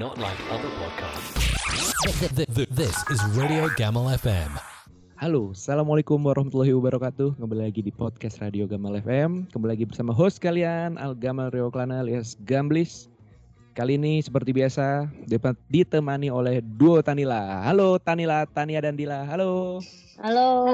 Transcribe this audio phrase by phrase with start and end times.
[0.00, 1.36] not like other podcasts.
[2.72, 4.48] This is Radio Gamal FM.
[5.20, 10.40] Halo, Assalamualaikum warahmatullahi wabarakatuh Kembali lagi di podcast Radio Gamal FM Kembali lagi bersama host
[10.40, 13.12] kalian Al Gamal Reoklana alias Gamblis
[13.76, 19.84] Kali ini seperti biasa dapat ditemani oleh duo Tanila Halo Tanila, Tania dan Dila Halo
[20.24, 20.72] Halo.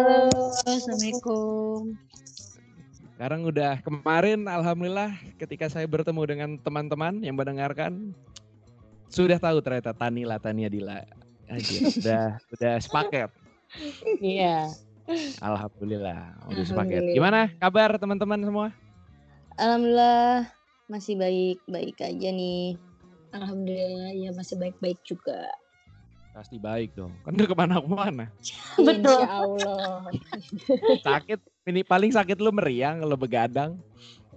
[0.62, 1.98] Assalamualaikum.
[3.18, 8.14] Sekarang udah kemarin Alhamdulillah ketika saya bertemu dengan teman-teman yang mendengarkan
[9.10, 11.02] Sudah tahu ternyata Tanila, Tania, Dila
[11.46, 13.30] Anjir, udah, udah sepaket
[14.22, 14.70] Iya.
[15.38, 17.14] Alhamdulillah udah sepaket.
[17.14, 18.68] Gimana kabar teman-teman semua?
[19.58, 20.50] Alhamdulillah
[20.90, 22.74] masih baik-baik aja nih.
[23.30, 25.46] Alhamdulillah ya masih baik-baik juga.
[26.34, 27.14] Pasti baik dong.
[27.24, 28.26] Kan udah ke mana-mana.
[28.76, 29.20] Betul.
[29.24, 30.04] Insya Allah.
[31.06, 33.80] Sakit, ini paling sakit lu meriang kalau begadang.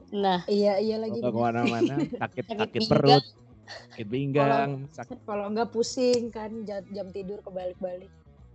[0.09, 1.19] Nah, iya iya lagi.
[1.19, 3.25] Kalau ke mana-mana, sakit, Sakit perut,
[3.69, 8.09] sakit pinggang, sakit Kalau nggak pusing kan jam, jam tidur kebalik-balik.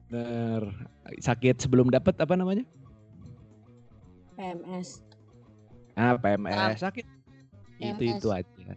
[0.05, 0.63] bener.
[1.19, 2.63] sakit sebelum dapat apa namanya?
[4.35, 5.03] PMS.
[5.95, 6.75] Ah, PMS, Ah.
[6.77, 7.07] sakit.
[7.79, 8.19] Itu PMS.
[8.19, 8.75] itu aja.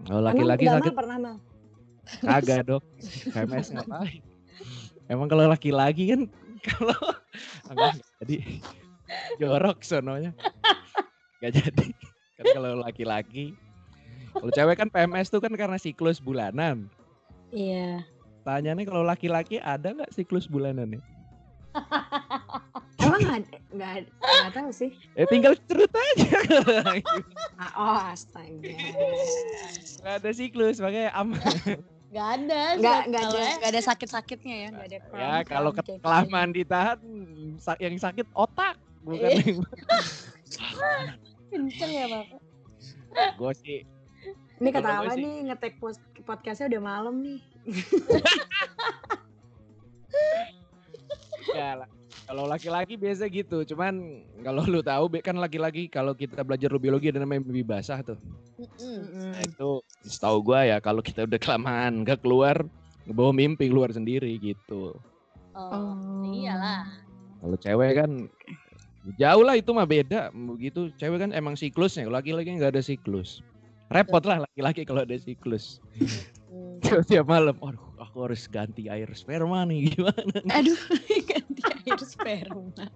[0.00, 1.36] Kalau laki-laki sakit pernah, Mel?
[2.20, 2.82] kagak dok.
[3.30, 4.20] PMS ngapain?
[5.06, 6.20] Emang kalau laki-laki kan
[6.68, 6.96] kalau
[7.68, 8.36] enggak, enggak jadi
[9.36, 10.32] jorok sononya.
[11.40, 11.86] Gak jadi.
[12.36, 13.56] Kan kalau laki-laki
[14.32, 16.86] kalau cewek kan PMS tuh kan karena siklus bulanan.
[17.50, 18.04] Iya.
[18.40, 21.02] Tanya nih kalau laki-laki ada nggak siklus bulanan ya?
[23.00, 23.56] Emang nggak ada?
[23.70, 24.90] Nggak ada- nggak tahu sih.
[25.14, 26.28] Eh tinggal cerut aja.
[27.60, 28.72] Ah, oh astaga.
[30.00, 31.36] Gak ada siklus makanya aman.
[32.08, 32.60] nggak ada.
[32.80, 34.68] Nggak nggak ada nggak ada sakit-sakitnya ya.
[34.72, 34.96] Nggak ada.
[34.96, 36.00] ya cramp-cramp kalau kayak gitu.
[36.00, 36.98] kelamaan ditahan
[37.56, 39.60] sa- yang sakit otak bukan yang
[41.50, 42.24] Kenceng ya, Pak.
[43.36, 43.78] gue sih
[44.60, 45.80] Ini kata apa nih ngetek
[46.28, 47.40] podcastnya udah malam nih.
[51.56, 51.88] ya lah.
[52.28, 57.24] Kalau laki-laki biasa gitu, cuman kalau lu tahu kan laki-laki kalau kita belajar biologi ada
[57.24, 58.20] namanya mimpi basah tuh.
[58.60, 62.62] Nah, itu setahu gua ya kalau kita udah kelamaan nggak keluar
[63.08, 64.94] ngebawa mimpi keluar sendiri gitu.
[65.56, 66.86] Oh, iyalah.
[67.40, 68.10] Kalau cewek kan
[69.16, 70.92] jauh lah itu mah beda begitu.
[71.00, 73.42] Cewek kan emang siklusnya, kalau laki-laki nggak ada siklus.
[73.90, 75.82] Repot lah laki-laki kalau ada siklus.
[76.46, 76.78] Hmm.
[77.10, 80.38] Tiap malam, aduh aku harus ganti air sperma nih gimana?
[80.54, 80.78] Aduh,
[81.30, 82.86] ganti air sperma.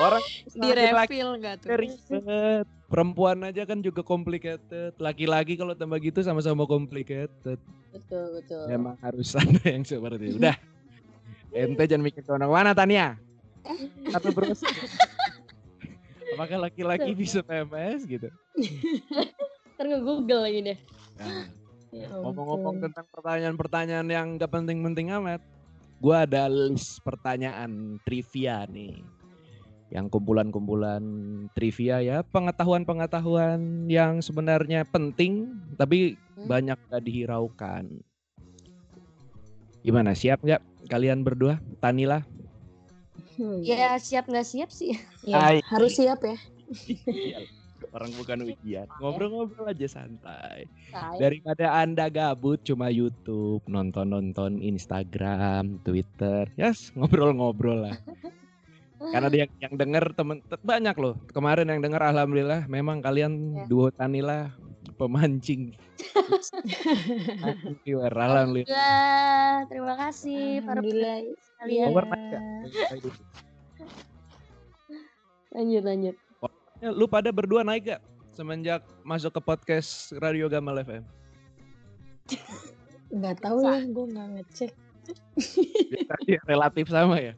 [0.00, 0.24] Orang
[0.60, 1.68] Di refill nggak tuh?
[1.76, 2.66] ribet.
[2.86, 4.94] Perempuan aja kan juga complicated.
[4.96, 7.58] Laki-laki kalau tambah gitu sama-sama complicated.
[7.92, 8.62] Betul, betul.
[8.70, 10.38] Memang harus ada yang seperti itu.
[10.40, 10.56] Udah.
[11.52, 13.18] Ente jangan mikir ke mana Tania.
[14.12, 14.62] Satu terus.
[16.36, 18.28] Apakah laki-laki bisa PMS gitu?
[19.76, 20.78] Ntar nge-google lagi deh.
[21.16, 21.48] Nah,
[21.94, 22.84] Ya ngomong-ngomong ampun.
[22.84, 25.40] tentang pertanyaan-pertanyaan yang gak penting-penting amat.
[25.96, 29.00] Gua ada list pertanyaan trivia nih.
[29.88, 31.00] Yang kumpulan-kumpulan
[31.56, 36.52] trivia ya, pengetahuan-pengetahuan yang sebenarnya penting tapi Hmm.
[36.52, 37.84] banyak gak dihiraukan.
[39.80, 40.60] Gimana, siap nggak
[40.90, 41.62] kalian berdua?
[41.80, 42.20] Tanila?
[43.36, 43.60] Hmm.
[43.60, 44.96] Ya siap nggak siap sih.
[45.22, 45.58] Iya, Hai.
[45.62, 46.36] harus siap ya.
[47.92, 50.64] Orang bukan ujian, ngobrol-ngobrol aja santai.
[50.90, 51.16] Tai.
[51.16, 57.96] Daripada Anda gabut cuma YouTube, nonton-nonton Instagram, Twitter, yes, ngobrol-ngobrol lah.
[58.96, 61.20] Karena dia yang denger temen te- banyak loh.
[61.30, 63.64] Kemarin yang denger alhamdulillah memang kalian Ya.
[63.68, 64.56] duo Tanila
[64.96, 65.76] pemancing.
[67.38, 69.64] Mancing viewer, alhamdulillah.
[69.68, 70.80] Terima kasih para
[71.60, 71.88] kalian.
[71.92, 72.40] Nggak?
[75.52, 76.16] Lanjut, lanjut.
[76.76, 78.02] Ya, Lu pada berdua naik gak
[78.36, 81.04] semenjak masuk ke podcast Radio Gamal FM?
[83.16, 84.72] Nggak tahu ya, gue nggak ngecek.
[86.10, 87.32] Tadi relatif sama ya?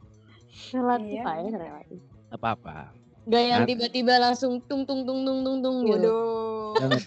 [0.73, 1.23] Relatif Iya.
[1.29, 2.01] aja, relatif.
[2.33, 2.91] Apa-apa.
[3.29, 6.01] Gak yang Nanti- tiba-tiba langsung tung tung tung tung tung tung gitu.
[6.01, 6.73] Waduh.
[6.81, 7.01] Jangan.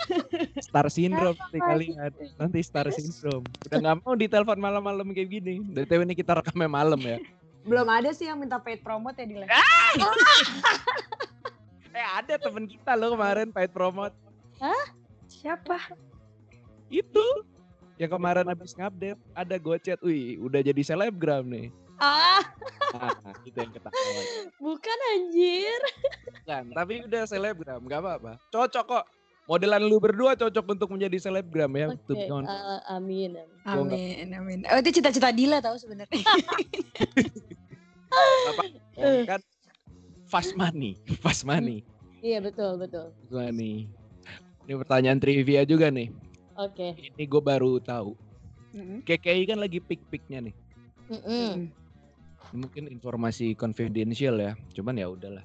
[0.61, 2.11] Star syndrome nanti kalian.
[2.37, 3.45] Nanti star syndrome.
[3.65, 5.65] Udah nggak mau ditelepon malam-malam kayak gini.
[5.73, 7.17] Dari TW ini kita rekamnya malam ya.
[7.65, 9.49] Belum ada sih yang minta paid promote ya di live.
[11.91, 14.15] Eh ada temen kita loh kemarin paid promote.
[15.27, 15.91] Siapa?
[16.87, 17.43] Itu.
[17.99, 19.19] Yang kemarin habis ngupdate.
[19.35, 19.99] Ada gocet.
[19.99, 21.67] Wih udah jadi selebgram nih.
[22.01, 22.41] Ah,
[22.97, 23.13] Nah
[23.45, 24.25] itu yang ketahuan.
[24.57, 25.79] bukan anjir.
[26.49, 27.85] Kan, tapi udah selebgram.
[27.85, 28.41] Gak apa-apa.
[28.49, 29.05] Cocok kok.
[29.45, 31.93] Modelan lu berdua cocok untuk menjadi selebgram ya.
[32.09, 32.49] Be honest.
[32.49, 33.31] eh, amin.
[33.65, 33.93] amin.
[33.93, 34.59] Amin, amin.
[34.69, 36.23] Oh itu cita-cita Dila tahu sebenarnya.
[38.49, 38.63] Apa?
[38.97, 39.41] Oh, kan
[40.25, 40.97] fast money.
[41.21, 41.83] Fast money.
[42.21, 43.13] Iya betul betul.
[43.13, 43.85] Fast money.
[44.65, 46.13] Ini pertanyaan trivia juga nih.
[46.55, 46.93] Oke.
[46.95, 48.13] Ini gue baru tahu.
[48.71, 49.03] Mm-mm.
[49.03, 50.55] KKI kan lagi pik-piknya nih.
[51.11, 51.67] Mm-mm.
[52.51, 54.53] Mungkin informasi confidential ya.
[54.75, 55.43] Cuman ya udahlah.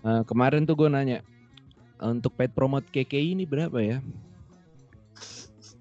[0.00, 1.20] Eh, kemarin tuh gue nanya
[2.00, 3.98] untuk paid promote KKI ini berapa ya?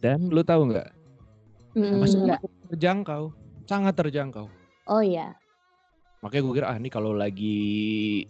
[0.03, 0.89] Dan lu tahu nggak?
[1.79, 2.39] Mm, Masih enggak.
[2.71, 3.31] terjangkau,
[3.69, 4.51] sangat terjangkau.
[4.89, 5.35] Oh iya.
[6.19, 8.27] Makanya gue kira ah ini kalau lagi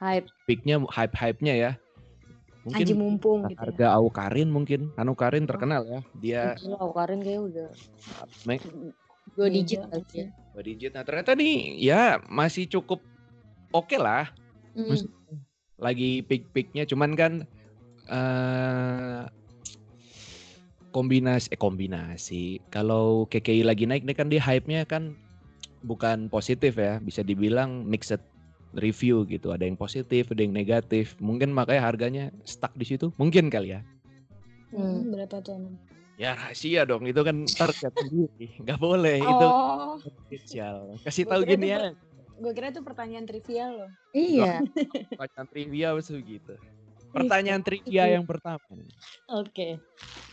[0.00, 0.28] Hype.
[0.48, 1.72] peaknya hype-hype-nya ya.
[2.62, 3.60] Mungkin Aji mumpung gitu ya.
[3.66, 4.94] harga Aukarin mungkin.
[4.94, 6.00] Anukarin terkenal ya.
[6.16, 7.68] Dia Gila, aku Karin kayak udah
[9.36, 10.26] dua Iya, digit kali ya.
[10.52, 10.90] dua digit.
[10.92, 13.00] Nah ternyata nih ya masih cukup
[13.72, 14.28] oke lah.
[14.76, 15.08] Mm.
[15.80, 17.32] Lagi peak-peaknya cuman kan
[18.12, 19.24] eh
[20.92, 22.44] kombinasi eh kombinasi.
[22.68, 25.16] Kalau KKI lagi naik nih kan dia hype-nya kan
[25.82, 28.20] bukan positif ya, bisa dibilang mixed
[28.76, 29.50] review gitu.
[29.52, 31.16] Ada yang positif, ada yang negatif.
[31.18, 33.10] Mungkin makanya harganya stuck di situ.
[33.16, 33.80] Mungkin kali ya.
[34.72, 35.12] Hmm.
[35.12, 35.76] Berapa tuh?
[36.22, 38.46] Ya rahasia dong, itu kan target sendiri.
[38.62, 39.98] Nggak boleh, itu Oh,
[40.30, 40.94] spesial.
[41.02, 41.90] Kasih tahu gini itu ya,
[42.38, 43.90] gue kira itu pertanyaan trivial loh.
[44.14, 44.62] Iya.
[45.18, 45.88] pertanyaan trivia
[46.22, 46.54] gitu.
[47.10, 48.62] Pertanyaan trivia yang pertama.
[49.34, 49.82] Oke.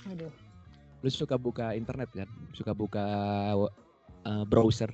[0.05, 0.29] Aduh.
[1.01, 2.29] Lu suka buka internet kan?
[2.53, 3.05] Suka buka
[4.29, 4.93] uh, browser.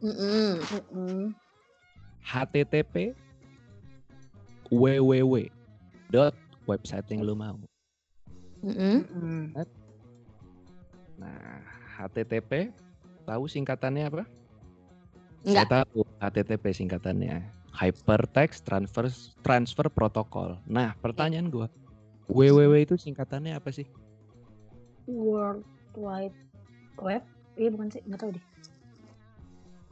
[0.00, 0.64] Mm-mm.
[0.72, 1.36] Mm-mm.
[2.24, 3.12] HTTP
[4.72, 5.36] www
[6.08, 6.32] dot
[6.64, 7.60] website yang lu mau.
[8.64, 9.04] Mm-mm.
[9.04, 9.79] Mm-mm.
[11.20, 11.60] Nah,
[12.00, 12.72] HTTP
[13.28, 14.24] tahu singkatannya apa?
[15.44, 15.68] Enggak.
[15.68, 17.44] Saya tahu HTTP singkatannya.
[17.70, 19.06] Hypertext Transfer
[19.44, 20.58] Transfer Protocol.
[20.66, 21.68] Nah, pertanyaan gua,
[22.26, 23.86] www itu singkatannya apa sih?
[25.06, 25.62] World
[25.94, 26.34] Wide
[26.98, 27.22] Web?
[27.60, 28.44] Iya bukan sih, nggak tahu deh.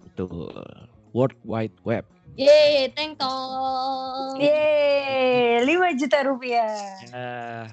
[0.08, 0.64] Betul.
[1.12, 2.04] World Wide Web.
[2.36, 4.36] Yeay, teng tong.
[4.36, 6.76] Yeay, 5 juta rupiah.
[7.08, 7.66] Ya.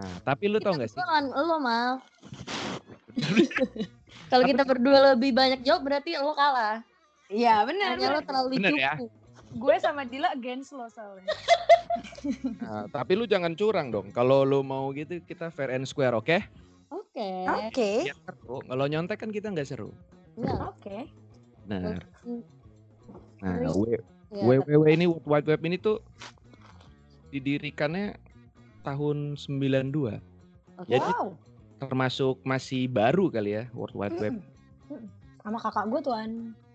[0.00, 0.96] Nah, tapi lu tau gak sih?
[0.96, 2.00] Bukan lo mal.
[4.30, 6.82] Kalau kita berdua lebih banyak jawab berarti lo kalah.
[7.30, 7.98] Iya benar.
[7.98, 8.92] Lo terlalu Bener ya?
[8.98, 9.06] cupu.
[9.50, 11.26] Gue sama Dila against lo soalnya.
[12.62, 14.14] Nah, tapi lu jangan curang dong.
[14.14, 16.38] Kalau lu mau gitu kita fair and square, oke?
[16.92, 17.30] Oke.
[17.66, 17.90] Oke.
[18.14, 18.62] Seru.
[18.62, 19.90] Kalau nyontek kan kita nggak seru.
[20.38, 20.58] Enggak.
[20.70, 20.98] Oke.
[21.66, 22.40] Nah, Hmm,
[23.42, 23.74] nah Terus?
[23.74, 25.98] W- ya, WWW ini World Wide Web ini tuh
[27.34, 28.14] didirikannya
[28.86, 30.20] tahun 92.
[30.78, 30.88] Oke.
[30.88, 31.34] Jadi Wow.
[31.80, 34.34] Termasuk masih baru kali ya World Wide Web.
[34.92, 35.08] Mm-mm.
[35.40, 36.30] Sama kakak gue tuan,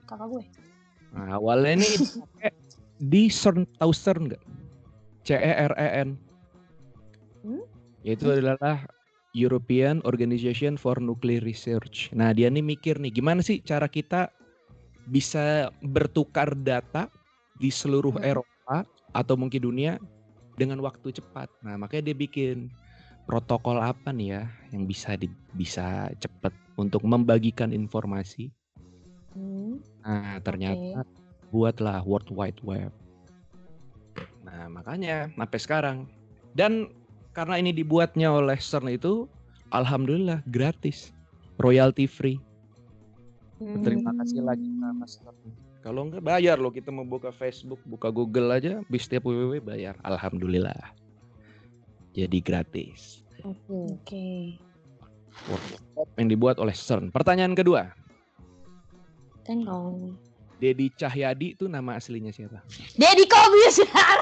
[0.10, 0.44] kakak gue.
[1.14, 1.90] Nah, awalnya ini
[3.14, 4.44] di CERN, tahu CERN nggak?
[5.26, 6.10] C E R E N.
[7.46, 7.64] Hmm?
[8.02, 8.86] Yaitu adalah
[9.38, 12.10] European Organization for Nuclear Research.
[12.16, 14.34] Nah, dia nih mikir nih gimana sih cara kita
[15.12, 17.12] bisa bertukar data
[17.62, 18.42] di seluruh Hmm.
[18.42, 20.02] Eropa atau mungkin dunia
[20.56, 21.52] dengan waktu cepat.
[21.62, 22.72] Nah, makanya dia bikin
[23.26, 25.28] protokol apa nih ya yang bisa di,
[25.58, 28.54] bisa cepat untuk membagikan informasi.
[29.34, 29.82] Hmm.
[30.06, 31.04] Nah, ternyata
[31.50, 32.94] buatlah World Wide Web.
[34.46, 35.98] Nah, makanya sampai sekarang.
[36.56, 36.88] Dan
[37.36, 39.28] karena ini dibuatnya oleh CERN itu,
[39.76, 41.12] alhamdulillah gratis,
[41.60, 42.40] royalty free.
[43.60, 45.38] Terima kasih lagi sama CERN.
[45.84, 49.94] Kalau enggak bayar loh kita mau buka Facebook, buka Google aja, di setiap www bayar.
[50.02, 51.05] Alhamdulillah.
[52.16, 53.28] Jadi gratis.
[53.44, 54.56] Oke.
[55.52, 57.12] Wide Web yang dibuat oleh CERN.
[57.12, 57.92] Pertanyaan kedua,
[59.44, 60.18] Teng tong.
[60.58, 62.64] Dedi Cahyadi itu nama aslinya siapa?
[62.96, 64.20] Deddy Kobusier.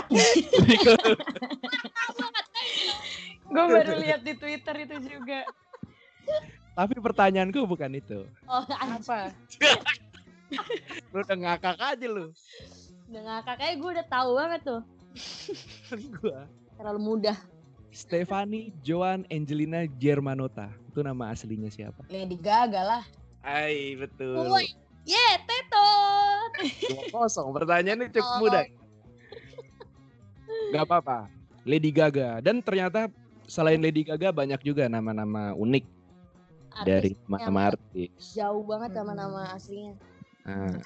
[3.53, 5.45] Gue baru lihat di Twitter itu juga.
[6.73, 8.25] Tapi pertanyaanku bukan itu.
[8.49, 8.65] Oh.
[8.65, 9.29] Apa?
[11.13, 12.33] Lu udah ngakak aja lu.
[13.13, 14.81] Udah ngakak kayak gue udah tahu banget tuh.
[16.17, 16.49] Gua.
[16.81, 17.37] Terlalu mudah.
[17.93, 20.67] Stefani Joan Angelina Germanota.
[20.89, 22.03] Itu nama aslinya siapa?
[22.09, 23.03] Lady Gaga lah.
[23.45, 24.49] Hai, betul.
[24.49, 24.65] Woi.
[25.05, 26.51] Ye, tetot.
[26.89, 27.53] Dua kosong.
[27.53, 28.39] Pertanyaannya cukup Oh.
[28.41, 28.65] mudah.
[30.73, 31.29] Gak apa-apa.
[31.63, 32.41] Lady Gaga.
[32.41, 33.07] Dan ternyata
[33.45, 35.85] selain Lady Gaga banyak juga nama-nama unik
[36.73, 38.09] Artis dari nama-nama artis.
[38.33, 39.93] Jauh banget sama nama aslinya.
[40.43, 40.81] Nah,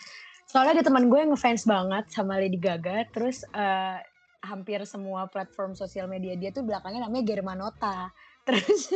[0.48, 4.00] Soalnya ada teman gue yang ngefans banget sama Lady Gaga, terus eh,
[4.48, 8.10] hampir semua platform sosial media dia tuh belakangnya namanya Germanota.
[8.48, 8.96] Terus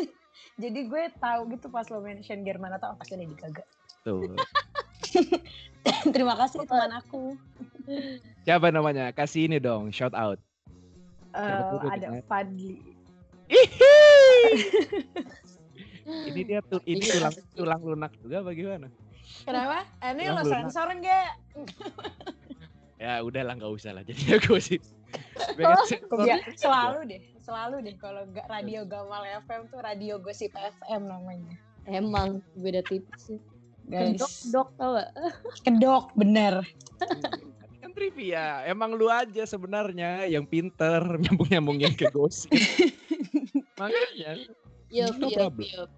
[0.55, 3.67] jadi gue tahu gitu pas lo mention Germanota, oh pasti Lady Gaga.
[4.07, 4.31] tuh.
[6.15, 7.35] Terima kasih teman aku.
[8.47, 9.11] Siapa namanya?
[9.11, 10.39] Kasih ini dong, shout out.
[11.35, 12.23] Tuh ada dia?
[12.25, 12.79] Fadli.
[16.01, 18.89] Ini dia tuh ini tulang tulang lunak juga bagaimana?
[19.45, 19.85] Kenapa?
[20.01, 21.37] Ini lo sensor enggak?
[22.97, 24.03] Ya udahlah nggak usah lah.
[24.03, 24.81] Jadi aku sih
[25.53, 31.07] Biasanya- Kebia- selalu deh, selalu deh kalau nggak radio Gamal FM tuh radio Gosip FM
[31.07, 31.55] namanya.
[31.85, 33.39] Emang beda tipis sih.
[33.89, 35.09] Guys, Kedok, dok tau gak?
[35.65, 36.61] kedok bener.
[37.81, 38.61] kan trivia.
[38.63, 42.53] Emang lu aja sebenarnya yang pinter nyambung-nyambungin ke gosip.
[43.81, 44.37] Makanya
[44.91, 45.65] Yup, No yup, problem.
[45.65, 45.89] yup.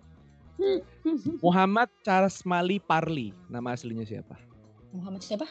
[1.42, 3.36] Muhammad Casmali Parli.
[3.50, 4.38] Nama aslinya siapa?
[4.94, 5.50] Muhammad siapa?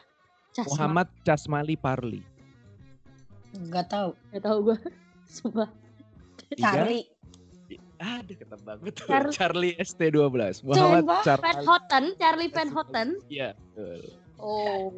[0.52, 0.69] Casma.
[0.71, 2.23] Muhammad Casmali Parli.
[3.54, 4.11] Nggak tahu.
[4.30, 4.76] Gak tau gue.
[5.30, 5.68] Sumpah.
[6.54, 7.06] Charlie.
[7.99, 9.06] Aduh ketebak betul.
[9.06, 10.18] Char- Charlie ST12.
[10.62, 11.64] Muhammad Sumpah, Van Charlie.
[11.64, 13.09] Houten, Charlie Van Houten.
[13.28, 14.00] Iya, betul.
[14.37, 14.90] Oh.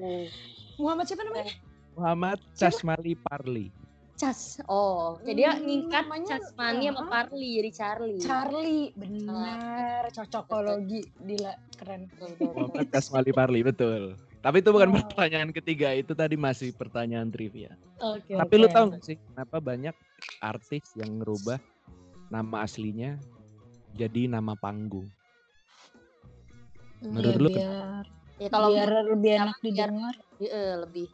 [0.76, 1.54] Muhammad siapa namanya?
[1.94, 3.68] Muhammad Casmali Parli.
[4.14, 4.62] Cas.
[4.64, 7.06] Oh, jadi dia Hmm, ngingkat namanya- Casmani sama Ah.
[7.12, 8.18] Parli jadi Charlie.
[8.18, 10.02] Charlie, benar.
[10.08, 12.08] Cocokologi, gila, keren.
[12.40, 14.14] Muhammad Casmali Parli, betul.
[14.45, 14.97] Tapi itu bukan Oh.
[15.01, 17.73] pertanyaan ketiga, itu tadi masih pertanyaan trivia.
[17.97, 18.37] Oke.
[18.37, 18.61] Tapi oke.
[18.61, 19.97] lu tahu gak sih kenapa banyak
[20.39, 21.57] artis yang ngerubah
[22.29, 23.17] nama aslinya
[23.93, 25.09] jadi nama panggung?
[27.01, 30.15] Menurut Ya, lu biar, Ya kalau biar lebih enak biar- didengar.
[30.37, 31.07] eh, lebih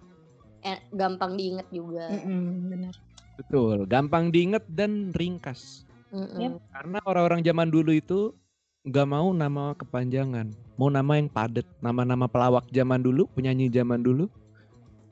[0.61, 2.11] eh, gampang diinget juga.
[2.11, 2.95] Mm-mm, benar.
[3.37, 5.87] betul, gampang diinget dan ringkas.
[6.11, 6.37] Mm-mm.
[6.37, 6.53] Yep.
[6.69, 8.35] Karena orang-orang zaman dulu itu
[8.81, 10.49] nggak mau nama kepanjangan,
[10.81, 11.69] mau nama yang padat.
[11.85, 14.27] Nama-nama pelawak zaman dulu, penyanyi zaman dulu,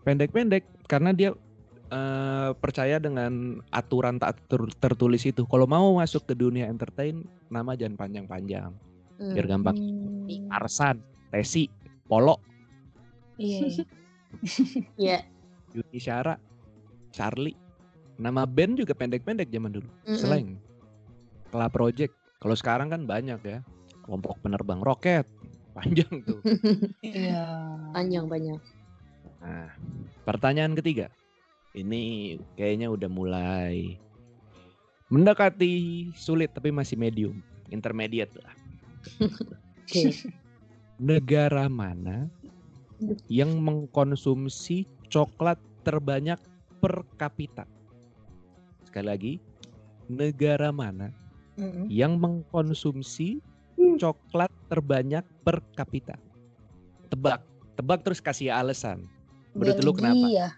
[0.03, 0.65] pendek-pendek.
[0.89, 1.37] Karena dia
[1.89, 5.49] eh, percaya dengan aturan tak ter- tertulis itu.
[5.49, 8.77] Kalau mau masuk ke dunia entertain, nama jangan panjang-panjang,
[9.17, 9.33] Mm.
[9.33, 9.77] biar gampang.
[9.81, 11.01] Hmm, Arsan,
[11.33, 11.65] Tesi,
[12.05, 12.37] Polo,
[13.41, 13.85] Iya, iya.
[15.01, 15.19] Iya.
[15.73, 16.37] Yuni Syara,
[17.09, 17.57] Charlie.
[18.19, 19.89] Nama band juga pendek-pendek zaman dulu.
[20.05, 20.19] Mm-mm.
[20.19, 20.59] Slang.
[21.49, 22.18] Club Project.
[22.39, 23.59] Kalau sekarang kan banyak ya.
[24.07, 25.27] Kelompok penerbang roket.
[25.77, 26.41] Panjang tuh.
[27.05, 27.45] Iya.
[27.95, 28.61] Panjang banyak.
[29.43, 29.71] Nah,
[30.27, 31.11] pertanyaan ketiga.
[31.75, 33.95] Ini kayaknya udah mulai
[35.09, 37.39] mendekati sulit tapi masih medium,
[37.71, 38.55] intermediate lah.
[39.87, 40.11] Oke.
[40.99, 42.27] Negara mana
[43.31, 46.41] yang mengkonsumsi coklat terbanyak
[46.83, 47.65] per kapita?
[48.83, 49.33] Sekali lagi,
[50.11, 51.15] negara mana
[51.91, 53.43] Yang mengkonsumsi
[53.99, 56.15] coklat terbanyak per kapita?
[57.11, 57.43] Tebak,
[57.75, 59.03] tebak terus kasih alasan.
[59.59, 60.15] Menurut lu kenapa?
[60.15, 60.49] Belgia.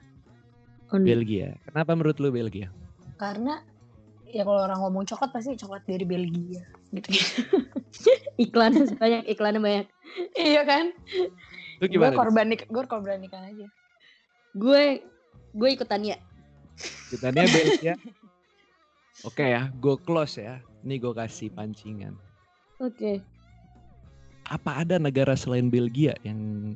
[0.92, 1.48] Belgia.
[1.70, 2.68] Kenapa menurut lu Belgia?
[3.16, 3.62] Karena
[4.30, 7.08] ya kalau orang ngomong coklat pasti coklat dari Belgia gitu.
[8.44, 9.86] Iklannya banyak, iklannya banyak.
[10.34, 10.90] iya kan?
[11.80, 12.16] Lu Gue gimana?
[12.16, 13.66] korban gue korban ikan aja.
[14.56, 15.04] Gue
[15.54, 16.16] gue ikutan ya.
[17.10, 17.94] Kita Belgia.
[19.28, 20.64] Oke ya, go close ya.
[20.80, 22.16] Nih gue kasih pancingan.
[22.80, 23.20] Oke.
[24.48, 26.74] Apa ada negara selain Belgia yang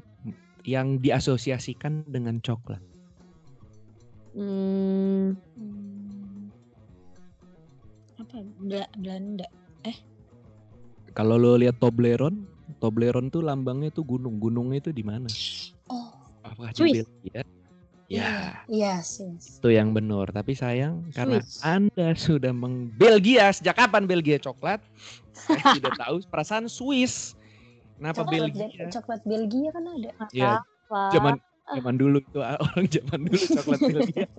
[0.65, 2.81] yang diasosiasikan dengan coklat?
[4.35, 6.51] Hmm, Hmm.
[8.21, 8.37] Apa?
[8.63, 9.47] Bela- Belanda.
[11.15, 12.43] Kalau lo lihat Toblerone,
[12.83, 14.43] Toblerone tuh lambangnya tuh gunung.
[14.43, 15.31] Gunungnya itu di mana?
[15.87, 16.11] Oh.
[16.43, 17.07] Apakah di Swiss.
[17.07, 17.47] Belgia?
[18.15, 19.19] Ya, Iya, yes.
[19.59, 20.31] itu yang benar.
[20.31, 21.43] Tapi sayang karena.
[21.61, 24.79] Anda sudah meng Belgia sejak kapan Belgia coklat?
[25.35, 26.23] Saya tidak tahu.
[26.31, 27.35] Perasaan Swiss.
[27.99, 28.67] Kenapa Coklat, Belgia?
[28.67, 30.11] Be- coklat Belgia kan ada.
[30.31, 30.53] Ya,
[31.11, 31.35] zaman
[31.71, 34.27] zaman dulu itu ah, orang zaman dulu coklat Belgia.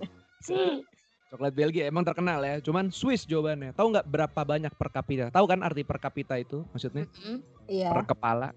[1.26, 2.62] Coklat Belgia emang terkenal ya.
[2.62, 3.74] Cuman Swiss jawabannya.
[3.74, 5.26] Tahu nggak berapa banyak per kapita?
[5.28, 7.90] Tahu kan arti per kapita itu maksudnya Mm-mm, Iya.
[7.90, 8.48] per kepala.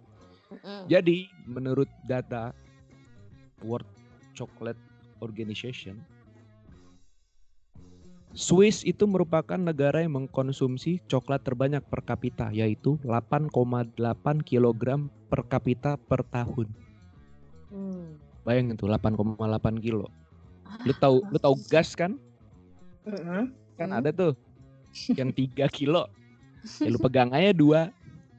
[0.54, 0.86] mm-mm.
[0.86, 2.54] Jadi menurut data
[3.66, 3.90] World
[4.32, 4.78] Chocolate
[5.20, 6.02] Organization,
[8.38, 13.50] Swiss itu merupakan negara yang mengkonsumsi coklat terbanyak per kapita, yaitu 8,8
[14.46, 16.70] kg per kapita per tahun.
[17.74, 18.22] Hmm.
[18.46, 20.06] Bayangin tuh 8,8 kilo.
[20.86, 22.22] Lu tahu lu tahu gas kan?
[23.10, 23.50] Mm-mm.
[23.82, 23.98] Kan Hmm.
[23.98, 24.38] ada tuh
[25.18, 26.06] yang 3 kilo.
[26.84, 27.90] Ya lu pegang aja dua,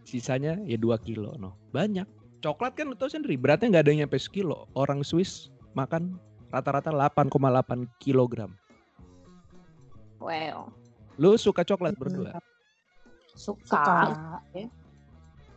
[0.06, 1.34] sisanya ya 2 kilo.
[1.40, 2.06] No, banyak.
[2.46, 4.70] Coklat kan lu tahu sendiri, beratnya nggak ada yang nyampe sekilo.
[4.78, 6.16] Orang Swiss makan
[6.50, 8.50] rata-rata 8,8 kilogram.
[10.20, 10.68] Wow.
[11.16, 12.36] Lu suka coklat berdua?
[13.38, 13.64] Suka.
[13.64, 13.98] Suka.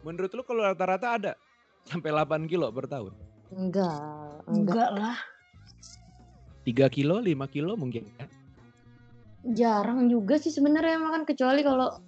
[0.06, 1.34] Menurut lu kalau rata-rata ada
[1.90, 3.12] sampai 8 kilo per tahun?
[3.54, 4.88] Enggak, enggak.
[4.88, 5.18] Enggak lah.
[6.64, 8.08] 3 kilo, 5 kilo mungkin.
[8.16, 8.26] ya?
[9.44, 12.00] Jarang juga sih sebenarnya makan kecuali kalau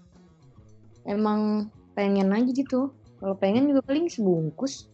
[1.04, 2.96] emang pengen aja gitu.
[3.20, 4.88] Kalau pengen juga paling sebungkus.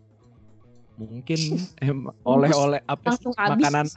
[1.03, 1.39] Mungkin
[1.79, 3.17] em, oleh-oleh apa
[3.47, 3.87] makanan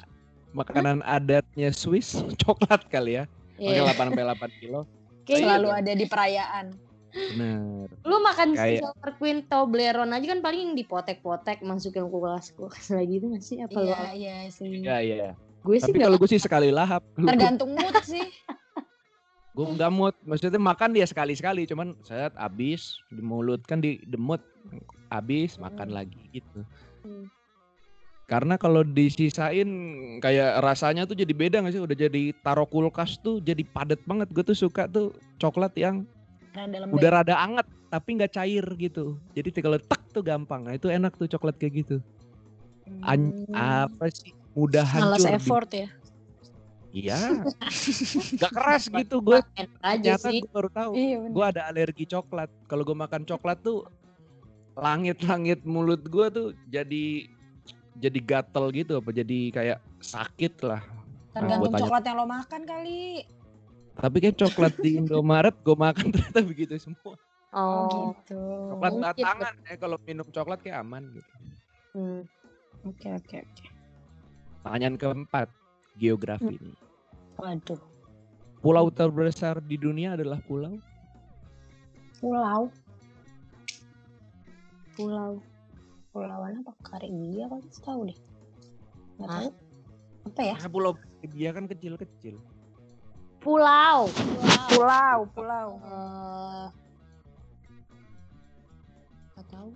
[0.53, 3.25] makanan adatnya Swiss coklat kali ya.
[3.55, 3.87] Oke Iya.
[3.87, 4.81] 8 sampai 8 kilo.
[5.25, 6.67] Kayaknya Selalu ada di perayaan.
[7.15, 7.87] Bener.
[8.03, 13.31] lu makan Kayak- Silver Queen Toblerone aja kan paling dipotek-potek masukin kulkas kulkas lagi itu
[13.31, 14.83] nggak sih apa lu Iya, iya sih.
[14.83, 15.29] Iya iya.
[15.63, 17.07] Gue sih Tapi kalau gue sih sekali lahap.
[17.31, 18.27] Tergantung mood sih.
[19.55, 20.15] Gue nggak mood.
[20.21, 21.63] Maksudnya makan dia sekali-sekali.
[21.65, 24.43] Cuman saya habis di mulut kan di demut.
[25.07, 26.67] Habis makan lagi gitu.
[27.05, 27.29] Hmm.
[28.25, 29.69] Karena kalau disisain
[30.25, 31.83] kayak rasanya tuh jadi beda gak sih?
[31.85, 34.33] Udah jadi taruh kulkas tuh jadi padat banget.
[34.33, 36.09] Gue tuh suka tuh coklat yang
[36.57, 39.21] dalam udah rada anget tapi nggak cair gitu.
[39.37, 40.65] Jadi tinggal letak tuh gampang.
[40.65, 41.97] Nah itu enak tuh coklat kayak gitu.
[43.05, 44.33] An- apa sih?
[44.57, 45.29] Mudah Malas hancur.
[45.29, 45.89] di- effort ya.
[46.95, 47.19] Iya.
[48.41, 49.43] Gak keras gitu gue.
[49.83, 50.93] Ternyata gue baru tahu.
[50.95, 51.19] Iya.
[51.27, 52.49] Gue ada alergi coklat.
[52.71, 53.83] Kalau gue makan coklat tuh
[54.75, 57.31] langit-langit mulut gue tuh jadi
[57.95, 60.83] jadi gatel gitu apa jadi kayak sakit lah.
[61.35, 61.83] Nah, Tergantung tanya.
[61.83, 63.03] coklat yang lo makan kali.
[63.95, 67.15] Tapi kayak coklat di Indomaret gue makan ternyata begitu semua.
[67.55, 68.11] Oh, Oh.
[68.13, 68.39] gitu.
[68.75, 69.07] Coklat Mungkin.
[69.15, 71.33] batangan ya kalau minum coklat kayak aman gitu.
[71.95, 72.23] Hmm.
[72.85, 73.65] Oke oke oke.
[74.61, 75.49] Pertanyaan keempat,
[75.95, 76.75] geografi nih.
[77.37, 77.79] Waduh.
[78.59, 80.81] Pulau terbesar di dunia adalah pulau
[82.17, 82.73] Pulau.
[84.95, 85.43] Pulau.
[86.15, 86.73] Pulauan apa?
[86.87, 88.19] Karibia kan tahu deh.
[89.19, 89.49] Nggak tahu.
[90.25, 90.57] Apa ya?
[90.57, 90.93] Nah, pulau
[91.35, 92.39] dia kan kecil-kecil.
[93.43, 94.09] Pulau.
[94.73, 95.69] Pulau, pulau.
[95.83, 96.67] Eh,
[99.35, 99.71] Nggak tahu.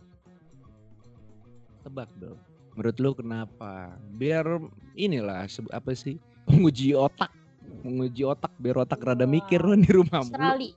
[1.83, 2.39] Tebak dong.
[2.79, 3.99] Menurut lu kenapa?
[4.15, 4.47] Biar
[4.95, 6.23] inilah apa sih?
[6.47, 7.35] Menguji otak.
[7.83, 10.23] Menguji otak biar otak rada mikir kan di rumah.
[10.23, 10.73] Australia.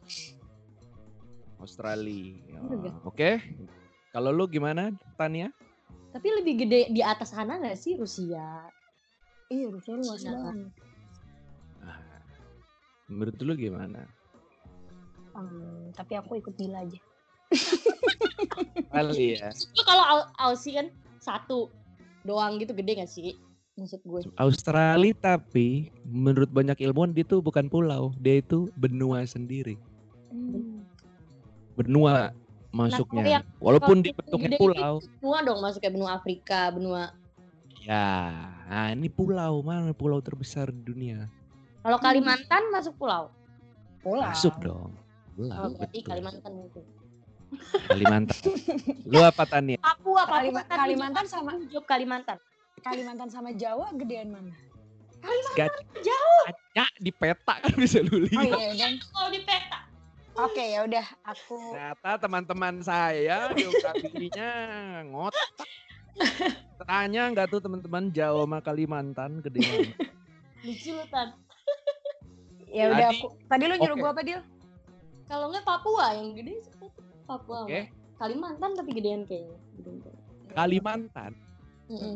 [1.61, 2.59] Australia.
[3.05, 3.37] Oke.
[4.11, 5.47] Kalau lu gimana, Tania?
[6.11, 8.67] Tapi lebih gede di atas sana nggak sih Rusia?
[9.47, 10.67] Iya, Rusia luas banget.
[13.07, 14.03] Menurut lu gimana?
[15.31, 16.99] Hmm, tapi aku ikut Bila aja.
[18.91, 19.47] Kali ya.
[19.71, 20.91] Itu kalau Au- Aussie kan
[21.23, 21.71] satu
[22.27, 23.39] doang gitu gede nggak sih?
[23.79, 24.27] Maksud gue.
[24.35, 29.79] Australia tapi menurut banyak ilmuwan dia tuh bukan pulau, dia itu benua sendiri.
[30.27, 30.83] Hmm.
[31.79, 32.35] Benua
[32.71, 33.23] masuknya.
[33.39, 34.93] yang- Walaupun di bentuknya gede pulau.
[35.19, 37.03] Benua dong masuk kayak benua Afrika, benua.
[37.81, 38.05] Ya,
[38.65, 41.25] nah ini pulau mana pulau terbesar di dunia?
[41.81, 42.05] Kalau Hmm.
[42.05, 43.33] Kalimantan masuk pulau.
[43.99, 44.21] Pulau.
[44.23, 44.93] Masuk dong.
[45.33, 45.57] Pulau.
[45.57, 46.09] Oh, berarti betul.
[46.09, 46.81] Kalimantan itu.
[47.85, 48.39] Kalimantan.
[49.03, 49.77] Lu apa Tania?
[49.77, 50.29] Papua, Papua.
[50.31, 52.37] Kalima- Kalimantan jawab- sama jawab Kalimantan.
[52.79, 54.55] Kalimantan sama Jawa gedean mana?
[55.53, 56.43] Gak jauh.
[56.97, 58.41] di peta kan bisa lu Oh lihat.
[58.47, 58.89] iya, udah.
[59.05, 59.79] Kalau di peta.
[60.41, 64.51] Oke, ya udah aku Ternyata teman-teman saya geografinya
[65.05, 65.49] ngotak.
[66.81, 69.93] Tanya nggak tuh teman-teman Jawa sama Kalimantan gede?
[70.65, 71.37] Lucu lu Tan.
[72.73, 73.37] ya udah aku.
[73.45, 74.01] Tadi lu nyuruh oke.
[74.01, 74.41] gua apa, Dil?
[75.29, 76.73] Kalau nggak Papua yang gede sih
[77.29, 77.69] Papua.
[77.69, 77.93] Oke.
[78.17, 79.57] Kalimantan tapi gedean kayaknya.
[79.77, 80.25] Gedean kayaknya.
[80.57, 81.31] Kalimantan
[81.87, 82.15] Mm-mm.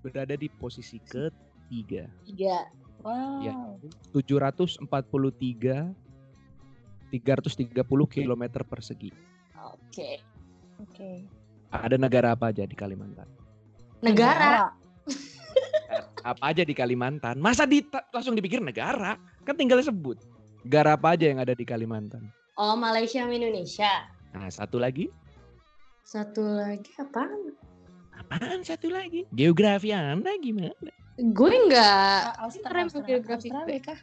[0.00, 2.08] berada di posisi ketiga.
[2.24, 2.58] Tiga.
[3.04, 3.44] Wow.
[3.44, 3.54] Ya.
[4.16, 6.03] 743
[7.12, 7.74] 330
[8.06, 9.10] km persegi.
[9.58, 10.20] Oke.
[10.80, 11.24] Oke.
[11.70, 13.26] Ada negara apa aja di Kalimantan?
[14.00, 14.70] Negara.
[16.24, 17.36] Apa aja di Kalimantan?
[17.36, 19.20] Masa di, langsung dipikir negara?
[19.44, 20.16] Kan tinggal sebut.
[20.64, 22.24] Negara apa aja yang ada di Kalimantan?
[22.56, 24.08] Oh Malaysia sama Indonesia.
[24.32, 25.12] Nah, satu lagi.
[26.04, 27.28] Satu lagi apa?
[28.14, 29.26] Apaan satu lagi?
[29.34, 30.72] Geografi Anda gimana?
[31.18, 32.20] Gue nggak.
[32.24, 33.98] Ah, Austra- Keren Austra- geografi Australia kah?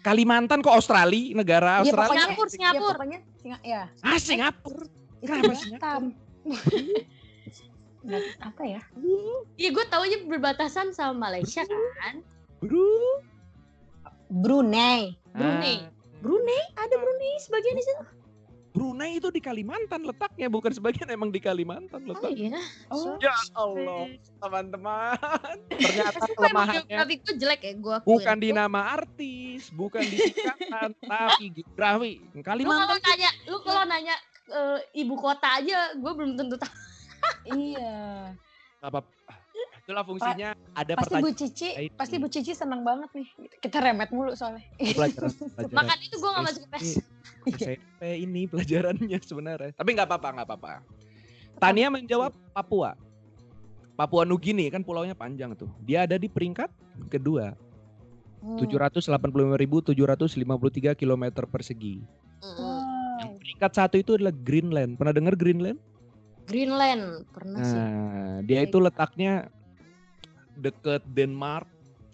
[0.00, 1.34] Kalimantan kok Australia?
[1.34, 2.06] Negara Iya, Australia?
[2.06, 2.92] pokoknya- Singapura, Ya, Singapura.
[2.94, 3.82] pokoknya Singa, ya.
[4.00, 4.84] Ah, Singapura.
[5.18, 5.92] Itu Kenapa.
[7.98, 8.80] Nggak, apa ya?
[9.54, 12.22] Iya gue tahu aja berbatasan sama Malaysia kan.
[12.58, 13.26] Bro.
[14.30, 15.18] Brunei.
[15.32, 15.76] Brunei.
[15.82, 18.02] Ah, Brunei ada Brunei sebagian di situ.
[18.78, 22.30] Brunei itu di Kalimantan letaknya, bukan sebagian emang di Kalimantan Oh letak.
[22.38, 22.62] iya.
[22.94, 24.06] Oh, Ya Allah,
[24.38, 25.18] teman-teman.
[25.82, 27.96] Ternyata kelemahannya geografi gue jelek ya gue.
[28.06, 32.22] bukan di nama artis, bukan di singkatan, tapi geografi.
[32.22, 34.14] Lu kalau Kalimantan nanya, lu kalau nanya
[34.46, 36.70] eh, ibu kota aja, gue belum tentu tahu.
[37.50, 38.30] iya.
[38.78, 39.02] apa?
[39.88, 41.88] Itulah fungsinya ada Pasti Bu pertanyaan Cici, ini.
[41.96, 43.24] pasti Bu Cici seneng banget nih.
[43.56, 44.60] Kita remet mulu soalnya.
[44.76, 45.32] pelajaran.
[45.56, 45.72] pelajaran.
[45.72, 46.88] Makanya itu gue gak masuk PES.
[47.56, 49.72] SMP ini pelajarannya sebenarnya.
[49.72, 50.84] Tapi nggak apa-apa, nggak apa-apa.
[51.56, 53.00] Tania menjawab Papua.
[53.96, 55.72] Papua Nugini kan pulaunya panjang tuh.
[55.80, 56.68] Dia ada di peringkat
[57.08, 57.56] kedua.
[58.44, 58.60] Hmm.
[58.60, 62.04] 785.753 km persegi.
[62.44, 63.24] Mm.
[63.24, 65.00] Yang peringkat satu itu adalah Greenland.
[65.00, 65.80] Pernah dengar Greenland?
[66.44, 67.76] Greenland pernah sih.
[67.76, 69.50] Nah, dia itu letaknya
[70.58, 71.64] deket Denmark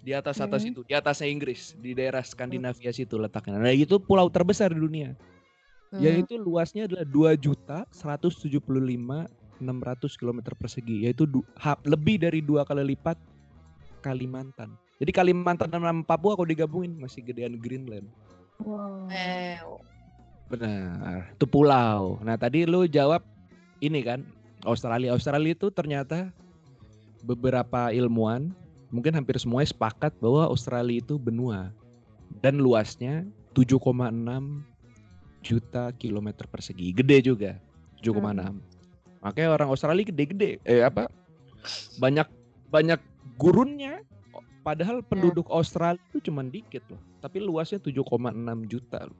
[0.05, 0.77] di atas atas Hmm.
[0.77, 3.57] itu, di atasnya Inggris, di daerah Skandinavia situ letaknya.
[3.57, 5.17] Nah, itu pulau terbesar di dunia.
[5.89, 6.01] Hmm.
[6.05, 9.25] Yaitu luasnya adalah 2 juta 175
[9.63, 13.17] 600 km persegi, yaitu du- ha- lebih dari dua kali lipat
[14.03, 14.77] Kalimantan.
[15.01, 18.05] Jadi Kalimantan dan Papua kalau digabungin masih gedean Greenland.
[18.61, 19.81] Wow.
[20.51, 22.21] Benar, itu pulau.
[22.21, 23.25] Nah tadi lu jawab
[23.81, 24.21] ini kan
[24.69, 25.11] Australia.
[25.17, 26.29] Australia itu ternyata
[27.25, 28.53] beberapa ilmuwan
[28.93, 31.73] mungkin hampir semuanya sepakat bahwa Australia itu benua
[32.45, 33.25] dan luasnya
[33.57, 33.81] 7,6
[35.45, 36.93] juta kilometer persegi.
[36.93, 37.53] Gede juga,
[38.01, 38.59] 7,6.
[39.25, 40.61] Makanya orang Australia gede-gede.
[40.69, 41.09] Eh apa?
[42.01, 42.29] Banyak
[42.69, 43.01] banyak
[43.41, 44.05] gurunnya.
[44.65, 47.01] Padahal penduduk Australia itu cuma dikit loh.
[47.21, 48.01] Tapi luasnya 7,6
[48.65, 49.19] juta loh.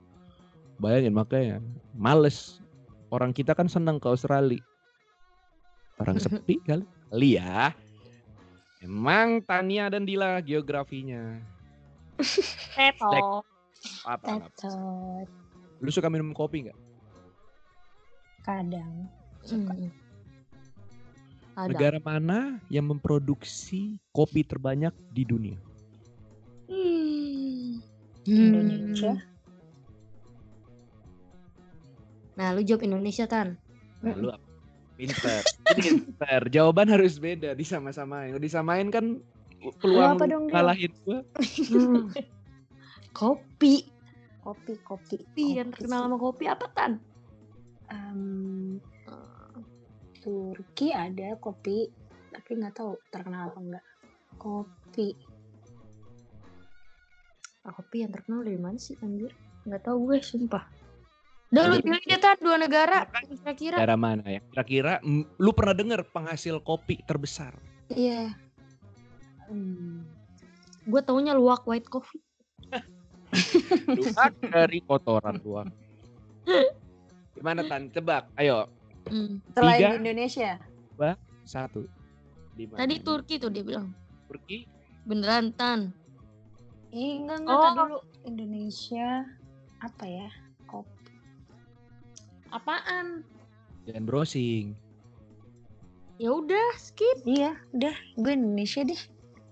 [0.81, 1.57] Bayangin makanya
[1.93, 2.61] males.
[3.13, 4.61] Orang kita kan senang ke Australia.
[6.01, 6.85] Orang sepi kali.
[7.13, 7.77] Kali ya.
[8.85, 11.41] Emang Tania dan Dila geografinya.
[12.77, 13.41] tetot.
[14.05, 14.53] Apa, apa?
[14.53, 15.29] Tetot.
[15.81, 16.79] Lu suka minum kopi nggak?
[18.45, 19.09] Kadang.
[19.49, 19.89] Hmm.
[21.57, 21.71] Ada.
[21.73, 25.59] Negara mana yang memproduksi kopi terbanyak di dunia?
[26.69, 27.81] Hmm.
[28.29, 29.17] Indonesia.
[32.37, 33.57] Nah, lu jawab Indonesia, Tan.
[34.05, 34.44] Nah, lu apa?
[34.95, 35.43] Pinter.
[35.75, 36.41] Pinter.
[36.51, 38.31] Jawaban harus beda, disama-samain.
[38.35, 39.19] Kalau disamain kan
[39.83, 41.21] peluang apa dong, kalahin gua.
[41.75, 42.11] Hmm.
[43.15, 43.91] kopi.
[44.45, 45.17] Kopi, kopi.
[45.25, 47.01] Kopi yang terkenal sama kopi apa, Tan?
[47.89, 48.79] Em,
[50.25, 51.89] Turki ada kopi,
[52.33, 53.85] tapi nggak tahu terkenal apa enggak.
[54.41, 55.09] Kopi.
[57.65, 59.33] Kopi yang terkenal dari mana sih, anjir?
[59.65, 60.65] Nggak tahu gue, sumpah.
[61.55, 62.35] Udah lu pilih deh, Tan.
[62.43, 63.07] Dua negara.
[63.07, 63.79] Kira-kira.
[63.79, 64.43] Negara mana ya?
[64.51, 64.99] Kira-kira
[65.39, 67.55] lu pernah dengar penghasil kopi terbesar?
[67.89, 68.35] Iya.
[69.47, 70.03] Hmm,
[70.85, 72.19] Gue taunya luwak white coffee.
[73.89, 75.71] Luak dari kotoran luak.
[77.39, 77.89] Gimana Tan?
[77.89, 78.29] Tebak.
[78.35, 78.67] Ayo.
[79.07, 79.39] Hmm.
[79.53, 79.89] Selain Tiga.
[79.91, 80.51] di Indonesia.
[81.45, 81.85] Satu.
[82.55, 82.79] Di mana?
[82.83, 83.93] Tadi Turki tuh dia bilang.
[84.27, 84.65] Turki.
[85.05, 85.93] Beneran, Tan.
[86.91, 87.63] Ih, enggak enggak Oh.
[87.63, 89.09] tadi dulu Indonesia
[89.79, 90.29] apa ya?
[92.55, 93.27] Apaan?
[93.85, 94.79] Dan browsing.
[96.23, 97.27] Ya udah, skip.
[97.27, 99.03] Iya, udah, gue Indonesia deh.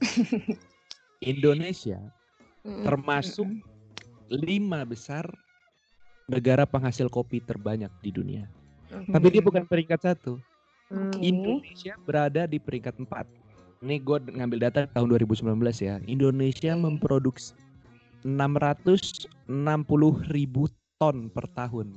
[1.23, 1.99] Indonesia
[2.62, 2.83] Mm-mm.
[2.87, 3.47] termasuk
[4.31, 5.27] lima besar
[6.31, 8.47] negara penghasil kopi terbanyak di dunia.
[8.91, 10.38] Tapi dia bukan peringkat satu.
[10.93, 11.11] Hmm.
[11.11, 11.25] Oke.
[11.25, 13.83] Indonesia berada di peringkat 4.
[13.83, 15.99] Ini gue ngambil data tahun 2019 ya.
[16.07, 17.57] Indonesia memproduksi
[18.23, 19.27] 660
[20.31, 20.71] ribu
[21.03, 21.91] ton per tahun.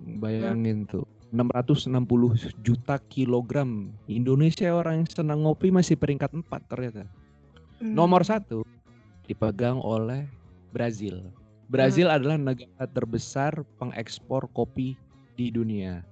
[0.00, 1.06] Bayangin tuh.
[1.34, 3.90] 660 juta kilogram.
[4.06, 7.04] Indonesia orang yang senang ngopi masih peringkat 4 ternyata.
[7.82, 7.92] Hmm.
[7.92, 8.62] Nomor satu
[9.26, 10.24] dipegang oleh
[10.70, 11.20] Brazil.
[11.66, 14.94] Brazil adalah negara terbesar pengekspor kopi
[15.34, 16.06] di dunia.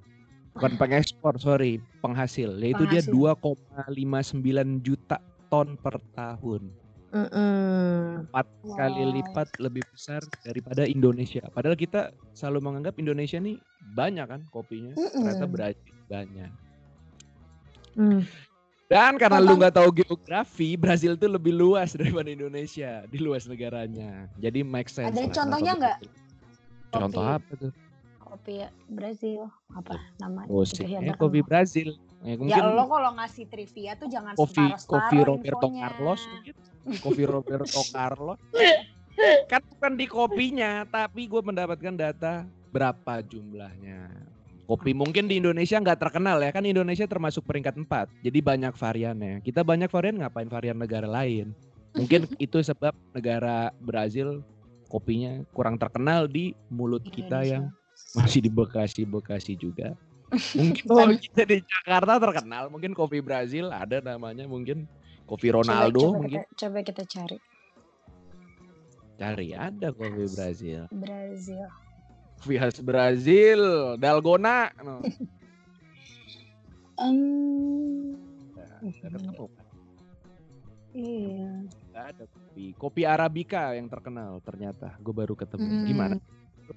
[0.54, 2.54] Bukan pengekspor, sorry, penghasil.
[2.58, 4.42] Yaitu dia Penghasil.
[4.42, 5.18] 2,59 juta
[5.50, 6.70] ton per tahun.
[7.14, 8.26] Mm-mm.
[8.26, 9.14] Empat kali Wow.
[9.14, 11.46] lipat lebih besar daripada Indonesia.
[11.48, 13.56] Padahal kita selalu menganggap Indonesia nih
[13.94, 14.98] banyak kan kopinya.
[14.98, 15.54] Ternyata Mm-mm.
[15.54, 16.50] Brazil banyak.
[17.94, 18.20] Hmm.
[18.84, 23.46] Dan karena lu Contoh- nggak tahu geografi, Brazil tuh lebih luas daripada Indonesia di luas
[23.46, 24.26] negaranya.
[24.36, 25.14] Jadi make sense.
[25.14, 25.98] Ada contohnya nggak?
[26.90, 27.34] Contoh Kopi.
[27.38, 27.72] apa tuh?
[28.18, 28.54] Kopi
[28.90, 30.50] Brazil apa namanya?
[30.50, 31.94] Oh, yang eh, kopi Brazil.
[32.24, 35.82] Ya, Ya mungkin lo kalau ngasih trivia tuh jangan kopi kopi Roberto infonya.
[35.92, 36.54] Carlos mungkin.
[37.04, 38.40] Kopi Roberto Carlos.
[39.52, 42.42] Kan bukan di kopinya, tapi gue mendapatkan data
[42.74, 44.10] berapa jumlahnya.
[44.64, 48.10] Kopi mungkin di Indonesia nggak terkenal ya, kan Indonesia termasuk peringkat 4.
[48.24, 49.44] Jadi banyak variannya.
[49.44, 51.52] Kita banyak varian ngapain varian negara lain.
[51.94, 54.42] Mungkin itu sebab negara Brazil
[54.90, 57.52] kopinya kurang terkenal di mulut kita Indonesia.
[57.54, 57.64] yang
[58.16, 59.94] masih di Bekasi-Bekasi juga.
[60.34, 60.96] Mungkin Oh.
[60.98, 64.86] kalau kita di Jakarta terkenal, mungkin kopi Brazil ada namanya mungkin
[65.24, 67.38] kopi Ronaldo coba, coba mungkin Kita, coba kita cari
[69.14, 70.80] cari ada kopi Brazil.
[70.90, 71.64] Brazil.
[72.42, 73.60] Kopi khas Brazil,
[73.96, 74.68] Dalgona.
[74.82, 75.00] No.
[78.84, 79.66] Nggak ketemu kan?
[80.94, 81.50] iya.
[81.94, 82.64] Ada kopi.
[82.78, 84.94] Kopi Arabica yang terkenal ternyata.
[85.02, 85.66] Gue baru ketemu.
[85.66, 85.86] Hmm.
[85.88, 86.16] Gimana?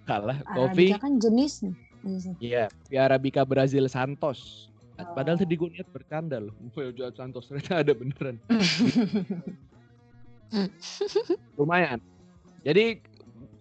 [0.09, 0.89] Kalah kopi.
[0.93, 1.75] Arabica kan jenis nih.
[2.07, 2.33] Iya sih.
[2.39, 2.71] Iya,
[3.03, 4.71] Arabica Brazil Santos.
[4.97, 5.41] Padahal Oh.
[5.45, 6.55] tadi gue niat bercanda loh.
[6.97, 8.41] Jual Santos ternyata ada beneran.
[11.59, 11.99] Lumayan.
[12.63, 13.01] Jadi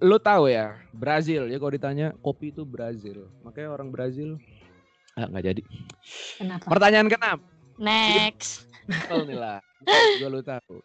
[0.01, 3.29] lu tahu ya Brazil ya kalau ditanya kopi itu Brazil.
[3.45, 4.39] Makanya orang Brazil
[5.17, 5.63] ah nggak jadi.
[6.41, 6.67] Kenapa?
[6.69, 7.39] Pertanyaan keenam.
[7.77, 8.65] Next.
[8.87, 9.59] Simpel nih lah.
[10.21, 10.81] Gue lu tahu.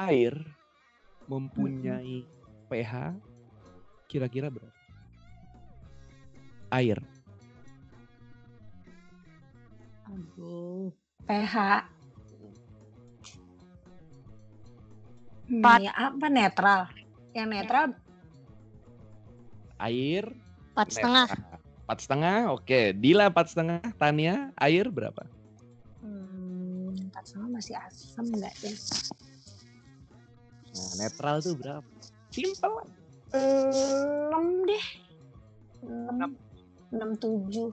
[0.00, 0.34] Air
[1.28, 2.24] mempunyai
[2.66, 3.14] pH
[4.10, 4.74] kira-kira berapa?
[6.74, 6.98] Air.
[10.10, 10.90] Aduh.
[11.30, 11.56] PH.
[15.46, 15.78] Hmm, Empat.
[15.82, 16.80] ya apa netral?
[17.30, 17.84] Yang netral
[19.78, 20.26] Air.
[20.74, 21.26] Empat setengah.
[21.86, 22.80] Empat setengah, oke.
[22.98, 23.80] Dila empat setengah.
[23.96, 25.24] Tania, air berapa?
[26.04, 28.74] hmm, empat sama masih asam enggak ya?
[30.70, 31.82] Nah, netral tuh berapa?
[32.30, 32.99] Simple lah.
[33.34, 34.84] Enam deh.
[35.84, 36.30] Enam.
[36.90, 37.70] Enam tujuh.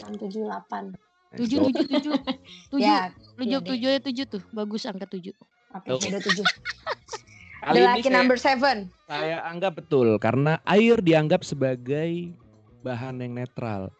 [0.00, 0.92] Enam tujuh delapan.
[1.36, 2.12] Tujuh, tujuh, tujuh.
[2.72, 2.80] Tujuh.
[2.80, 4.42] Ya, Lu iya tujuh ya tujuh tuh.
[4.52, 5.36] Bagus angka tujuh.
[5.76, 6.08] oke, Oke.
[6.08, 6.44] udah tujuh.
[7.68, 8.88] Kali The ini lucky number seven.
[9.04, 12.32] saya anggap betul karena air dianggap sebagai
[12.80, 13.92] bahan yang netral.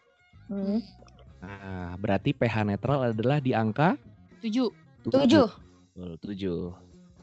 [0.49, 0.81] Hmm.
[1.43, 3.93] Nah, berarti pH netral adalah di angka
[4.41, 4.71] Tujuh.
[5.05, 5.47] Tujuh.
[6.23, 6.73] Tujuh.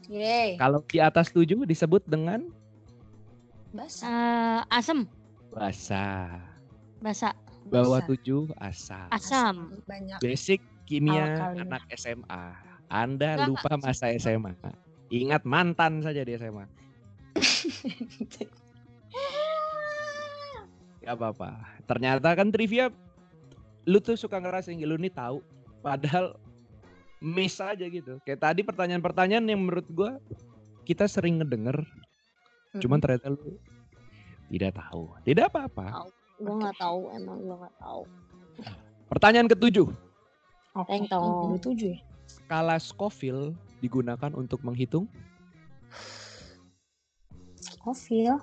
[0.07, 0.55] Yeay.
[0.55, 2.47] Kalau di atas tujuh disebut dengan
[3.75, 3.99] Bas.
[4.03, 5.07] Eh, asam.
[5.51, 6.29] basa.
[7.03, 7.33] Basa.
[7.67, 9.07] Bawah tujuh asam.
[9.11, 9.75] Asam.
[9.83, 10.23] Banyak.
[10.23, 11.75] Basic kimia Alkalina.
[11.75, 12.43] anak SMA.
[12.87, 14.55] Anda Enggak, lupa masa SMA.
[15.11, 16.63] Ingat mantan saja di SMA.
[21.03, 21.59] Gak apa-apa.
[21.87, 22.91] Ternyata kan trivia
[23.87, 25.39] lu tuh suka ngerasa lu nih tahu
[25.79, 26.35] padahal
[27.19, 28.19] miss aja gitu.
[28.23, 30.19] Kayak tadi pertanyaan-pertanyaan yang menurut gua
[30.87, 31.83] kita sering ngedenger
[32.75, 33.55] cuman ternyata lu
[34.47, 35.11] tidak tahu.
[35.27, 36.07] Tidak apa-apa.
[36.39, 36.99] Gue nggak tahu.
[37.11, 38.01] Emang gue nggak tahu.
[39.11, 39.87] Pertanyaan ketujuh.
[40.77, 40.89] Oke.
[40.91, 41.55] Teng tong.
[41.55, 41.99] Udah tujuh ya?
[42.27, 45.07] Skala Scoville digunakan untuk menghitung
[47.59, 48.39] Scoville.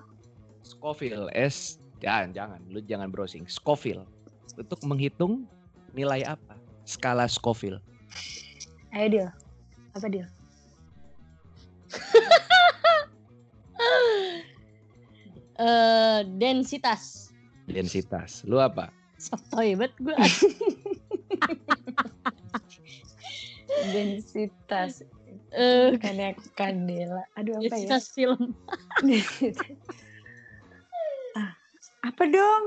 [0.65, 4.05] Scoville S jangan jangan lu jangan browsing Scoville
[4.57, 5.45] untuk menghitung
[5.93, 7.81] nilai apa skala Scoville
[8.95, 9.31] Ayo deal.
[9.99, 10.29] Apa deal?
[15.65, 17.33] Eh, densitas.
[17.65, 20.13] densitas lu apa Sotoy banget gue.
[23.95, 25.01] Densitas.
[25.55, 27.25] Eh, Bukannya kandela.
[27.41, 27.71] Aduh apa ya?
[27.73, 28.53] densitas film.
[31.41, 31.53] ah,
[32.05, 32.65] apa dong?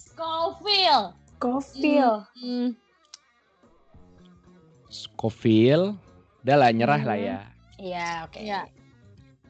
[0.00, 1.12] Scoville.
[1.36, 2.24] Scoville.
[2.40, 2.72] Hmm,
[4.88, 5.98] Scoville
[6.42, 7.26] udah lah nyerah lah Hmm.
[7.26, 7.38] ya
[7.82, 8.38] Iya, oke.
[8.38, 8.60] Ya.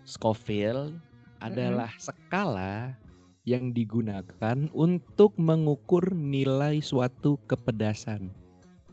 [0.09, 0.97] Scoville
[1.43, 2.95] adalah skala
[3.43, 8.31] yang digunakan untuk mengukur nilai suatu kepedasan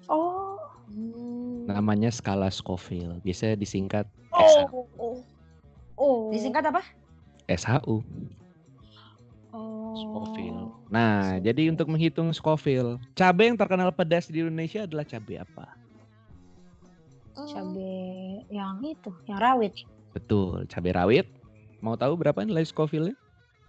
[0.10, 0.58] Oh.
[0.90, 1.70] Hmm.
[1.70, 4.90] namanya skala Scoville biasanya disingkat SH Oh.
[4.98, 5.18] Oh.
[6.00, 6.20] Oh.
[6.34, 6.82] Disingkat apa?
[7.46, 8.02] SHU
[9.50, 9.98] Oh.
[9.98, 10.70] Scoville.
[10.94, 15.74] Nah, jadi untuk menghitung Scoville, cabai yang terkenal pedas di Indonesia adalah cabai apa?
[17.34, 17.98] Cabe
[18.54, 19.74] yang itu, yang rawit.
[20.14, 21.28] Betul, cabai rawit.
[21.80, 23.16] Mau tahu berapa nilai Scoville-nya?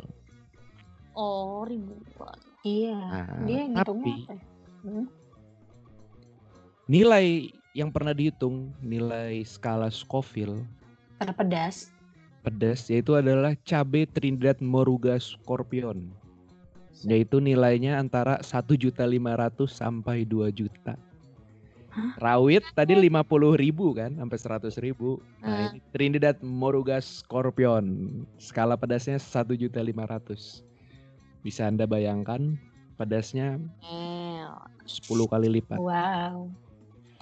[1.13, 2.39] Oh, ribuan.
[2.63, 2.97] Iya.
[2.97, 4.35] Nah, Dia ngitungnya tapi apa?
[4.35, 4.45] ya?
[4.85, 5.07] Hmm?
[6.85, 10.63] nilai yang pernah dihitung, nilai skala Scoville
[11.17, 11.89] Terpedas.
[12.45, 16.13] pedas yaitu adalah cabai Trinidad Moruga Scorpion.
[17.03, 18.93] Yaitu nilainya antara 1.500
[19.67, 20.95] sampai 2 juta.
[22.17, 25.19] Rawit tadi 50 ribu kan sampai 100 ribu.
[25.39, 25.61] Nah Ah.
[25.69, 28.11] ini Trinidad Moruga Scorpion.
[28.37, 30.63] Skala pedasnya 1.500.
[31.41, 32.57] Bisa Anda bayangkan
[32.95, 34.43] pedasnya Eh,
[34.85, 35.79] 10 kali lipat.
[35.79, 36.51] Wow.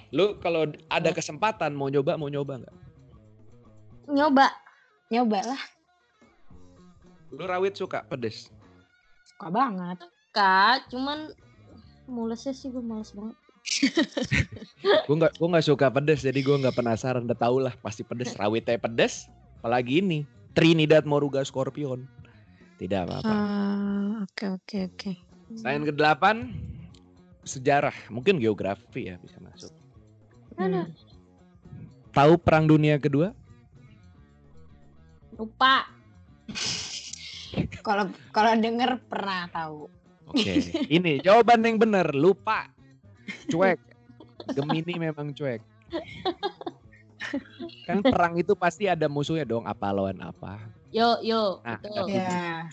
[0.09, 2.77] Lu kalau ada kesempatan mau nyoba mau nyoba nggak?
[4.05, 4.47] nyoba.
[5.09, 5.61] Nyoba lah.
[7.29, 8.49] Lu rawit suka pedes?
[9.25, 10.01] Suka banget.
[10.33, 11.33] Kak, cuman
[12.05, 13.37] mulesnya sih gue males banget.
[15.07, 17.23] gue nggak gue nggak suka pedes jadi gue nggak penasaran.
[17.25, 18.35] Udah tau lah pasti pedes.
[18.35, 19.27] Rawitnya pedes
[19.63, 20.27] apalagi ini.
[20.53, 22.05] Trinidad Moruga Scorpion.
[22.77, 23.25] Tidak apa-apa.
[23.33, 25.11] Ah, Oke, oke, oke.
[25.65, 26.53] Lain ke delapan
[27.41, 27.95] sejarah.
[28.13, 29.73] Mungkin geografi ya bisa masuk.
[30.53, 30.85] Mana?
[32.13, 33.33] tahu perang dunia kedua?
[35.33, 35.89] Lupa.
[37.85, 39.85] Kalau kalau denger pernah tahu.
[40.25, 40.53] oke.
[40.89, 42.09] Ini jawaban yang benar.
[42.09, 42.72] Lupa
[43.51, 43.79] cuek
[44.51, 45.61] Gemini memang cuek
[47.87, 50.59] kan perang itu pasti ada musuhnya dong apa lawan apa
[50.93, 51.57] Yo, yo.
[51.65, 52.05] Nah, betul.
[52.05, 52.69] Ya.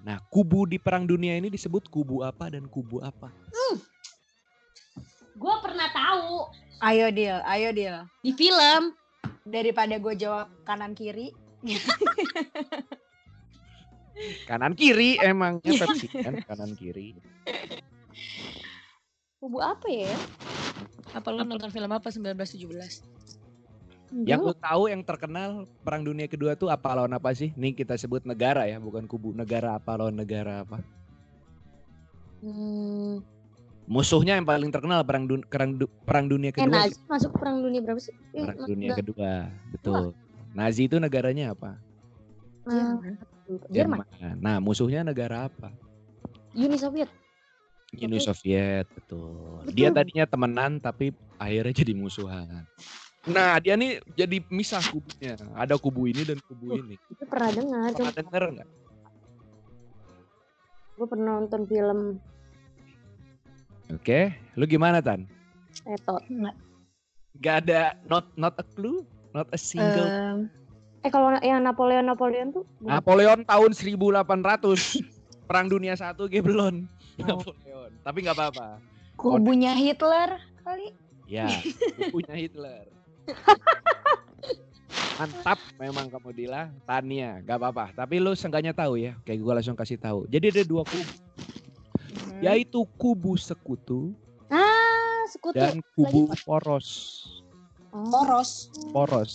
[0.00, 3.28] Nah, kubu di perang dunia ini disebut kubu apa dan kubu apa?
[5.36, 8.06] Gue pernah tahu Ayo deal, ayo deal.
[8.24, 8.96] di film.
[9.44, 11.34] Daripada gue jawab kanan kiri.
[14.46, 17.18] Kanan kiri emangnya Pepsi kan kanan kiri.
[19.38, 20.10] Kubu apa ya?
[21.14, 23.06] Apa lu nonton film apa 1917?
[24.24, 27.54] Yang lu tahu yang terkenal perang dunia kedua tuh apa lawan apa sih?
[27.54, 29.30] Nih kita sebut negara ya, bukan kubu.
[29.30, 30.82] Negara apa lawan negara apa?
[32.42, 33.22] Hmm.
[33.88, 36.84] Musuhnya yang paling terkenal perang dun- perang, du- perang dunia Eh kedua.
[36.84, 38.12] Nazi masuk perang dunia berapa sih?
[38.36, 38.98] Eh, perang dunia nggak?
[39.00, 39.32] kedua,
[39.72, 40.12] betul.
[40.52, 41.78] Nazi itu negaranya apa?
[42.68, 43.00] Ah,
[43.72, 44.04] Jerman.
[44.44, 45.72] Nah, musuhnya negara apa?
[46.52, 47.08] Uni Soviet.
[47.96, 49.64] Uni Soviet, betul.
[49.64, 49.72] Betul.
[49.72, 52.68] Dia tadinya temenan tapi akhirnya jadi musuhan.
[53.28, 55.36] Nah, dia nih jadi misah kubunya.
[55.56, 56.96] Ada kubu ini dan kubu ini.
[57.08, 57.88] Itu pernah dengar.
[57.92, 58.68] Pernah Cuma denger nggak?
[60.98, 62.18] gue pernah nonton film
[63.88, 65.24] Oke, lu gimana Tan?
[65.88, 66.20] Etot.
[67.40, 69.00] Gak ada not not a clue,
[69.32, 70.04] not a single.
[70.04, 70.52] Em,
[71.00, 72.68] Eh kalau yang Napoleon Napoleon tuh?
[72.84, 75.00] Napoleon tahun 1800.
[75.48, 76.84] Perang dunia satu belum.
[77.24, 77.40] Oh.
[77.40, 77.67] Napoleon.
[78.00, 78.68] Tapi nggak apa-apa.
[79.14, 80.94] kubunya Hitler kali.
[81.26, 81.50] Ya,
[82.08, 82.86] punya Hitler.
[85.18, 87.90] Mantap memang kamu Dila, Tania, gak apa-apa.
[87.92, 90.30] Tapi lu seenggaknya tahu ya, kayak gue langsung kasih tahu.
[90.30, 92.40] Jadi ada dua kubu, Mhm.
[92.40, 94.14] yaitu kubu sekutu
[94.46, 95.58] Ah, sekutu.
[95.58, 96.88] dan kubu poros.
[97.90, 98.70] Oh, Poros.
[98.92, 99.32] Poros,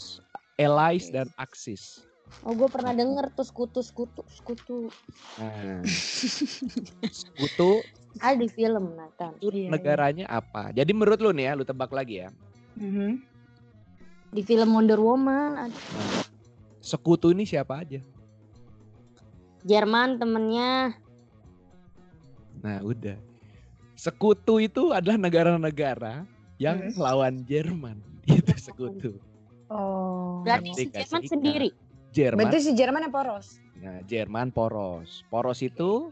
[0.56, 2.08] allies dan axis.
[2.42, 4.90] oh gue pernah denger tuh sekutu sekutu sekutu.
[5.38, 5.84] Nah,
[7.22, 7.84] sekutu
[8.22, 9.34] Ada di film Nathan.
[9.40, 9.70] itu Iya, iya.
[9.72, 10.70] negaranya apa?
[10.70, 12.30] Jadi menurut lu nih ya, lu tebak lagi ya.
[12.78, 13.22] Mhm.
[14.34, 15.78] Di film Wonder Woman ada
[16.78, 18.02] sekutu ini siapa aja?
[19.64, 20.98] Jerman temennya.
[22.60, 23.16] Nah, udah.
[23.96, 26.28] Sekutu itu adalah negara-negara
[26.60, 26.98] yang Hmm.
[27.00, 28.04] lawan Jerman.
[28.28, 29.12] Itu sekutu.
[29.68, 30.44] Oh.
[30.44, 31.70] Berarti si Jerman sendiri.
[32.12, 32.40] Jerman.
[32.40, 33.48] Berarti si Jerman yang poros.
[33.80, 35.24] Nah, Jerman poros.
[35.28, 36.12] Poros itu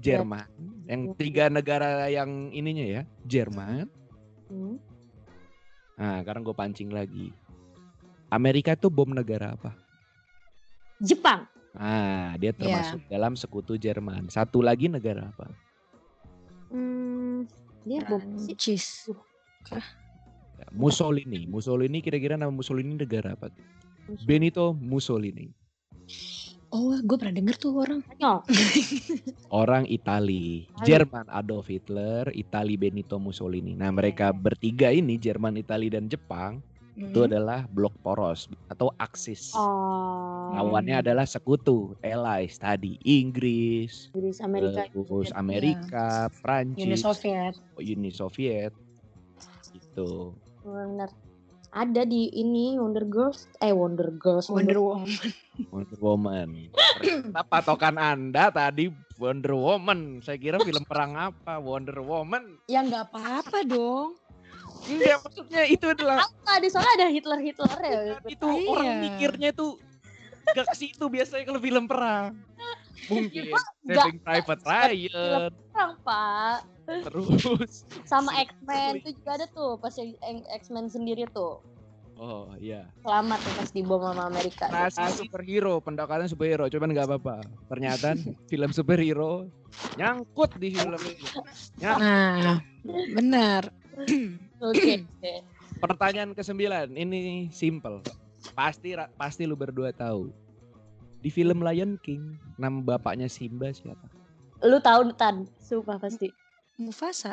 [0.00, 0.48] Jerman.
[0.88, 3.86] Yang tiga negara yang ininya ya, Jerman.
[4.48, 4.76] Hmm.
[6.00, 7.30] Nah, sekarang gue pancing lagi.
[8.32, 9.76] Amerika itu bom negara apa?
[11.04, 11.44] Jepang.
[11.76, 14.26] Nah, dia termasuk dalam sekutu Jerman.
[14.32, 15.46] Satu lagi negara apa?
[16.72, 17.46] Hmm,
[17.84, 18.56] dia bom sih.
[18.56, 19.10] Prancis.
[20.58, 21.46] Ya, Mussolini.
[21.46, 23.52] Mussolini kira-kira nama Mussolini negara apa?
[24.26, 25.52] Benito Mussolini.
[26.70, 28.00] Oh, gue pernah denger tuh orang.
[29.50, 30.70] Orang Itali.
[30.86, 33.74] Jerman Adolf Hitler, Itali Benito Mussolini.
[33.74, 36.62] Nah, mereka bertiga ini Jerman, Itali dan Jepang
[36.94, 37.26] itu Mhm.
[37.26, 39.50] adalah blok poros atau aksis.
[39.54, 40.52] Oh.
[40.52, 44.86] Lawannya adalah sekutu, allies tadi Inggris, Inggris Amerika.
[44.90, 47.54] terus Amerika, Uni Prancis, Soviet.
[47.78, 48.72] Uni Soviet.
[49.72, 50.34] Gitu.
[50.62, 51.10] Benar.
[51.70, 53.46] Ada di ini Wonder Girls.
[53.62, 54.50] Eh Wonder Girls.
[54.50, 55.06] Wonder Woman.
[55.68, 56.48] Wonder Woman.
[57.00, 58.88] Ternyata patokan Anda tadi
[59.20, 60.24] Wonder Woman.
[60.24, 61.60] Saya kira film perang apa?
[61.60, 62.56] Wonder Woman.
[62.66, 64.16] Ya nggak apa-apa dong.
[64.88, 68.00] Enggak, maksudnya itu adalah Apa ada soalnya ada Hitler Hitler ya.
[68.24, 68.64] itu Iya.
[68.64, 69.76] orang mikirnya tuh
[70.56, 72.32] gak ke situ biasanya kalau film perang.
[73.12, 73.52] Mungkin
[73.84, 76.58] Saving Private Ryan Perang Pak.
[76.90, 77.86] terus.
[78.02, 79.94] Sama X-Men itu juga ada tuh pas
[80.58, 81.62] X-Men sendiri tuh.
[82.20, 82.84] Oh iya.
[83.00, 84.68] Selamat tuh pas dibom sama Amerika.
[84.68, 87.40] Rasa superhero, pendekatan superhero, cuman nggak apa-apa.
[87.72, 88.12] Ternyata
[88.52, 89.48] film superhero
[89.96, 91.24] nyangkut di film ini.
[91.80, 92.04] Nyangkut.
[92.04, 92.60] Nah,
[93.16, 93.62] benar.
[94.68, 95.08] Oke.
[95.80, 98.04] Pertanyaan ke-9, ini simple.
[98.52, 100.28] Pasti pasti lu berdua tahu.
[101.24, 104.12] Di film Lion King, nama bapaknya Simba siapa?
[104.60, 106.28] Lu tahu Tan, sumpah pasti.
[106.76, 107.32] Mufasa.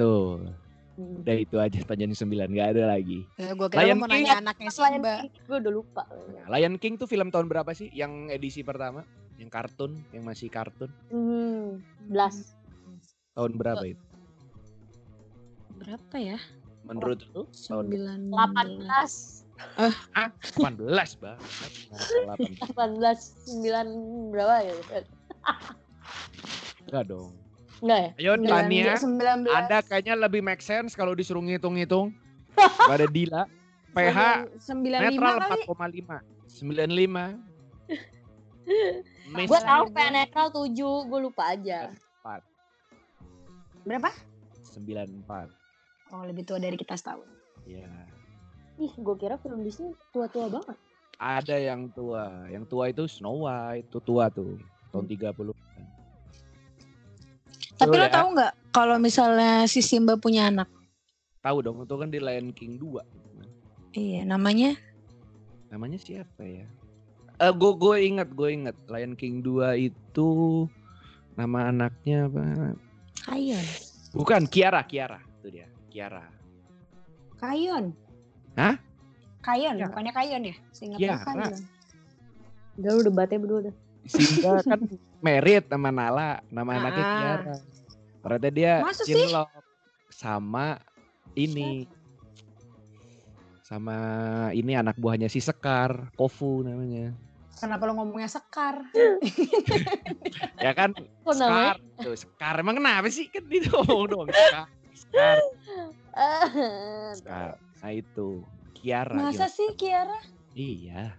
[0.00, 0.61] Tuh.
[0.98, 3.24] Udah itu aja pertanyaan 9, nggak ada lagi.
[3.40, 4.24] Ya, gue kira Lion mau King.
[4.28, 5.14] nanya anaknya Simba.
[5.48, 6.02] Gue udah lupa.
[6.08, 7.88] Nah, Lion King tuh film tahun berapa sih?
[7.96, 9.04] Yang edisi pertama?
[9.40, 10.92] Yang kartun, yang masih kartun.
[11.08, 11.80] Hmm,
[12.12, 12.52] belas.
[13.32, 14.04] Tahun berapa itu?
[15.80, 16.38] Berapa ya?
[16.84, 17.48] Menurut lu?
[17.48, 19.46] Tahun 9 18,
[20.18, 21.38] ah, 18, Bang.
[22.36, 22.58] 18.
[22.74, 24.74] 18, 9 berapa ya?
[26.86, 27.41] Enggak dong.
[27.82, 28.10] Enggak ya?
[28.14, 29.50] Ayo Tania, 19.
[29.50, 32.14] Anda kayaknya lebih make sense kalau disuruh ngitung-ngitung.
[32.90, 33.50] Pada Dila.
[33.92, 35.66] PH 95 netral kali.
[35.66, 36.22] 4,5.
[36.62, 37.42] 95.
[39.34, 41.90] Miss Gue tahu PN netral 7, gue lupa aja.
[43.82, 44.14] Berapa?
[44.62, 45.50] 94.
[46.14, 47.26] Oh, lebih tua dari kita setahun.
[47.66, 47.90] Ya.
[48.78, 50.78] Ih, gue kira film Disney tua-tua banget.
[51.18, 52.46] Ada yang tua.
[52.46, 53.90] Yang tua itu Snow White.
[53.90, 54.56] Itu tua tuh.
[54.94, 55.50] Tahun 30.
[57.82, 58.12] Tapi lo ya?
[58.14, 60.70] tahu nggak kalau misalnya si Simba punya anak?
[61.42, 63.98] Tahu dong, itu kan di Lion King 2.
[63.98, 64.78] Iya, namanya
[65.72, 66.68] Namanya siapa ya?
[67.40, 68.76] Eh gue gue inget, gue inget.
[68.92, 70.28] Lion King 2 itu
[71.34, 72.76] nama anaknya apa?
[73.24, 73.64] Kayon.
[74.12, 75.18] Bukan Kiara, Kiara.
[75.40, 76.28] Itu dia, Kiara.
[77.40, 77.96] Kayon.
[78.54, 78.76] Hah?
[79.40, 79.88] Kayon, Kiara.
[79.88, 80.54] bukannya Kayon ya?
[80.76, 81.60] Seingat Kayon.
[82.78, 83.74] Udah lu debatnya berdua udah.
[84.06, 84.80] Sinta kan
[85.22, 87.10] merit sama Nala, nama anaknya Ah.
[87.14, 87.56] Kiara.
[88.22, 89.14] Ternyata dia Masa sih?
[89.14, 89.48] cinlok
[90.08, 90.78] sama
[91.32, 91.86] ini.
[93.62, 93.96] Sama
[94.52, 97.14] ini anak buahnya si Sekar, Kofu namanya.
[97.56, 98.82] Kenapa lo ngomongnya sekar?
[100.58, 101.30] Ya kan Kok?
[101.30, 105.36] Sekar, tuh Sekar emang kenapa sih kan itu ngomong doang Sekar, Sekar,
[107.16, 107.50] Sekar.
[107.54, 108.42] Nah itu
[108.74, 109.14] Kiara.
[109.14, 109.54] Masa gimana?
[109.54, 110.18] sih Kiara?
[110.52, 111.14] Iya.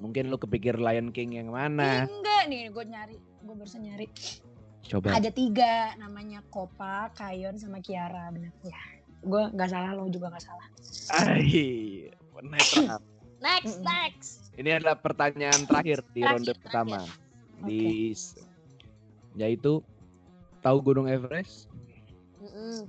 [0.00, 2.08] Mungkin lu kepikir Lion King yang mana?
[2.08, 3.16] Enggak nih, gue nyari.
[3.44, 4.08] Gue barusan nyari.
[4.88, 5.12] Coba.
[5.14, 8.32] Ada tiga, namanya Kopa, Kayon, sama Kiara.
[8.32, 8.80] Bener ya.
[9.20, 10.68] Gue nggak salah, lo juga nggak salah.
[11.12, 12.08] Ay,
[12.40, 12.98] netral.
[13.40, 13.88] Next, Mm-mm.
[13.88, 14.30] next.
[14.52, 16.60] Ini adalah pertanyaan terakhir di Terakhir, ronde terakhir.
[16.60, 16.98] pertama.
[17.64, 17.80] Di
[18.12, 18.36] s-
[19.32, 19.80] yaitu
[20.60, 21.64] tahu Gunung Everest?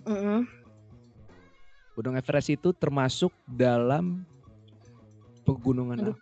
[0.04, 0.44] Mm-mm.
[1.96, 4.28] Gunung Everest itu termasuk dalam
[5.44, 6.18] pegunungan Aduh.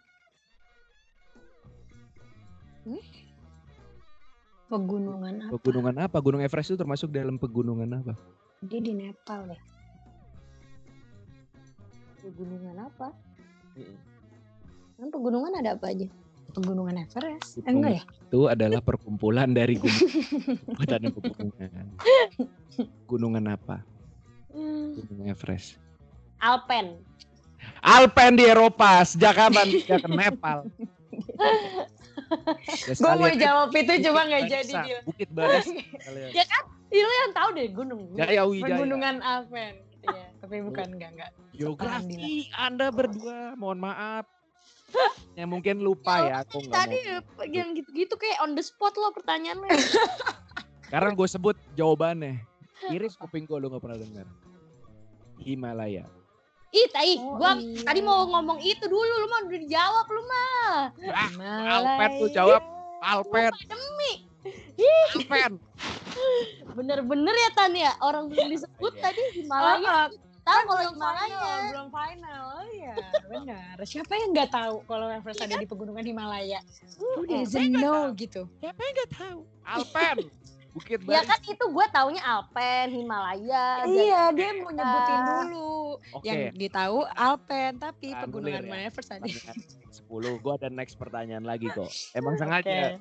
[4.70, 5.52] Pegunungan apa?
[5.58, 6.18] Pegunungan apa?
[6.22, 8.14] Gunung Everest itu termasuk dalam pegunungan apa?
[8.62, 9.62] Dia di Nepal deh.
[12.22, 13.10] Pegunungan apa?
[15.02, 16.06] Kan pegunungan ada apa aja?
[16.54, 17.58] Pegunungan Everest.
[17.58, 18.04] Eh, Pegunungan enggak ya?
[18.30, 20.10] Itu adalah perkumpulan dari gunung.
[20.78, 21.86] Pegunungan.
[23.10, 23.82] Gunungan apa?
[24.54, 25.82] Gunung Everest.
[26.46, 27.02] Alpen.
[27.82, 30.64] Alpen di Eropa, sejak kapan ke Nepal?
[32.30, 35.00] Ya, Gue mau sekalian jawab itu cuma nggak jadi dia.
[35.06, 36.30] Bukit sekalian.
[36.34, 36.46] Ya
[36.90, 38.02] Ih, lo yang tahu deh gunung.
[38.18, 38.82] Jaya Wijaya.
[38.82, 39.74] Pegunungan Alpen.
[40.00, 41.32] Iya, tapi bukan enggak enggak.
[41.54, 44.26] Geografi Anda berdua, mohon maaf.
[45.38, 47.46] Ya mungkin lupa ya, aku nggak Tadi mau.
[47.46, 49.70] yang gitu-gitu kayak on the spot lo pertanyaannya.
[50.90, 52.42] Sekarang gue sebut jawabannya.
[52.90, 54.26] Iris kuping gue lu gak pernah dengar.
[55.38, 56.10] Himalaya.
[56.70, 57.82] Ih, tai, Oh, gua iya.
[57.82, 60.74] tadi mau ngomong itu dulu, lu mah udah dijawab lu mah.
[61.10, 61.30] Ah,
[61.76, 62.62] Alpen tuh jawab.
[63.02, 63.50] Alpen.
[63.66, 64.14] Demi.
[65.18, 65.52] Alpen.
[66.70, 69.02] Bener-bener ya Tan ya, orang belum disebut Iya.
[69.02, 69.82] tadi Oh, Himalaya.
[69.82, 70.08] oh,
[70.40, 71.26] Tahu kan kalau Himalaya.
[71.26, 72.42] final, belum final.
[72.52, 72.94] Oh iya,
[73.28, 73.76] benar.
[73.84, 76.60] Siapa yang nggak tahu kalau Everest ada di pegunungan Himalaya?
[76.98, 78.46] Who Eh, doesn't know gitu.
[78.58, 79.40] Siapa yang gak tahu?
[79.64, 80.18] Alpen.
[80.80, 81.28] Bukit Ya Barisan.
[81.28, 83.84] kan itu gue taunya Alpen, Himalaya.
[83.84, 85.76] dan- Iya, dia mau nyebutin dulu.
[86.16, 86.24] Oke.
[86.24, 88.88] Yang ditahu Alpen, tapi Anulir pegunungan ya.
[88.88, 89.10] Everest.
[89.12, 89.56] Pertanyaan
[89.92, 90.40] 10.
[90.40, 91.92] Gue ada next pertanyaan lagi kok.
[92.18, 92.96] Emang sengaja.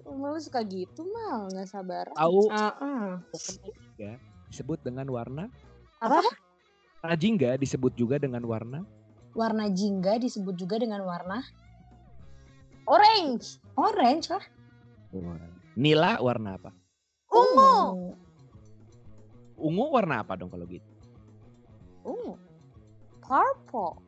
[0.00, 2.06] Emang lu suka gitu mal, nggak sabar.
[2.12, 3.06] Tahu Heeh.
[3.96, 4.14] ya,
[4.46, 5.50] disebut dengan warna?
[5.98, 6.22] Apa?
[7.00, 8.86] Warna jingga disebut juga dengan warna?
[9.32, 11.42] Warna jingga disebut juga dengan warna
[12.84, 14.42] Orange, orange lah.
[15.78, 16.70] Nila warna apa?
[17.30, 18.14] ungu,
[19.54, 20.86] Ungu warna apa dong kalau gitu?
[22.00, 22.34] ungu,
[23.20, 24.00] purple.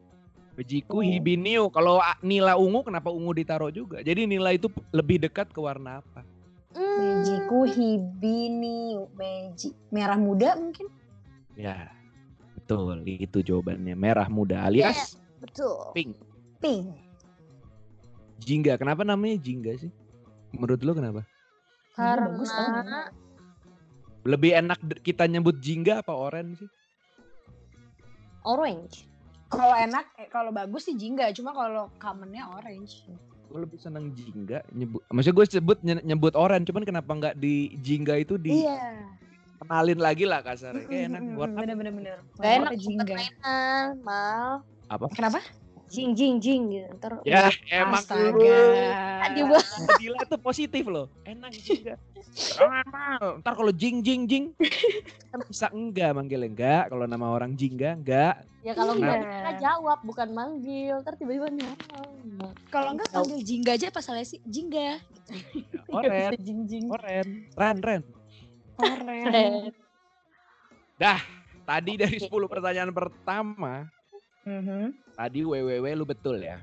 [0.53, 1.05] Bejiku Oh.
[1.05, 1.69] hibiniu.
[1.73, 4.01] Kalau nila ungu kenapa ungu ditaruh juga?
[4.01, 6.21] Jadi nila itu lebih dekat ke warna apa?
[6.73, 7.21] Hmm.
[7.21, 10.89] Mejiku hibini meji merah muda mungkin
[11.53, 11.93] Ya,
[12.57, 13.05] betul.
[13.05, 13.93] Itu jawabannya.
[13.93, 15.93] Merah muda alias Betul.
[15.93, 16.17] pink.
[16.65, 16.97] pink.
[18.41, 18.81] Jingga.
[18.81, 19.93] Kenapa namanya jingga sih?
[20.57, 21.29] Menurut lo kenapa?
[21.93, 22.49] Karena bagus.
[24.23, 26.71] Lebih enak kita nyebut jingga apa orange sih?
[28.43, 29.07] orange.
[29.47, 31.31] Kalau enak, eh, kalau bagus sih jingga.
[31.31, 33.07] Cuma kalau commonnya orange.
[33.47, 34.65] Gue lebih seneng jingga.
[34.73, 36.67] Nyebut, maksudnya gue sebut nye- nyebut orange.
[36.67, 39.13] Cuman kenapa nggak di jingga itu di Iya.
[39.61, 40.89] kenalin lagi lah kasarnya.
[40.89, 41.21] Kayak enak.
[41.37, 42.17] Warna Bener bener bener.
[42.35, 43.15] Gak enak jingga.
[43.15, 44.65] mainan, mal.
[44.89, 45.07] apa?
[45.13, 45.39] Kenapa?
[45.93, 46.89] Jing jing jing gitu.
[46.97, 48.65] Ntar Ya emang Astaga.
[49.29, 49.61] Tadi gua
[50.01, 51.07] Gila itu positif loh.
[51.29, 51.95] Enak juga.
[52.33, 53.25] Jangan mal.
[53.45, 54.45] Ntar kalau jing jing jing.
[55.29, 56.83] Kan bisa enggak manggilnya enggak.
[56.89, 58.41] Kalau nama orang jingga enggak.
[58.63, 59.05] ya kalau Iya.
[59.05, 60.95] enggak kita jawab bukan manggil.
[61.05, 61.73] Ntar tiba-tiba nih.
[62.73, 64.97] Kalau enggak panggil jingga aja pas salah sih jingga.
[65.93, 66.33] Oren.
[66.41, 66.87] jing jing.
[66.89, 67.53] Oren.
[67.53, 68.03] Ren ren.
[68.81, 69.77] Oren.
[71.63, 73.87] Tadi dari 10 pertanyaan pertama.
[74.43, 74.91] Mhm.
[75.15, 76.59] Tadi WWW lu betul ya.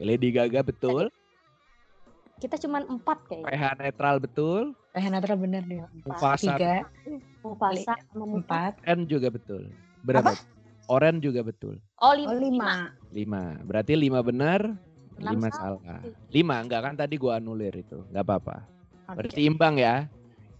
[0.00, 1.12] Lady Gaga betul.
[2.40, 3.48] Kita cuman empat kayaknya.
[3.50, 4.62] PH netral betul.
[4.94, 5.80] Eh netral bener deh.
[6.06, 6.86] Mufasa Tiga,
[7.42, 9.70] Mufasa empat, N juga betul.
[10.02, 10.34] Berapa?
[10.92, 11.80] Oren juga betul.
[12.04, 12.92] Oh oh lima.
[13.14, 13.54] lima.
[13.62, 13.64] 5.
[13.64, 14.60] Berarti 5 benar,
[15.16, 15.80] Enam 5 salah.
[15.80, 16.00] salah.
[16.28, 18.04] 5 enggak kan tadi gua anulir itu.
[18.12, 18.56] Enggak apa-apa.
[19.08, 19.16] Oke.
[19.22, 20.04] Berarti imbang ya.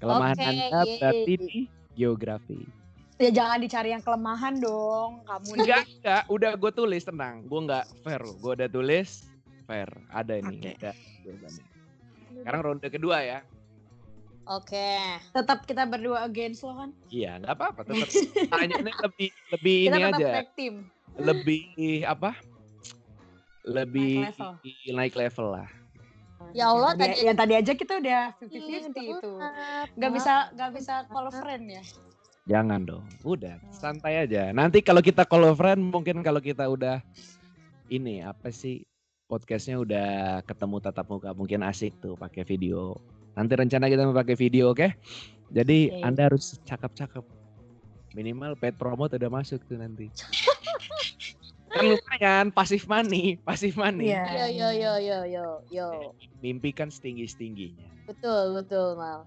[0.00, 0.96] Kelemahan Oke, Anda yeay.
[1.00, 1.58] berarti di
[1.92, 2.60] geografi.
[3.24, 5.24] Ya jangan dicari yang kelemahan dong.
[5.24, 5.56] Kamu.
[5.56, 7.40] Enggak, enggak, udah gue tulis tenang.
[7.42, 8.20] Gue enggak fair.
[8.20, 9.24] Gue udah tulis
[9.64, 9.88] fair.
[10.10, 10.70] Ada ini, Oke.
[10.76, 10.92] ada
[11.24, 11.64] jawabannya.
[12.34, 13.38] Sekarang ronde kedua ya.
[14.44, 15.00] Oke.
[15.32, 16.92] Tetap kita berdua against lo kan?
[17.08, 17.80] Iya, enggak apa-apa.
[17.82, 18.08] Tetap
[18.52, 20.52] tanyanya lebih lebih Kita ini tetap aja.
[20.52, 20.74] team.
[21.16, 21.62] Lebih
[22.04, 22.32] apa?
[23.64, 24.52] lebih Naik level.
[24.92, 25.68] naik level lah.
[26.52, 29.32] Ya Allah, Tadi- tadi- yang tadi aja kita udah Iya, 50-50 itu.
[29.32, 30.12] maaf, Gak maaf.
[30.12, 31.82] bisa gak bisa call friend ya.
[32.44, 33.04] Jangan dong.
[33.24, 34.52] Udah, santai aja.
[34.52, 37.00] Nanti kalau kita call friend mungkin kalau kita udah
[37.88, 38.84] ini apa sih
[39.24, 40.08] podcastnya udah
[40.44, 43.00] ketemu tatap muka mungkin asik tuh pakai video.
[43.32, 44.92] Nanti rencana kita mau pakai video, oke?
[45.50, 46.04] Jadi Oke.
[46.04, 47.24] Anda harus cakep-cakep.
[48.14, 50.12] Minimal paid promote udah masuk tuh nanti.
[51.74, 54.14] kan lumayan pasif money, pasif money.
[54.14, 54.22] Iya.
[54.30, 55.88] Yo yo yo yo yo yo.
[56.38, 58.06] Mimpi kan setinggi-setingginya.
[58.06, 59.26] Betul betul mal.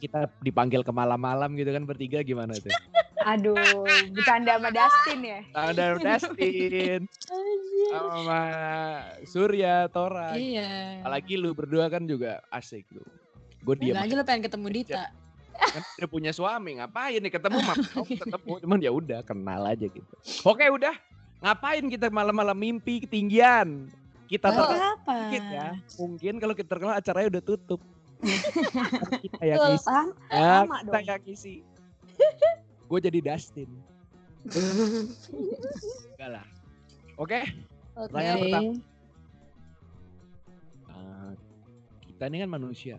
[0.00, 2.72] Kita dipanggil ke malam-malam gitu kan bertiga gimana tuh?
[3.28, 3.84] Aduh,
[4.16, 5.40] bercanda sama Dustin ya.
[5.52, 7.04] Ada Dustin,
[7.92, 8.42] sama
[9.28, 10.32] Surya, Tora.
[10.36, 11.04] Iya.
[11.04, 13.04] Apalagi lu berdua kan juga asik lu.
[13.60, 15.04] Gue diam Enggak aja lo pengen ketemu Dita.
[15.60, 19.86] kan udah punya suami ngapain nih ketemu mah mau ketemu cuman ya udah kenal aja
[19.86, 20.14] gitu.
[20.48, 20.96] Oke udah
[21.44, 23.92] ngapain kita malam-malam mimpi ketinggian
[24.30, 24.48] kita
[25.04, 27.80] mungkin ya mungkin kalau kita terkenal acaranya udah tutup
[28.20, 30.08] Kan kita yang Paham?
[30.30, 30.64] ya,
[31.02, 31.54] yang ngisi
[32.86, 33.70] gue jadi Dustin
[36.10, 36.46] enggak lah
[37.16, 37.40] oke.
[37.92, 38.44] Pertanyaan Oke.
[38.46, 38.72] pertama.
[40.86, 41.32] Uh,
[42.02, 42.96] kita ini kan manusia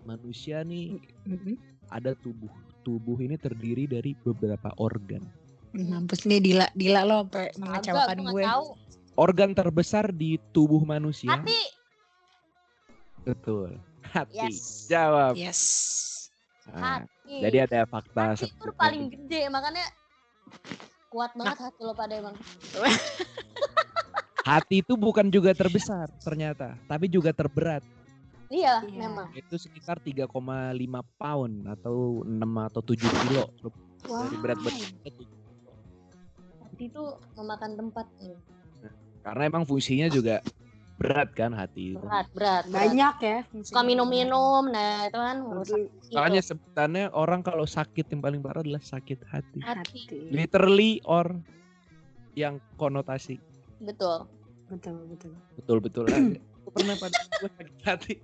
[0.00, 0.96] manusia nih
[1.26, 1.54] Mhm.
[1.88, 5.26] ada tubuh tubuh ini terdiri dari beberapa organ
[5.70, 7.26] Mampus nih Dila, Dila lo
[7.56, 8.42] mengecewakan gue.
[8.42, 8.64] tahu.
[9.14, 11.60] organ terbesar di tubuh manusia Hati.
[13.20, 13.76] betul
[14.10, 14.86] hati Yes.
[14.86, 15.60] jawab Yes.
[16.70, 17.34] Nah, Hati.
[17.42, 19.86] jadi ada fakta hati itu paling gede makanya
[21.08, 22.36] kuat banget hati lo pada emang.
[24.46, 27.82] hati itu bukan juga terbesar ternyata tapi juga terberat
[28.50, 28.98] Iya, Iya.
[29.06, 29.30] memang.
[29.30, 30.26] itu sekitar 3,5
[31.14, 33.46] pound atau 6 atau 7 kilo
[34.02, 34.74] dari berat tuh.
[36.60, 37.04] Hati itu
[37.36, 38.06] memakan tempat.
[38.18, 38.38] Hmm.
[39.20, 40.42] karena emang fungsinya juga
[41.00, 42.64] berat kan hati itu Berat, berat.
[42.68, 42.76] berat.
[42.76, 43.38] Banyak ya.
[43.64, 46.12] Suka minum-minum, nah itu kan merusak itu.
[46.12, 50.28] makanya sebutannya orang kalau sakit yang paling parah adalah sakit hati hati.
[50.28, 51.40] literally or
[52.34, 53.40] yang konotasi
[53.80, 54.28] Betul.
[54.68, 55.32] Betul, betul.
[55.56, 58.14] betul-betul aja Aku pernah pada gue sakit hati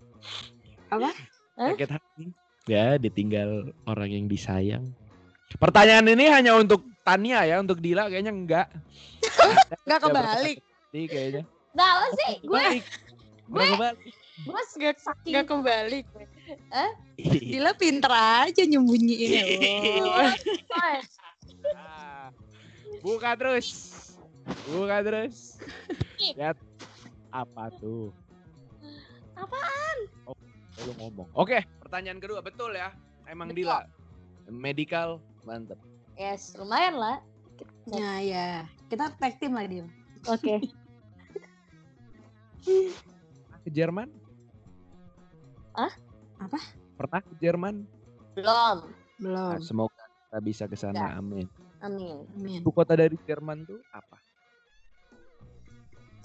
[0.93, 1.11] Apa?
[1.57, 2.25] Sakit hati
[2.67, 3.51] ya ditinggal
[3.85, 4.85] orang yang disayang
[5.57, 8.67] pertanyaan ini hanya untuk Tania ya untuk Dila kayaknya enggak
[9.87, 10.57] Enggak kebalik.
[10.93, 11.43] kayaknya
[11.77, 12.33] Nah, apa sih?
[12.41, 12.85] Gue kebalik.
[13.47, 16.07] gue Enggak saking enggak kebalik.
[17.21, 19.45] Dila pinter aja nyembunyiin ya.
[21.77, 22.29] Ah,
[23.05, 23.93] buka terus
[24.71, 25.59] buka terus
[26.39, 26.55] lihat
[27.35, 28.15] apa tuh
[29.35, 29.99] Apaan?
[30.31, 30.39] oh
[30.87, 32.95] lu ngomong oke pertanyaan kedua betul ya
[33.27, 33.67] emang Betul.
[33.67, 33.79] Dila
[34.51, 35.79] medical mantep
[36.17, 37.21] Yes, lumayan lah.
[37.93, 38.49] Ya ya.
[38.89, 39.85] Kita tag team lah dia.
[40.33, 40.65] Oke.
[40.65, 40.73] Pernah
[43.63, 44.11] ke Jerman
[45.77, 45.93] Hah?
[46.43, 46.59] Apa?
[46.97, 47.85] pernah ke Jerman
[48.37, 48.79] Belum.
[49.17, 49.57] Belum.
[49.57, 51.47] Nah, semoga kita bisa ke sana amin
[51.85, 52.25] Amin.
[52.37, 52.61] Amin.
[52.61, 54.19] ibu kota dari Jerman tuh apa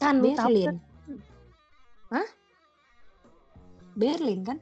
[0.01, 0.65] Kan lu Berlin.
[0.65, 0.77] kan?
[2.09, 2.29] Hah?
[3.93, 4.57] Berlin kan?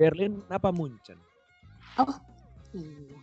[0.00, 1.20] Berlin apa Munchen
[2.72, 3.20] Iya.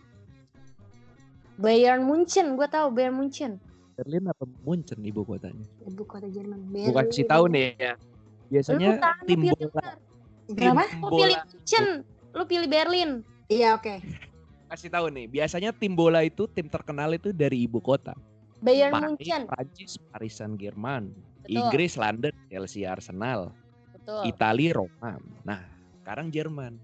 [1.58, 3.58] Bayern Munchen, gue tahu Bayern Munchen.
[4.00, 6.72] Berlin apa Munchen ibu kotanya Ibu kota Jerman.
[6.72, 7.94] Gue kasih tahu nih ya
[8.48, 9.94] biasanya Lu tahu, tim bola bener.
[10.56, 10.82] Kenapa?
[10.88, 11.86] tim Lu bola pilih Munchen,
[12.32, 13.10] lu pilih Berlin.
[13.52, 13.94] Iya, oke.
[14.70, 18.14] kasih tahu nih biasanya tim bola itu tim terkenal itu dari ibu kota
[18.62, 19.42] Bayern Paris, Munchen.
[19.48, 21.10] Prancis, Paris Saint Germain,
[21.42, 21.56] Betul.
[21.58, 23.50] Inggris, London, Chelsea, Arsenal,
[23.96, 24.28] Betul.
[24.28, 25.16] Italia, Roma.
[25.48, 25.64] Nah,
[26.04, 26.76] sekarang Jerman.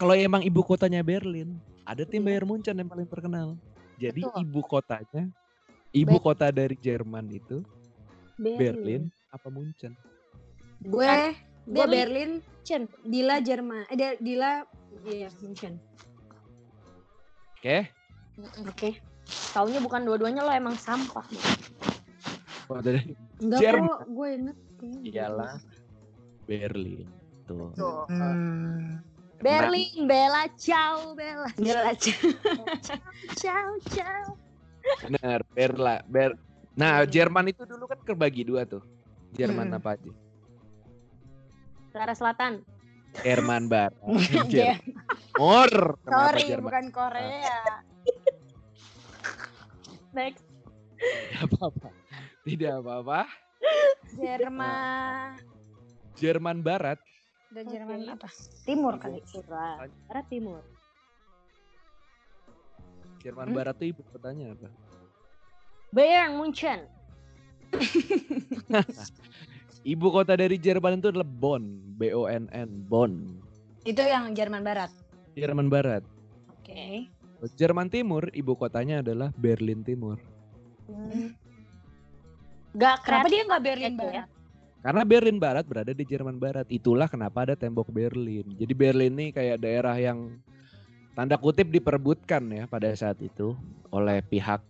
[0.00, 2.40] Kalau emang ibu kotanya Berlin, ada tim Iya.
[2.40, 3.48] Bayern Munchen yang paling terkenal.
[4.00, 4.42] Jadi Betul.
[4.48, 5.22] ibu kotanya,
[5.92, 7.60] ibu Ber- kota dari Jerman itu
[8.36, 9.92] Berlin apa Munchen?
[10.80, 11.34] Gue
[11.66, 11.90] gue Berlin.
[11.92, 12.82] Berlin, Munchen.
[13.02, 13.84] Dila Jerman.
[13.88, 14.64] Eh, Dila
[15.04, 15.76] iya München.
[17.54, 17.92] Oke,
[18.34, 18.64] Mm-mm.
[18.66, 18.96] Oke.
[19.52, 21.22] Taunya bukan dua-duanya lo emang sampah.
[22.64, 23.86] kota dari Enggak Jerman.
[23.86, 24.56] kok, gue inget.
[24.80, 25.54] kayaknya iyalah
[26.46, 27.06] Berlin.
[27.44, 27.68] Tuh.
[27.76, 28.06] Tuh.
[28.08, 29.02] Hmm.
[29.36, 31.48] Berlin, Bella, ciao, Bella.
[31.54, 32.12] Dila aja.
[33.36, 34.26] Ciao, ciao.
[35.00, 36.36] Benar, Berla, Ber.
[36.72, 38.80] Nah, Jerman itu dulu kan terbagi dua tuh.
[39.32, 39.78] Jerman Hmm.
[39.78, 40.10] apa aja?
[41.88, 42.52] Utara Selatan.
[43.20, 43.92] Jerman Barat.
[44.52, 44.78] Jer-
[45.34, 45.98] Mor.
[46.00, 46.64] Sorry, Jerman?
[46.64, 47.58] bukan Korea.
[50.12, 50.42] Next.
[50.96, 51.88] Tidak apa-apa.
[52.44, 53.20] Tidak apa-apa.
[54.14, 55.28] Jerman.
[56.14, 56.98] Jerman Barat.
[57.50, 57.66] Dan.
[57.66, 58.28] Jerman apa?
[58.62, 59.20] Timur kali.
[59.34, 59.86] Utara.
[60.06, 60.62] Barat Timur.
[63.20, 63.56] Jerman Hmm?
[63.56, 64.68] Barat tuh ibu kotanya apa?
[65.92, 66.86] Bayern Munchen.
[69.80, 73.40] Ibu kota dari Jerman itu adalah Bonn, B O N N, Bonn.
[73.88, 74.92] Itu yang Jerman Barat.
[75.32, 76.04] Jerman Barat.
[76.52, 77.08] Oke.
[77.56, 80.20] Jerman Timur, ibu kotanya adalah Berlin Timur.
[82.76, 84.00] Gak Kenapa dia nggak Berlin ya?
[84.04, 84.26] Barat?
[84.80, 86.68] Karena Berlin Barat berada di Jerman Barat.
[86.68, 88.44] Itulah kenapa ada tembok Berlin.
[88.60, 90.36] Jadi Berlin ini kayak daerah yang
[91.20, 93.52] tanda kutip diperebutkan ya pada saat itu
[93.92, 94.64] oleh pihak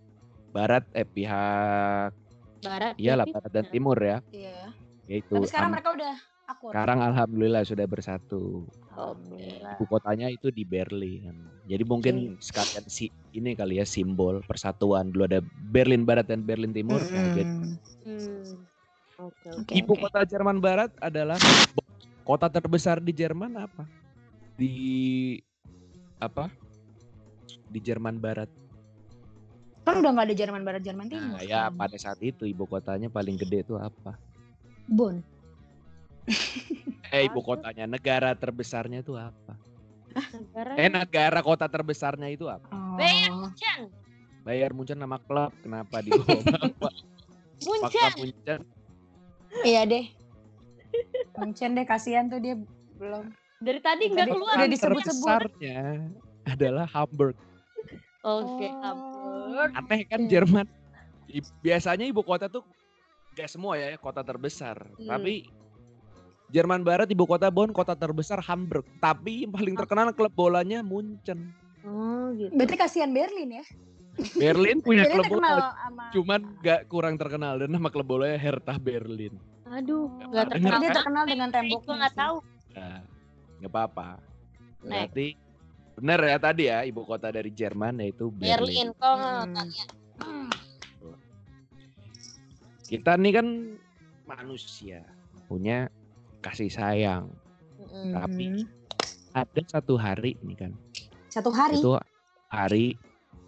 [0.51, 2.11] Barat, eh pihak
[2.59, 2.99] barat.
[2.99, 4.19] iyalah tapi- Barat dan Timur ya.
[4.35, 4.75] Iya.
[5.07, 6.15] Yaitu Tapi sekarang mereka udah
[6.51, 6.71] akur.
[6.75, 8.67] sekarang alhamdulillah sudah bersatu.
[8.91, 9.79] Alhamdulillah.
[9.79, 11.39] Ibu kotanya itu di Berlin.
[11.71, 15.15] Jadi mungkin sekalian si ini kali ya simbol persatuan.
[15.15, 15.39] Dulu ada
[15.71, 16.99] Berlin Barat dan Berlin Timur.
[16.99, 17.79] Nah, jadi Mm-mm.
[18.03, 18.67] Hmm.
[19.23, 19.49] Oke.
[19.55, 20.03] Oke, Ibu oke.
[20.03, 21.39] kota Jerman Barat adalah
[22.27, 23.87] kota terbesar di Jerman apa?
[24.59, 24.75] Di
[26.21, 26.53] apa?
[27.73, 28.47] Di Jerman Barat.
[29.83, 31.41] Kan udah nggak ada Jerman Barat, Jerman Timur.
[31.41, 31.81] Nah, ya kan?
[31.81, 34.15] pada saat itu ibu kotanya paling gede itu apa?
[34.87, 35.25] Bonn.
[37.11, 39.57] Eh ibu kotanya negara terbesarnya itu apa?
[40.15, 42.71] Negara Eh negara kota terbesarnya itu apa?
[42.95, 43.49] Bayern Oh.
[43.49, 43.81] Munchen.
[44.41, 46.13] Bayar Munchen nama klub kenapa di
[47.67, 48.13] Munchen.
[48.21, 48.61] Munchen?
[49.67, 50.07] Iya deh.
[51.35, 52.55] Munchen deh kasihan tuh dia
[53.01, 53.33] belum.
[53.61, 54.55] Dari tadi nggak keluar.
[54.57, 55.41] udah disebut-sebut.
[56.49, 57.37] Adalah Hamburg.
[58.25, 58.67] Oke.
[58.69, 58.81] Oh.
[58.81, 59.71] Hamburg.
[59.77, 60.21] Aneh kan.
[60.29, 60.67] Jerman.
[61.61, 62.65] Biasanya ibu kota tuh
[63.37, 64.81] gak semua ya kota terbesar.
[64.99, 65.07] Hmm.
[65.07, 65.47] Tapi
[66.51, 68.83] Jerman Barat ibu kota Bonn kota terbesar Hamburg.
[68.99, 71.53] Tapi yang paling terkenal klub bolanya Munchen.
[71.85, 72.51] Oh gitu.
[72.57, 73.65] Berarti kasihan Berlin ya.
[74.37, 75.77] Berlin punya Berlin klub bola.
[75.77, 79.37] sama Cuman gak kurang terkenal dan nama klub bolanya Hertha Berlin.
[79.71, 80.81] Aduh, Nggak terkenal.
[80.83, 81.87] dia terkenal dengan temboknya.
[81.87, 82.37] Gue nggak tahu.
[82.75, 82.99] Nah,
[83.61, 84.17] nggak apa-apa.
[84.81, 85.37] Berarti
[85.93, 88.57] benar ya tadi ya ibu kota dari Jerman yaitu Berlin.
[88.57, 88.89] Berlin.
[88.97, 89.15] Kok
[90.21, 90.49] Hmm.
[92.85, 93.47] Kita nih kan
[94.27, 95.01] manusia
[95.47, 95.89] punya
[96.41, 97.31] kasih sayang.
[97.79, 98.13] Mm-mm.
[98.13, 98.47] Tapi
[99.31, 100.73] ada satu hari nih kan
[101.29, 101.79] Satu hari.
[101.79, 101.95] itu
[102.51, 102.87] hari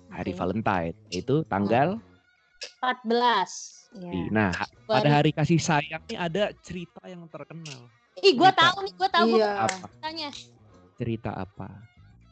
[0.08, 0.38] hari Oke.
[0.38, 1.98] Valentine itu tanggal
[2.80, 3.90] 14.
[3.92, 4.08] Iya.
[4.08, 4.50] di- nah
[4.86, 7.90] pada hari kasih sayang nih ada cerita yang terkenal
[8.20, 9.50] Ih, gue tahu nih, gue tahu Iya.
[9.64, 10.28] apa ceritanya.
[11.00, 11.68] cerita apa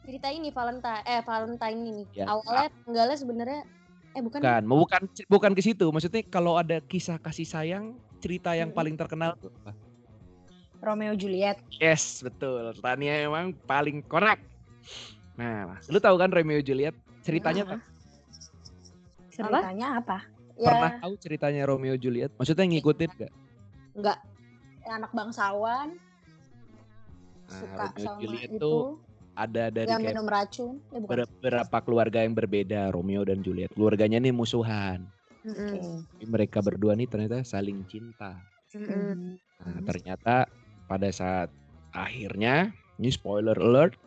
[0.01, 2.03] Cerita ini Valentine, eh Valentine ini.
[2.13, 2.25] Ya.
[2.29, 3.61] Awalnya tanggalnya sebenarnya,
[4.11, 4.39] eh bukan.
[4.41, 8.77] bukan mau bukan bukan ke situ maksudnya kalau ada kisah kasih sayang cerita yang Mm-mm.
[8.77, 9.71] paling terkenal tuh apa?
[10.81, 11.61] Romeo Juliet.
[11.77, 14.41] yes betul Tania emang paling korek
[15.37, 17.81] nah lu tahu kan Romeo Juliet ceritanya tak?
[19.31, 20.17] Ceritanya apa?
[20.57, 23.31] pernah Ya, tahu ceritanya Romeo Juliet maksudnya ngikutin gak
[23.95, 24.17] Enggak.
[24.87, 25.93] Anak bangsawan
[27.45, 28.81] nah, suka Romeo sama Juliet itu, tuh
[29.31, 30.73] ada dari yang kayak minum racun.
[30.91, 31.07] Bukan.
[31.23, 35.05] beberapa keluarga yang berbeda Romeo dan Juliet keluarganya nih musuhan
[35.41, 36.05] Mm-mm.
[36.05, 38.37] Tapi mereka berdua nih ternyata saling cinta
[38.73, 39.37] Mm-mm.
[39.61, 40.45] nah, ternyata
[40.85, 41.49] pada saat
[41.91, 42.69] akhirnya
[43.01, 43.97] ini spoiler alert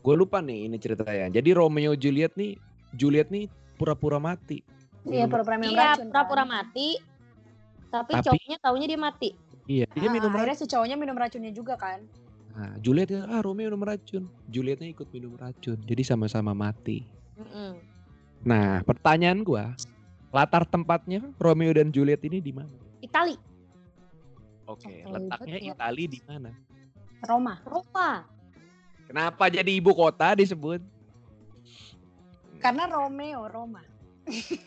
[0.00, 2.56] gue lupa nih ini ceritanya jadi Romeo Juliet nih
[2.94, 4.60] Juliet nih pura-pura mati
[5.04, 6.08] Iya, pura-pura minum Iya, racun.
[6.08, 6.48] pura-pura kan.
[6.48, 6.88] mati.
[7.92, 9.30] Tapi, Tapi- cowoknya taunya dia mati.
[9.66, 12.00] Iya dia Ah, minum racun akhirnya si cowoknya minum racunnya juga kan.
[12.52, 17.04] nah, Juliet ah Romeo minum racun Julietnya ikut minum racun jadi sama-sama mati
[17.34, 17.80] Mm-mm.
[18.42, 19.72] nah pertanyaan gua
[20.30, 23.36] latar tempatnya Romeo dan Juliet ini di mana Itali,
[24.64, 25.70] Oke, Oke, letaknya betul.
[25.76, 26.50] Itali di mana?
[27.20, 27.60] Roma.
[27.62, 28.24] Roma.
[29.04, 30.80] Kenapa jadi ibu kota disebut?
[32.56, 33.84] Karena Romeo, Roma.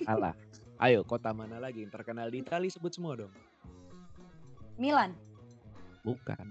[0.05, 0.37] Salah.
[0.77, 3.33] Ayo, kota mana lagi yang terkenal di Itali sebut semua dong.
[4.77, 5.11] Milan.
[6.05, 6.45] Bukan.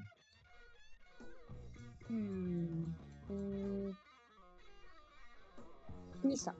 [2.10, 2.90] Hmm.
[3.30, 3.90] Hmm.
[6.26, 6.50] Bisa.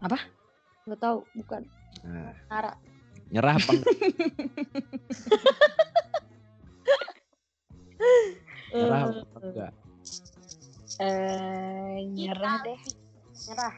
[0.00, 0.16] Apa?
[0.88, 1.62] Nggak tahu, bukan.
[2.08, 2.72] Nah, Nara.
[3.30, 3.72] nyerah apa?
[8.72, 9.72] Nyerah apa enggak?
[11.00, 12.80] Eh, nyerah deh.
[13.48, 13.74] Nyerah.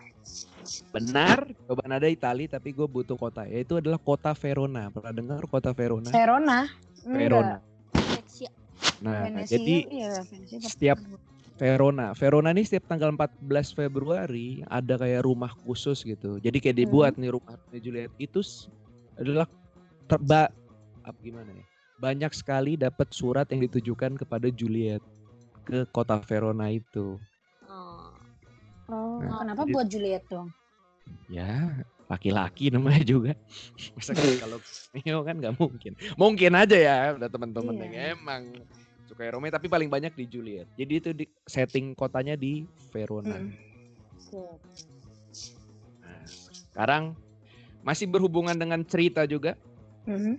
[0.93, 3.45] Benar, coba ada Itali tapi gue butuh kota.
[3.49, 4.89] Yaitu adalah kota Verona.
[4.89, 6.11] Pernah dengar kota Verona?
[6.11, 6.59] Verona.
[7.03, 7.57] Verona.
[9.03, 10.71] Nah, Venesia, jadi Venesia pernah.
[10.71, 10.99] setiap
[11.59, 12.07] Verona.
[12.15, 16.39] Verona nih setiap tanggal 14 Februari ada kayak rumah khusus gitu.
[16.39, 16.83] Jadi kayak Hmm.
[16.87, 18.41] dibuat nih rumah Juliet itu
[19.19, 19.47] adalah
[20.07, 20.51] terba
[21.03, 21.65] apa gimana ya?
[22.03, 25.03] Banyak sekali dapat surat yang ditujukan kepada Juliet
[25.63, 27.19] ke kota Verona itu.
[28.89, 29.23] Oh.
[29.23, 30.49] Nah, kenapa jadi- buat Juliet dong?
[31.27, 33.33] Ya, laki-laki namanya juga.
[33.99, 34.59] Masa kalau
[34.93, 35.93] Romeo kan nggak mungkin.
[36.15, 37.83] Mungkin aja ya, udah teman-teman Iya.
[37.83, 38.43] yang emang
[39.07, 40.69] suka Romeo tapi paling banyak di Juliet.
[40.75, 43.37] Jadi itu di setting kotanya di Verona.
[43.37, 43.51] Mm.
[46.01, 46.23] Nah,
[46.73, 47.13] sekarang
[47.83, 49.59] masih berhubungan dengan cerita juga?
[50.07, 50.39] Mhm.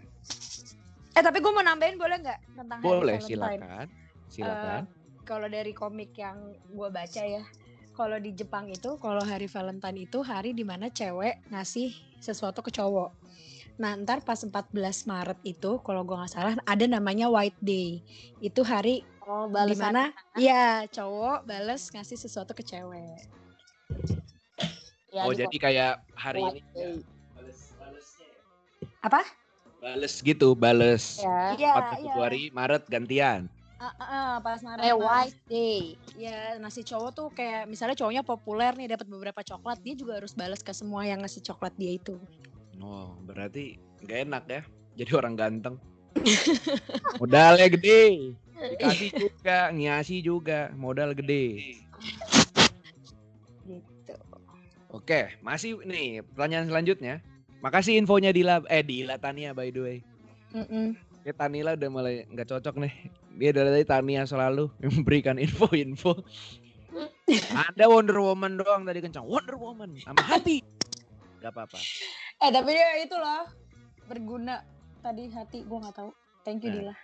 [1.14, 3.30] Eh tapi gue mau nambahin boleh nggak tentang Boleh, Valentine?
[3.30, 3.86] silakan.
[4.28, 4.82] Silakan.
[4.82, 4.84] Eh,
[5.22, 7.44] kalau dari komik yang gue baca ya,
[7.94, 12.74] kalau di Jepang itu, kalau hari Valentine itu hari di mana cewek ngasih sesuatu ke
[12.74, 13.14] cowok.
[13.78, 14.74] Nah ntar pas 14
[15.06, 18.02] Maret itu, kalau gue nggak salah, ada namanya White Day.
[18.41, 23.24] Itu hari Oh, di mana, ya cowok bales ngasih sesuatu ke cewek.
[25.16, 26.96] Ya, oh, di jadi kayak hari White ini Day.
[29.00, 29.24] Apa?
[29.84, 31.24] bales gitu, bales.
[31.24, 31.56] Ya.
[31.60, 33.52] Iya, 4 Februari, Maret gantian.
[33.84, 34.88] Ah, ah, pas Maret.
[34.88, 35.99] Eh, White Day.
[36.15, 40.31] Ya, ngasih cowok tuh kayak misalnya cowoknya populer nih dapat beberapa coklat, dia juga harus
[40.31, 42.15] balas ke semua yang ngasih coklat dia itu.
[42.79, 43.75] Oh, berarti
[44.07, 44.61] nggak enak ya.
[45.03, 45.75] Jadi orang ganteng.
[47.21, 48.39] Modalnya gede.
[48.55, 51.75] Dikasih juga, ngiasi juga, modal gede.
[53.67, 54.15] Gitu.
[54.95, 57.19] Oke, masih nih pertanyaan selanjutnya.
[57.59, 59.97] Makasih infonya Dila, eh Dila Tania by the way.
[60.55, 60.95] Mm-mm.
[61.23, 62.93] Ya Tanila udah mulai nggak cocok nih.
[63.34, 66.21] Dia dari tadi Tania selalu memberikan info-info.
[67.73, 69.25] Ada Wonder Woman doang tadi kencang.
[69.25, 70.61] Wonder Woman sama hati.
[71.41, 71.79] Gak apa-apa.
[72.43, 73.49] Eh tapi dia itu loh
[74.05, 74.61] berguna
[75.01, 76.09] tadi hati gua nggak tahu.
[76.43, 76.77] Thank you Nah.
[76.77, 76.95] Dila.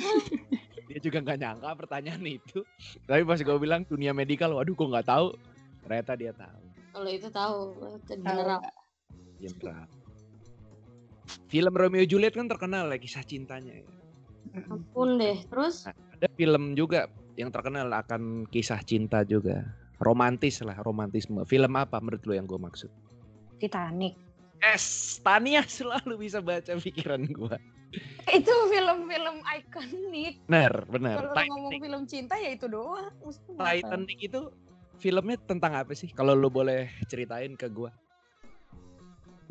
[0.90, 2.66] Dia juga nggak nyangka pertanyaan itu.
[3.06, 5.38] Tapi pas gue bilang dunia medikal, waduh kok nggak tahu.
[5.86, 6.58] Ternyata dia tahu.
[6.90, 7.58] Kalau itu tahu,
[8.10, 8.58] general.
[8.58, 8.74] nggak?
[9.38, 9.86] Jenderal.
[11.46, 13.70] Film Romeo Juliet kan terkenal ya kisah cintanya.
[13.70, 13.86] ya.
[14.56, 15.38] Ampun deh.
[15.46, 17.06] Terus Nah, ada film juga
[17.38, 19.64] yang terkenal akan kisah cinta juga.
[20.00, 21.44] Romantis lah, romantisme.
[21.44, 22.88] Film apa menurut lo yang gue maksud?
[23.60, 24.16] Titanic.
[24.60, 27.56] Es, Tania selalu bisa baca pikiran gue.
[28.38, 30.40] Itu film-film ikonik.
[30.46, 31.16] Bener, bener.
[31.20, 33.10] Kalau ngomong film cinta ya itu doang.
[33.58, 34.46] Titanic itu
[35.02, 36.06] filmnya tentang apa sih?
[36.14, 37.90] Kalau lo boleh ceritain ke gue.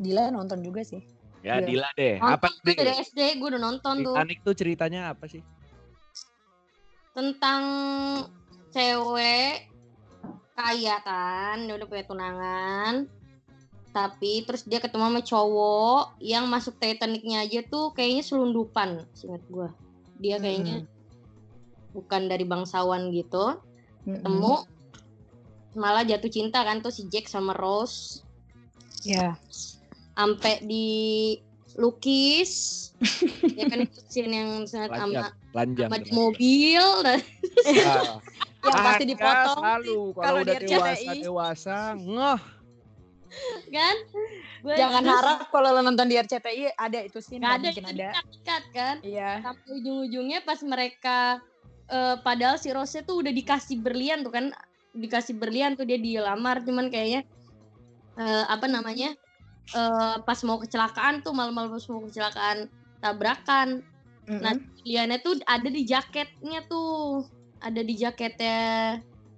[0.00, 1.04] Dila nonton juga sih.
[1.40, 1.66] Ya, Iya.
[1.66, 2.16] Dila deh.
[2.20, 2.96] nonton Apa tuh dari deh?
[3.00, 5.42] SD gue udah nonton tuh Titanic tuh ceritanya apa sih?
[7.10, 7.62] tentang
[8.70, 9.66] cewek
[10.54, 12.94] kaya kan, dia udah punya tunangan.
[13.90, 19.68] Tapi terus dia ketemu sama cowok yang masuk Titanicnya aja tuh kayaknya selundupan, seingat gue.
[20.22, 20.86] Dia kayaknya
[21.90, 23.58] bukan dari bangsawan gitu.
[24.06, 24.62] Ketemu
[25.74, 28.22] malah jatuh cinta kan tuh si Jack sama Rose
[29.00, 29.32] Ya.
[30.12, 30.88] Sampai di
[31.74, 32.50] lukis
[33.58, 35.88] ya kan itu scene yang sangat Lanjang, ama lanjang.
[35.88, 37.20] sama di mobil dan
[37.80, 38.18] Ah,
[38.60, 39.56] Yang pasti dipotong.
[39.56, 41.20] selalu kalau kalau udah dewasa RCTI.
[41.22, 42.40] dewasa ngeh
[43.70, 43.96] kan
[44.60, 47.38] Gua Jangan terus harap kalau lo nonton di RCTI ada itu sih.
[47.38, 48.08] nggak ada mungkin itu ada.
[48.28, 49.30] dikat kan Iya.
[49.40, 51.40] sampai ujung-ujungnya pas mereka
[51.88, 54.52] eh, padahal si Rose tuh udah dikasih berlian tuh kan
[54.92, 57.24] dikasih berlian tuh dia dilamar cuman kayaknya
[58.16, 59.14] eh, apa namanya
[59.74, 63.84] eh, pas mau kecelakaan tuh malam-malam pas mau kecelakaan tabrakan
[64.30, 67.26] Nah, berliannya tuh ada di jaketnya tuh.
[67.60, 68.58] Ada di jaketnya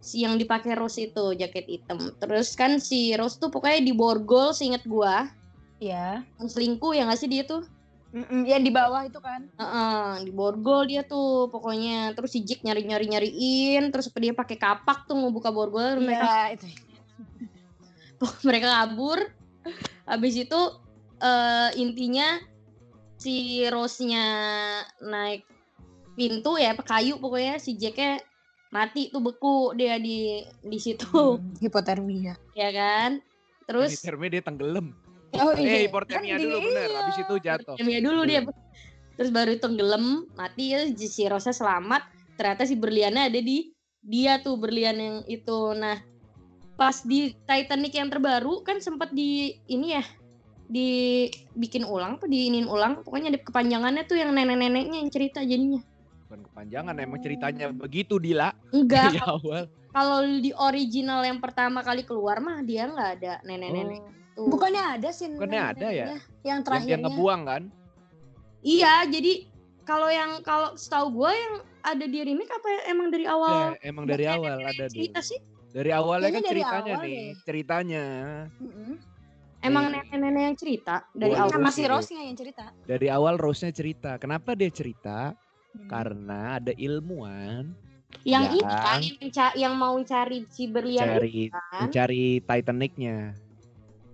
[0.05, 2.13] si yang dipakai Rose itu, jaket hitam.
[2.21, 5.33] Terus kan si Rose tuh pokoknya di borgol seinget gua.
[5.81, 6.23] Iya.
[6.39, 7.65] Yang selingkuh ya nggak sih dia tuh?
[8.13, 9.49] Mm-mm, Yang di bawah itu kan.
[9.57, 12.13] Heeh, di borgol dia tuh pokoknya.
[12.13, 16.53] Terus si Jack nyari-nyari nyariin, terus dia pakai kapak tuh mau buka borgol, terus mereka
[16.53, 16.67] itu.
[18.47, 19.19] mereka kabur.
[20.05, 20.61] Habis itu
[21.19, 22.39] eh, intinya
[23.17, 24.25] si Rose-nya
[25.01, 25.47] naik
[26.13, 28.19] pintu ya, kayu pokoknya si Jack-nya
[28.69, 32.35] mati tuh beku dia di di situ Hmm, hipotermia.
[32.53, 33.23] ya kan.
[33.69, 34.91] Terus Terus dia tenggelam.
[35.33, 35.89] Oh Eh, iya.
[35.89, 36.89] hipotermia Kan dulu di- bener.
[36.89, 36.99] iya.
[37.01, 37.75] Habis itu jatuh.
[37.79, 38.41] ya dulu dia.
[39.17, 42.03] Terus baru tenggelam, mati ya si Rose selamat.
[42.37, 43.71] Ternyata si berliannya ada di
[44.03, 45.73] dia tuh berlian yang itu.
[45.73, 46.01] Nah,
[46.75, 49.31] pas di Titanic yang terbaru kan sempat di
[49.67, 50.05] ini ya
[50.67, 55.81] dibikin ulang apa diinin ulang pokoknya ada kepanjangannya tuh yang nenek-neneknya yang cerita jadinya
[56.25, 59.69] Bukan kepanjangan emang ceritanya begitu Dila enggak di awal.
[59.93, 64.01] kalau di original yang pertama kali keluar mah dia nggak ada nenek-nenek
[64.33, 64.49] tuh.
[64.49, 65.29] Bukannya ada sih.
[65.29, 66.07] Bukannya ada ya?
[66.09, 66.99] Yang Yang dia terakhirnya.
[67.05, 67.63] ngebuang kan?
[68.63, 69.45] iya jadi
[69.83, 73.69] kalau yang kalau setahu gue yang ada di remake apa ya, emang dari awal Ya,
[73.85, 74.95] emang dari awal ada dulu.
[74.97, 75.37] cerita sih
[75.73, 77.29] Dari awalnya kan Kayaknya dari ceritanya awal nih, deh.
[77.43, 78.05] ceritanya
[78.61, 78.93] Mm-mm.
[79.63, 81.91] emang nenek-nenek yang cerita dari awal Sama si gitu.
[81.91, 82.65] Rose-nya yang cerita.
[82.85, 84.11] dari awal Rose-nya cerita.
[84.17, 85.33] Kenapa dia cerita?
[85.73, 85.89] Hmm.
[85.89, 87.73] Karena ada ilmuwan
[88.29, 88.53] yang Ya.
[88.53, 93.19] ini kan yang, ca- yang mau cari si berlian itu cari kan mencari Titanic-nya.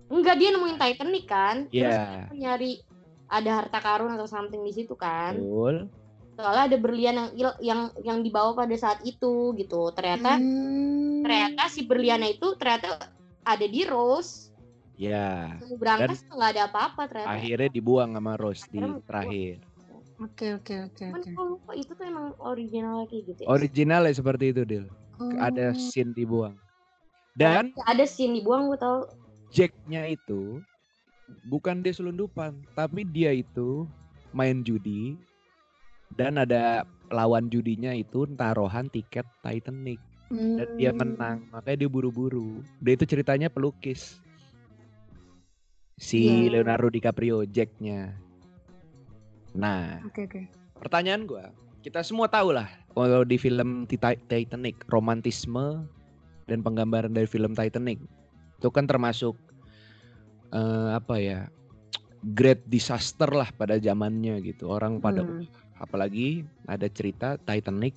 [0.09, 2.79] enggak dia nemuin Titanic kan terus Iya, dia nyari
[3.27, 5.91] ada harta karun atau something di situ kan betul.
[6.39, 11.27] Soalnya ada berlian yang yang yang dibawa pada saat itu gitu ternyata Hmm.
[11.27, 13.11] ternyata si berliannya itu ternyata
[13.43, 14.47] ada di Rose
[14.99, 17.31] Ya, Mau berangkas nggak ada apa-apa ternyata.
[17.31, 19.57] akhirnya dibuang sama Rose di Akhirnya terakhir.
[20.19, 21.31] Oke oke oke oke.
[21.79, 23.47] itu tuh emang originalnya kayak gitu ya.
[23.47, 24.91] Originalnya seperti itu, Dil.
[25.39, 25.79] Ada Oh.
[25.79, 26.59] scene dibuang.
[27.39, 29.07] Dan ada scene dibuang gue tau.
[29.55, 30.59] Jacknya itu
[31.47, 33.87] bukan dia selundupan, tapi dia itu
[34.35, 35.15] main judi
[36.15, 41.01] dan ada lawan judinya itu taruhan tiket Titanic dan dia Hmm.
[41.01, 42.61] menang, makanya dia buru-buru.
[42.81, 44.21] Dia itu ceritanya pelukis.
[45.99, 46.61] Si Iya.
[46.61, 48.15] Leonardo DiCaprio Jacknya.
[49.57, 50.43] Nah, Oke oke.
[50.79, 51.51] pertanyaan gua,
[51.81, 55.89] kita semua tahu lah kalau di film Tita- Titanic romantisme
[56.47, 57.99] dan penggambaran dari film Titanic
[58.59, 59.35] itu kan termasuk
[60.49, 61.41] eh, apa ya
[62.35, 65.47] great disaster lah pada zamannya gitu orang pada Hmm.
[65.79, 67.95] Apalagi ada cerita Titanic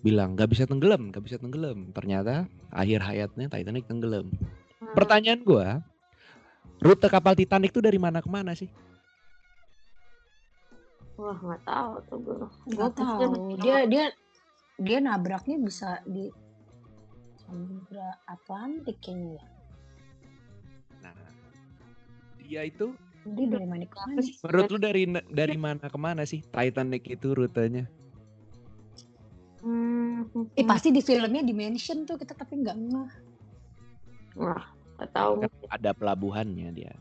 [0.00, 4.30] bilang nggak bisa tenggelam nggak bisa tenggelam ternyata akhir hayatnya Titanic tenggelam
[4.78, 4.94] Hmm.
[4.94, 5.82] pertanyaan gua
[6.78, 8.70] rute kapal Titanic itu dari mana ke mana sih
[11.18, 12.46] Wah nggak tahu tuh gue.
[12.78, 13.58] Nggak tahu.
[13.58, 14.14] Dia dia
[14.78, 16.30] dia nabraknya bisa di
[17.42, 19.44] Samudra Atlantik kayaknya ya.
[21.02, 21.14] nah
[22.38, 22.94] dia itu
[23.36, 24.20] Dia dari mana ke mana?
[24.24, 27.84] Menurut lu dari dari mana ke mana sih Titanic itu rutenya?
[29.58, 30.22] Hmm,
[30.54, 33.12] Eh pasti di filmnya dimention tuh kita tapi nggak ngeh.
[34.38, 34.64] Wah
[34.98, 35.32] nggak tahu.
[35.42, 36.94] Kan ada pelabuhannya dia.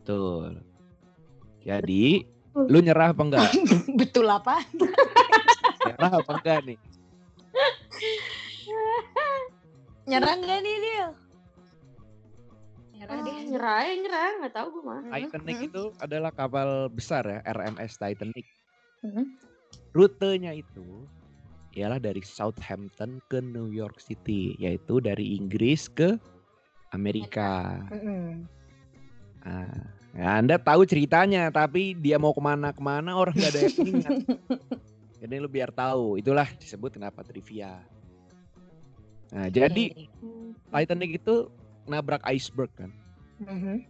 [0.00, 0.60] Betul.
[1.64, 2.24] Jadi
[2.54, 3.50] lu nyerah apa enggak?
[4.00, 4.60] Betul apa?
[5.86, 6.78] Nyerah apa enggak nih?
[10.04, 11.06] Nyerang gak nih dia?
[13.04, 13.36] Nyerah Ah, deh.
[13.52, 15.00] nyerah ya nyerah nggak tahu gue mah.
[15.12, 18.46] Titanic itu adalah kapal besar ya, RMS Titanic.
[19.92, 21.04] Rutenya itu
[21.76, 26.16] ialah dari Southampton ke New York City, yaitu dari Inggris ke
[26.96, 27.82] Amerika.
[29.44, 29.68] Nah,
[30.16, 34.16] ya Anda tahu ceritanya, tapi dia mau ke mana-kemana orang nggak ada yang ingat.
[35.20, 37.80] Jadi lu biar tahu, itulah disebut kenapa trivia.
[39.32, 40.08] Nah, jadi.
[40.68, 41.48] Titanic itu
[41.86, 42.90] nabrak iceberg kan.
[43.42, 43.84] Mhm.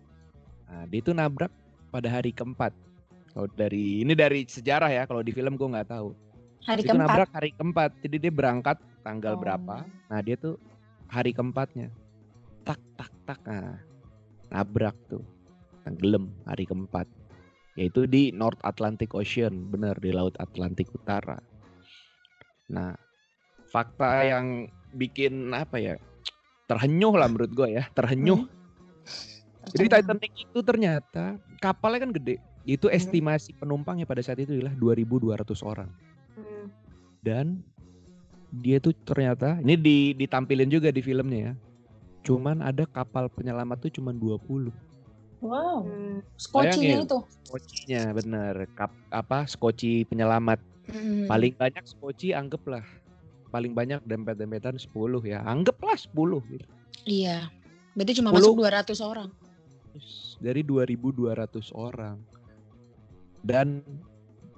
[0.65, 1.53] Nah, dia itu nabrak
[1.89, 2.73] pada hari keempat.
[3.35, 6.15] Kalau dari ini dari sejarah ya, kalau di film gua nggak tahu.
[6.65, 7.09] Hari Dia itu keempat.
[7.13, 9.41] nabrak hari keempat, jadi dia berangkat tanggal Oh.
[9.43, 9.85] berapa.
[10.09, 10.57] Nah, dia tuh
[11.13, 11.93] hari keempatnya.
[12.65, 13.39] Tak tak tak.
[13.45, 13.77] Nah,
[14.49, 15.21] nabrak tuh.
[15.85, 17.05] Tenggelam hari keempat.
[17.77, 21.37] Yaitu di North Atlantic Ocean, bener di Laut Atlantik Utara.
[22.73, 22.97] Nah,
[23.69, 25.95] fakta yang bikin apa ya?
[26.65, 28.49] Terhenyuh lah menurut gue ya, terhenyuh.
[29.73, 32.37] Jadi Titanic itu ternyata kapalnya kan gede.
[32.65, 32.97] Itu Hmm.
[32.97, 35.89] estimasi penumpangnya pada saat itu adalah 2.200 orang.
[36.37, 36.67] Hmm.
[37.21, 37.61] Dan
[38.55, 41.55] dia tuh ternyata ini di, ditampilin juga di filmnya ya.
[42.25, 44.73] Cuman ada kapal penyelamat tuh cuman 20.
[45.45, 45.85] Wow.
[45.85, 46.25] Hmm.
[46.41, 47.05] Skocinya Bayangin.
[47.05, 47.19] itu.
[47.45, 48.55] Skocinya bener.
[48.73, 50.57] Kap, apa skoci penyelamat.
[50.85, 51.25] Mm.
[51.29, 52.85] Paling banyak skoci anggaplah
[53.55, 54.91] paling banyak dempet-dempetan 10
[55.23, 55.47] ya.
[55.47, 56.67] Anggaplah 10 gitu.
[57.07, 57.55] Iya.
[57.95, 58.43] Berarti cuma 10.
[58.43, 59.31] masuk 200 orang.
[60.43, 62.19] Dari 2.200 orang.
[63.47, 63.87] Dan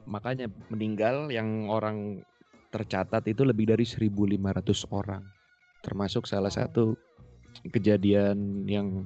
[0.08, 2.24] makanya meninggal yang orang
[2.72, 4.40] tercatat itu lebih dari 1.500
[4.88, 5.20] orang.
[5.84, 6.96] Termasuk salah satu
[7.68, 9.04] kejadian yang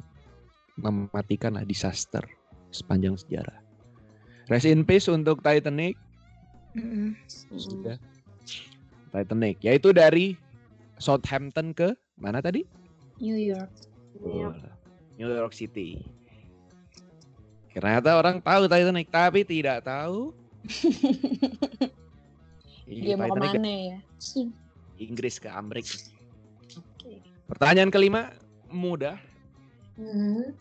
[0.78, 2.22] mematikan lah disaster
[2.70, 3.59] sepanjang sejarah.
[4.47, 5.99] Rest in peace untuk Titanic.
[6.78, 7.18] Mm-mm.
[7.59, 7.99] Sudah.
[9.11, 9.59] Titanic.
[9.63, 10.37] Yaitu dari
[10.99, 12.67] Southampton ke mana tadi?
[13.21, 13.71] New York.
[14.23, 14.55] Iya.
[15.21, 16.01] New York City.
[17.71, 20.35] Ternyata orang tahu Titanic tapi tidak tahu
[22.91, 23.99] Dia mau Titanic ke mana ya?
[25.01, 25.97] Inggris ke Amerika.
[26.77, 27.25] Oke.
[27.49, 28.37] Pertanyaan kelima
[28.69, 29.17] mudah.
[29.97, 30.53] Hmm.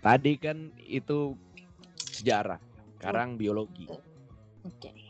[0.00, 1.34] Tadi kan itu
[1.98, 2.62] sejarah,
[2.96, 3.90] sekarang biologi.
[4.64, 5.05] Oke.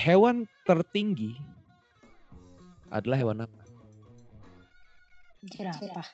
[0.00, 1.36] Hewan tertinggi
[2.88, 3.60] adalah hewan apa?
[5.44, 6.08] Jerapah.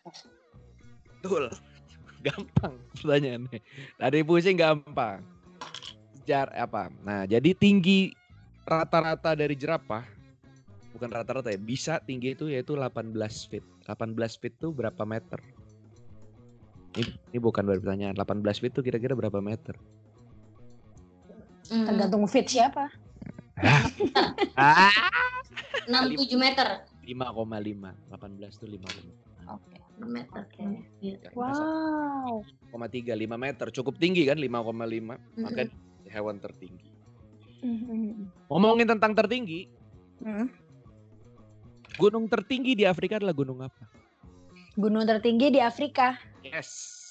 [1.23, 1.55] Betul.
[2.27, 3.63] Gampang pertanyaannya.
[3.95, 5.23] Tadi pusing gampang.
[6.27, 6.91] Jar apa?
[7.07, 8.11] Nah, jadi tinggi
[8.67, 10.03] rata-rata dari jerapah
[10.91, 13.15] bukan rata-rata ya, bisa tinggi itu yaitu 18
[13.47, 13.63] feet.
[13.87, 15.39] 18 feet itu berapa meter?
[16.99, 18.19] Ini, ini bukan pertanyaan.
[18.19, 19.79] 18 feet itu kira-kira berapa meter?
[21.71, 21.87] Hmm.
[21.87, 22.91] Tergantung fit siapa.
[24.57, 24.93] Ah,
[25.89, 26.85] 6-7 meter.
[27.05, 27.13] 5,5.
[28.13, 29.53] 18 itu 5,5.
[29.53, 29.77] Oke.
[30.01, 30.41] 6 meter.
[30.45, 30.65] Oke.
[31.01, 31.17] Iya.
[31.33, 32.45] Wow.
[32.73, 35.65] 5,3 5 meter cukup tinggi kan 5,5 maka
[36.13, 36.93] hewan tertinggi
[37.65, 38.29] Mm-mm.
[38.53, 39.73] ngomongin tentang tertinggi
[40.25, 40.49] Mm.
[42.01, 43.85] Gunung tertinggi di Afrika adalah gunung apa?
[44.77, 46.17] Gunung tertinggi di Afrika.
[46.45, 47.05] Yes.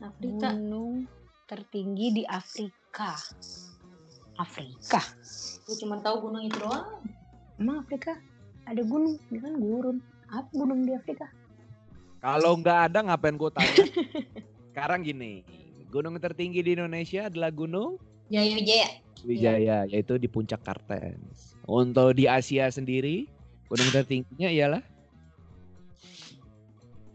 [0.00, 0.56] Afrika.
[0.56, 1.08] Gunung
[1.48, 3.16] tertinggi di Afrika.
[4.38, 5.02] Afrika.
[5.66, 7.02] Gue cuma tahu gunung itu doang.
[7.58, 8.14] Emang Afrika
[8.64, 9.18] ada gunung?
[9.28, 9.98] Ini kan gurun.
[10.30, 11.26] Apa gunung di Afrika?
[12.22, 13.74] Kalau nggak ada ngapain gue tanya?
[14.70, 15.42] Sekarang gini,
[15.90, 17.98] gunung tertinggi di Indonesia adalah Gunung
[18.30, 18.88] Jaya Wijaya.
[19.26, 21.58] Wijaya, yaitu di puncak Kartens.
[21.66, 23.26] Untuk di Asia sendiri,
[23.66, 24.82] gunung tertingginya ialah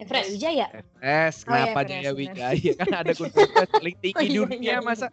[0.01, 0.35] Everest.
[0.35, 0.67] Wijaya.
[0.73, 1.47] Everest.
[1.47, 2.17] Oh iya, Kenapa Everest, dia benar.
[2.19, 2.71] Wijaya?
[2.75, 4.83] Kan ada gunung Everest paling tinggi Oh iya, dunia, iya, iya.
[4.83, 5.07] masa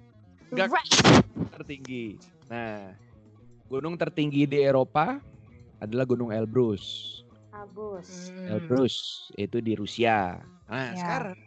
[0.51, 0.69] nggak
[1.55, 2.19] tertinggi?
[2.51, 2.91] Nah,
[3.71, 5.23] gunung tertinggi di Eropa
[5.79, 7.19] adalah Gunung Elbrus.
[7.55, 8.35] Abus.
[8.47, 8.95] Elbrus
[9.35, 10.43] itu di Rusia.
[10.67, 10.99] Nah, Ya.
[10.99, 11.39] sekarang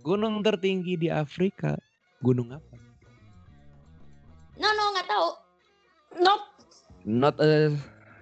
[0.00, 1.76] gunung tertinggi di Afrika,
[2.20, 2.76] gunung apa?
[4.58, 5.28] No, no, nggak tahu.
[6.18, 6.44] Nope.
[7.04, 7.76] Not a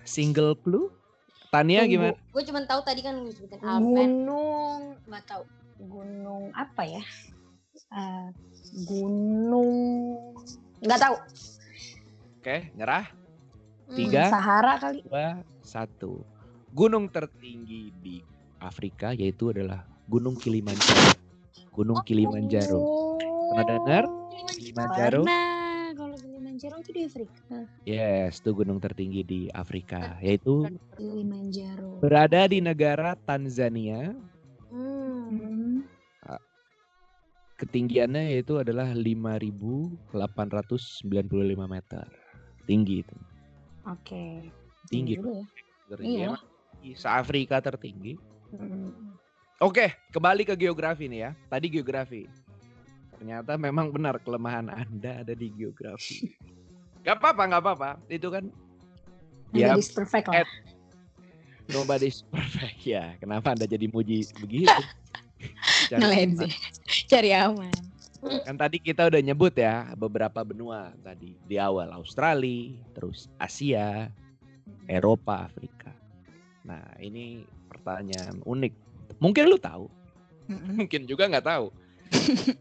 [0.04, 0.90] single clue.
[1.48, 2.12] Tania gimana?
[2.34, 3.70] Gue cuma tahu tadi kan gue sebutin Hmm.
[3.70, 4.10] Alpen.
[4.26, 5.42] Gunung nggak tahu.
[5.86, 7.02] Gunung apa ya?
[7.86, 8.26] Eh,
[8.86, 9.72] gunung
[10.82, 11.16] nggak tahu.
[12.40, 13.06] Oke, nyerah.
[13.86, 13.96] Hmm.
[13.98, 14.30] Tiga.
[14.30, 15.02] Sahara kali.
[15.06, 16.22] Dua, satu.
[16.74, 18.20] Gunung tertinggi di
[18.60, 21.14] Afrika yaitu adalah Gunung Kilimanjaro.
[21.74, 22.82] Gunung Kilimanjaro.
[23.50, 24.04] Pernah dengar?
[24.54, 25.22] Kilimanjaro?
[25.26, 25.94] Pernah.
[25.96, 27.56] Kalau Kilimanjaro itu di Afrika.
[27.88, 32.02] Yes, itu gunung tertinggi di Afrika yaitu Kilimanjaro.
[32.04, 34.12] berada di negara Tanzania.
[37.56, 40.12] Ketinggiannya yaitu adalah 5.895
[41.64, 42.04] meter.
[42.68, 43.16] Tinggi itu.
[43.88, 44.52] Oke.
[44.92, 45.16] Tinggi.
[45.16, 45.44] juga ya.
[46.04, 46.36] Iya.
[46.94, 48.20] Se-Afrika tertinggi.
[48.52, 49.16] Hmm.
[49.56, 51.30] Oke, kembali ke geografi nih ya.
[51.48, 52.28] Tadi geografi.
[53.16, 56.28] Ternyata memang benar kelemahan Anda ada di geografi.
[57.06, 57.90] Gak apa-apa, gak apa-apa.
[58.10, 58.50] Itu kan
[59.54, 60.42] Ya, Nobody's perfect lah.
[60.42, 60.58] at-
[61.70, 63.14] nobody's perfect ya.
[63.22, 64.68] Kenapa Anda jadi muji begitu?
[65.88, 66.34] Cari.
[67.10, 67.74] Cari aman.
[68.42, 74.10] Kan tadi kita udah nyebut ya beberapa benua tadi di awal Australia, terus Asia,
[74.90, 75.94] Eropa, Afrika.
[76.66, 78.74] Nah ini pertanyaan unik.
[79.22, 79.86] Mungkin lu tahu,
[80.50, 80.74] Mm-mm.
[80.82, 81.66] mungkin juga nggak tahu.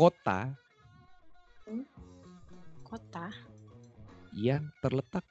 [0.00, 0.48] Kota
[2.90, 3.28] Kota.
[4.34, 5.22] yang terletak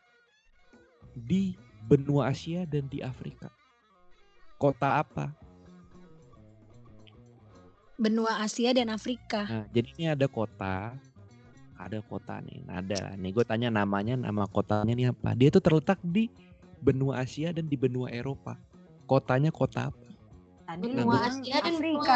[1.12, 1.58] di
[1.90, 3.52] benua Asia dan di Afrika.
[4.56, 5.34] Kota apa?
[8.00, 9.44] Benua Asia dan Afrika.
[9.44, 10.96] Nah, jadi ini ada kota,
[11.76, 13.12] ada kota nih, ada.
[13.20, 15.36] Nih gue tanya namanya, nama kotanya nih apa?
[15.36, 16.32] Dia tuh terletak di
[16.80, 18.56] benua Asia dan di benua Eropa.
[19.04, 20.00] Kotanya kota apa?
[20.80, 22.16] Benua bilang Asia dan Afrika.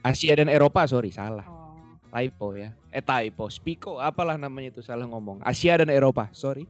[0.00, 1.44] Asia dan Eropa, sorry salah.
[1.44, 1.76] Oh.
[2.08, 2.72] Typo ya.
[2.88, 5.44] Eh typo, spiko, apalah namanya itu salah ngomong.
[5.44, 6.64] Asia dan Eropa, sorry.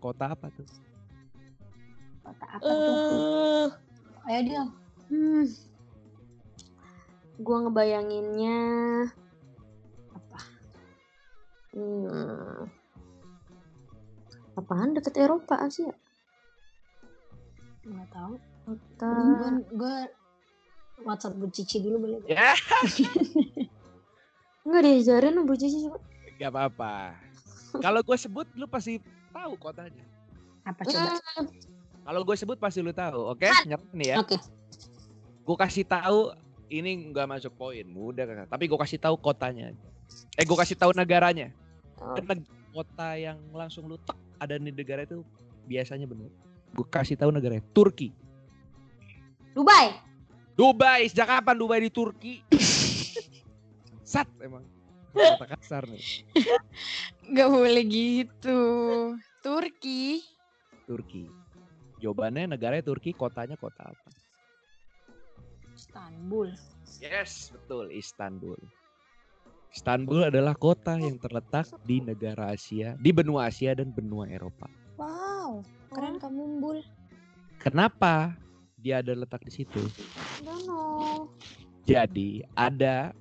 [0.00, 0.64] Kota apa tuh?
[2.24, 3.68] Kota apa tuh?
[4.24, 4.62] Eh, Ayo dia.
[5.12, 5.65] hmm.
[7.36, 8.58] Gue ngebayanginnya
[10.12, 10.38] Apa?
[11.76, 12.64] hmm.
[14.56, 15.92] apaan deket Eropa Asia?
[17.84, 18.34] Nggak tahu.
[18.66, 19.10] Kota.
[19.12, 19.96] Gue gue
[21.04, 22.18] WhatsApp Bu Cici dulu boleh?
[22.24, 22.32] nggak?
[22.32, 22.52] Ya,
[24.64, 26.00] Enggak diajarin Bu Cici coba.
[26.36, 26.94] gak apa-apa.
[27.76, 28.96] Kalau gue sebut, lu pasti
[29.30, 30.04] tahu kotanya.
[30.64, 31.20] Apa coba?
[31.36, 31.46] Hmm.
[32.02, 33.44] Kalau gue sebut pasti lu tahu, oke?
[33.68, 34.16] Nyerah nih ya.
[34.24, 34.36] Oke.
[35.46, 36.34] gue kasih tahu
[36.70, 38.46] ini nggak masuk poin mudah kan?
[38.50, 39.70] Tapi gue kasih tahu kotanya
[40.36, 41.50] eh gue kasih tahu negaranya.
[41.98, 42.14] Oh.
[42.14, 45.24] Neg- kota yang langsung lu tek ada di negara itu
[45.64, 46.28] biasanya bener.
[46.76, 48.12] Gue kasih tahu negaranya Turki.
[49.56, 49.96] Dubai.
[50.52, 52.44] Dubai sejak kapan Dubai di Turki?
[54.12, 54.64] Sat emang.
[55.16, 56.04] Kata kasar nih.
[57.34, 58.60] Gak boleh gitu.
[59.40, 60.20] Turki.
[60.84, 61.24] Turki.
[62.04, 64.15] Jawabannya negaranya Turki kotanya kota apa
[65.76, 66.48] Istanbul.
[66.98, 68.56] yes betul Istanbul
[69.76, 74.64] Istanbul adalah kota yang terletak di negara Asia, di benua Asia dan benua Eropa.
[74.96, 75.60] Wow.
[75.92, 76.80] Keren kamu Bul.
[77.60, 78.32] Kenapa
[78.80, 79.84] dia ada letak di situ?
[80.40, 81.28] Don't know.
[81.84, 83.12] Jadi ada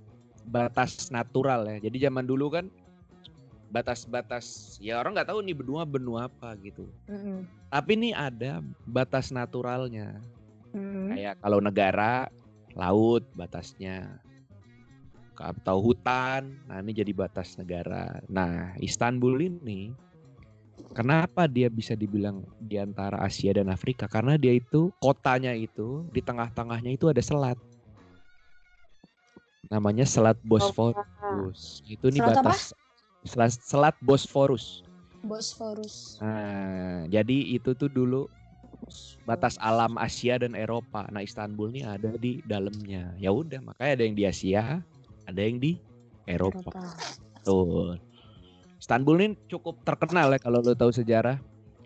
[0.47, 1.91] batas natural ya.
[1.91, 2.71] Jadi zaman dulu kan
[3.67, 6.87] batas-batas ya orang nggak tahu nih benua benua apa gitu.
[7.11, 7.43] Mm-mm.
[7.67, 10.23] Tapi nih ada batas naturalnya.
[10.71, 11.11] Mm-mm.
[11.19, 12.31] Kayak kalau negara
[12.75, 14.19] laut batasnya
[15.35, 18.23] atau hutan, nah ini jadi batas negara.
[18.31, 19.91] Nah Istanbul ini
[20.95, 24.07] kenapa dia bisa dibilang di antara Asia dan Afrika?
[24.07, 27.59] Karena dia itu kotanya itu di tengah-tengahnya itu ada selat.
[29.67, 31.81] Namanya Selat Bosforus.
[31.89, 32.53] Itu nih Selat apa?
[32.53, 32.71] batas
[33.25, 34.85] selat, selat Bosforus.
[35.25, 36.21] Bosphorus.
[36.21, 38.29] Nah, jadi itu tuh dulu
[39.25, 41.07] batas alam Asia dan Eropa.
[41.09, 43.15] Nah, Istanbul nih ada di dalamnya.
[43.17, 44.81] Ya udah, makanya ada yang di Asia,
[45.25, 45.79] ada yang di
[46.25, 46.71] Eropa.
[46.71, 46.81] Eropa.
[47.45, 47.97] Tuh.
[48.81, 51.41] Istanbul ini cukup terkenal ya kalau lo tahu sejarah.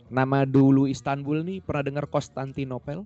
[0.10, 3.06] Nama dulu Istanbul nih pernah dengar Konstantinopel?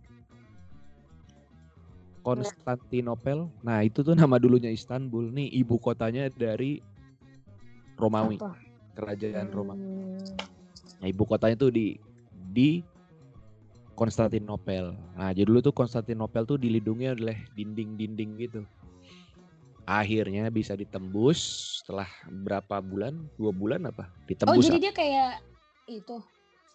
[2.23, 3.51] Konstantinopel.
[3.59, 5.27] Nah, itu tuh nama dulunya Istanbul.
[5.29, 6.79] Nih ibu kotanya dari
[7.99, 8.55] Romawi, Apa?
[8.95, 9.83] kerajaan Romawi.
[9.83, 10.51] Hmm,
[11.03, 11.99] Nah, ibu kotanya tuh di
[12.31, 12.79] di
[14.03, 14.91] Konstantinopel.
[15.15, 18.61] Nah, jadi dulu tuh Konstantinopel tuh dilindungi oleh dinding-dinding gitu.
[19.87, 21.39] Akhirnya bisa ditembus
[21.79, 22.07] setelah
[22.43, 23.15] berapa bulan?
[23.39, 24.11] Dua bulan apa?
[24.11, 24.67] Oh Ditembus.
[24.67, 25.39] jadi dia kayak
[25.87, 26.19] itu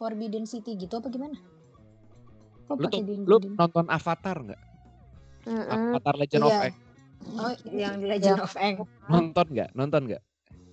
[0.00, 1.36] Forbidden City gitu apa gimana?
[2.68, 3.20] Kok lu tuh, dinding?
[3.28, 4.62] lu nonton Avatar nggak?
[5.48, 5.68] Mm-mm.
[5.96, 6.60] Avatar Legend of Iya.
[6.64, 6.76] Aang.
[7.28, 8.76] Oh, yang Legend of Aang.
[9.08, 9.70] Nonton nggak?
[9.76, 10.22] Nonton nggak?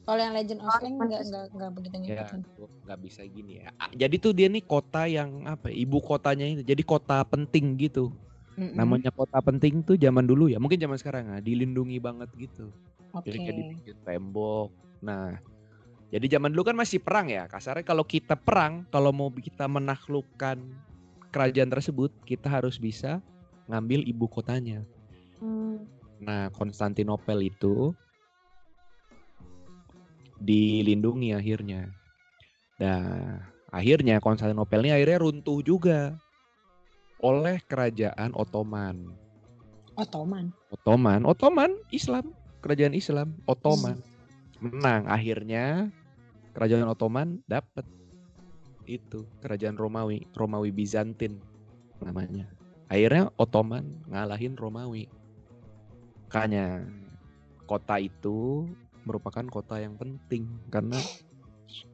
[0.05, 2.41] Kalau yang Legend of Aang enggak enggak enggak begitu Ya, ngikutin.
[2.85, 3.67] nggak bisa gini ya.
[3.81, 5.73] Ah, Jadi tuh dia nih kota yang apa?
[5.73, 6.61] ya, Ibu kotanya itu.
[6.61, 8.13] Jadi kota penting gitu.
[8.55, 8.77] Mm-mm.
[8.77, 10.61] Namanya kota penting tuh zaman dulu ya.
[10.61, 11.37] Mungkin zaman sekarang ya.
[11.41, 12.69] Dilindungi banget gitu.
[13.17, 13.33] Oke.
[13.33, 14.69] Jadi kayak dibikin tembok.
[15.01, 15.41] Nah,
[16.13, 17.49] jadi zaman dulu kan masih perang ya.
[17.49, 20.61] Kasarnya kalau kita perang, kalau mau kita menaklukkan
[21.33, 23.19] kerajaan tersebut, kita harus bisa
[23.65, 24.85] ngambil ibu kotanya.
[25.41, 25.81] Hmm.
[26.21, 27.91] Nah, Konstantinopel itu
[30.39, 31.91] dilindungi akhirnya.
[32.81, 33.39] Nah,
[33.71, 36.15] akhirnya Konstantinopel ini akhirnya runtuh juga
[37.23, 39.15] oleh kerajaan Ottoman.
[39.95, 40.51] Ottoman.
[40.75, 44.03] Ottoman, Ottoman Islam, kerajaan Islam, Ottoman
[44.59, 45.07] menang.
[45.07, 45.89] Akhirnya
[46.55, 47.83] kerajaan Ottoman dapat
[48.86, 51.41] itu kerajaan Romawi, Romawi Bizantin
[51.99, 52.45] namanya.
[52.91, 55.09] Akhirnya Ottoman ngalahin Romawi.
[56.29, 56.86] Makanya
[57.65, 58.69] kota itu
[59.05, 60.97] merupakan kota yang penting karena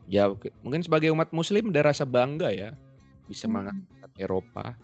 [0.08, 2.72] ya oke, mungkin sebagai umat muslim ada rasa bangga ya
[3.28, 3.62] bisa Hmm.
[3.62, 4.76] mengangkat Eropa.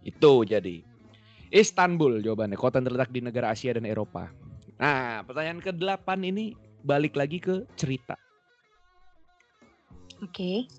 [0.00, 0.80] Itu jadi
[1.50, 4.30] Istanbul jawabannya, kota yang terletak di negara Asia dan Eropa.
[4.78, 6.54] Nah, pertanyaan ke-8 ini
[6.86, 8.14] balik lagi ke cerita.
[10.22, 10.70] Oke.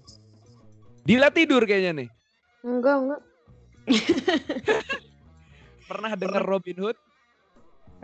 [1.04, 2.10] Dila tidur kayaknya nih.
[2.64, 3.22] Enggak, enggak.
[5.92, 6.98] Pernah dengar Robin Hood?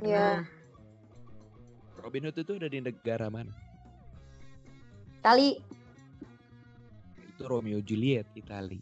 [0.04, 0.44] Ya,
[2.08, 3.52] Robin Hood itu ada di negara mana?
[5.20, 5.60] kali
[7.36, 8.80] Itu Romeo Juliet, Itali.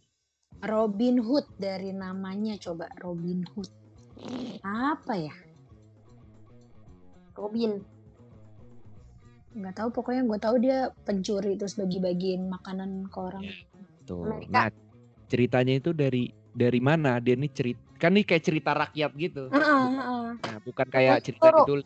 [0.62, 3.66] Robin Hood dari namanya coba Robin Hood.
[4.62, 5.34] Apa ya?
[7.34, 7.82] Robin.
[9.58, 13.50] Nggak tahu pokoknya gue tahu dia pencuri terus bagi-bagiin makanan ke orang.
[14.06, 14.22] Tuh.
[14.22, 14.54] Amerika.
[14.54, 14.70] Nah,
[15.26, 17.18] ceritanya itu dari dari mana?
[17.18, 19.50] Dia ini cerita kan ini kayak cerita rakyat gitu.
[19.50, 20.26] Heeh, heeh.
[20.46, 21.82] Nah, bukan kayak cerita gitu.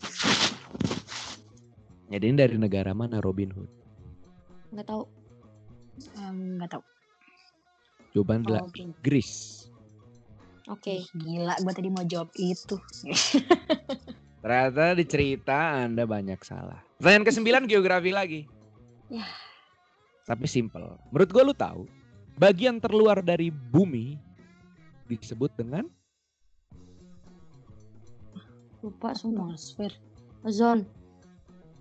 [2.09, 3.71] Jadi ini dari negara mana Robin Hood?
[4.73, 5.03] Enggak tahu.
[6.57, 6.83] Nggak tahu.
[8.17, 8.81] Jawaban adalah Oke.
[8.81, 9.29] Inggris.
[10.69, 11.05] Oke.
[11.13, 12.77] Gila, gue tadi mau jawab itu.
[14.41, 16.81] Ternyata di cerita Anda banyak salah.
[16.97, 18.41] Pertanyaan ke-9 geografi lagi.
[19.13, 19.25] Ya.
[20.25, 20.97] Tapi simple.
[21.09, 21.89] Menurut gua lu tahu,
[22.37, 24.17] bagian terluar dari bumi
[25.09, 25.89] disebut dengan
[28.79, 29.51] Lupa sumpah.
[29.51, 29.91] Atmosfer.
[30.47, 30.87] Ozon.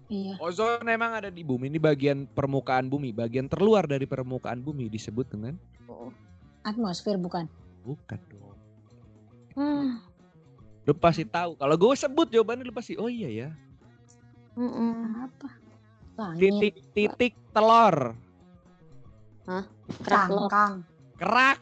[0.09, 0.41] Iya.
[0.41, 1.69] ozon emang ada di bumi.
[1.69, 5.53] Ini bagian permukaan bumi, bagian terluar dari permukaan bumi disebut dengan
[5.85, 6.09] Oh.
[6.65, 7.49] Atmosfer bukan?
[7.85, 8.59] bukan dong.
[9.57, 10.01] Hmm.
[10.85, 11.57] Lu pasti tahu.
[11.57, 13.49] Kalau gue sebut jawabannya lu pasti oh iya ya.
[14.57, 15.25] Mm-mm.
[15.25, 15.49] Apa?
[16.19, 16.41] Langit.
[16.41, 18.13] Titik titik telur.
[20.05, 20.49] Kerak telur.
[20.49, 20.75] Cangkang.
[21.17, 21.59] Kerak.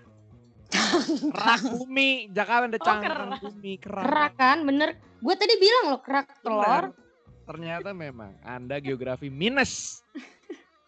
[1.30, 2.10] Kerak bumi.
[2.34, 3.40] Jakarta ada Oh, cangkang kerak.
[3.42, 4.04] bumi, kerak.
[4.06, 4.88] Kerak kan, bener.
[5.22, 6.62] Gue tadi bilang loh kerak telur.
[6.90, 7.05] Benar.
[7.46, 10.02] Ternyata memang Anda geografi minus.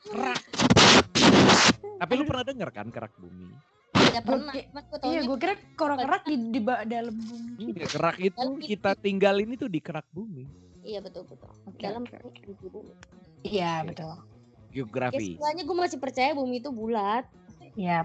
[0.02, 0.42] Kerak.
[1.98, 3.54] Tapi lu pernah dengar kan kerak bumi?
[3.94, 4.52] Tidak pernah.
[5.06, 7.78] Iya, gue kira kerak-kerak di, di dalam bumi.
[7.78, 10.50] Iya, kerak itu kita tinggal ini tuh di kerak bumi.
[10.82, 11.52] Iya betul betul.
[11.68, 12.40] Oke, Dalam oke,
[12.70, 12.90] bumi.
[13.46, 14.14] Iya, betul.
[14.68, 15.38] Ya Geografi.
[15.38, 17.24] sebenarnya gue masih percaya bumi itu bulat.
[17.78, 18.02] Iya.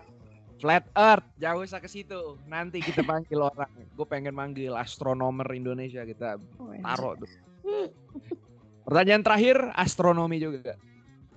[0.61, 2.37] Flat Earth, jauh usah ke situ.
[2.45, 3.67] Nanti kita panggil orang.
[3.97, 6.37] Gue pengen manggil astronomer Indonesia kita
[6.85, 7.31] taruh tuh.
[8.83, 10.75] Pertanyaan terakhir astronomi juga.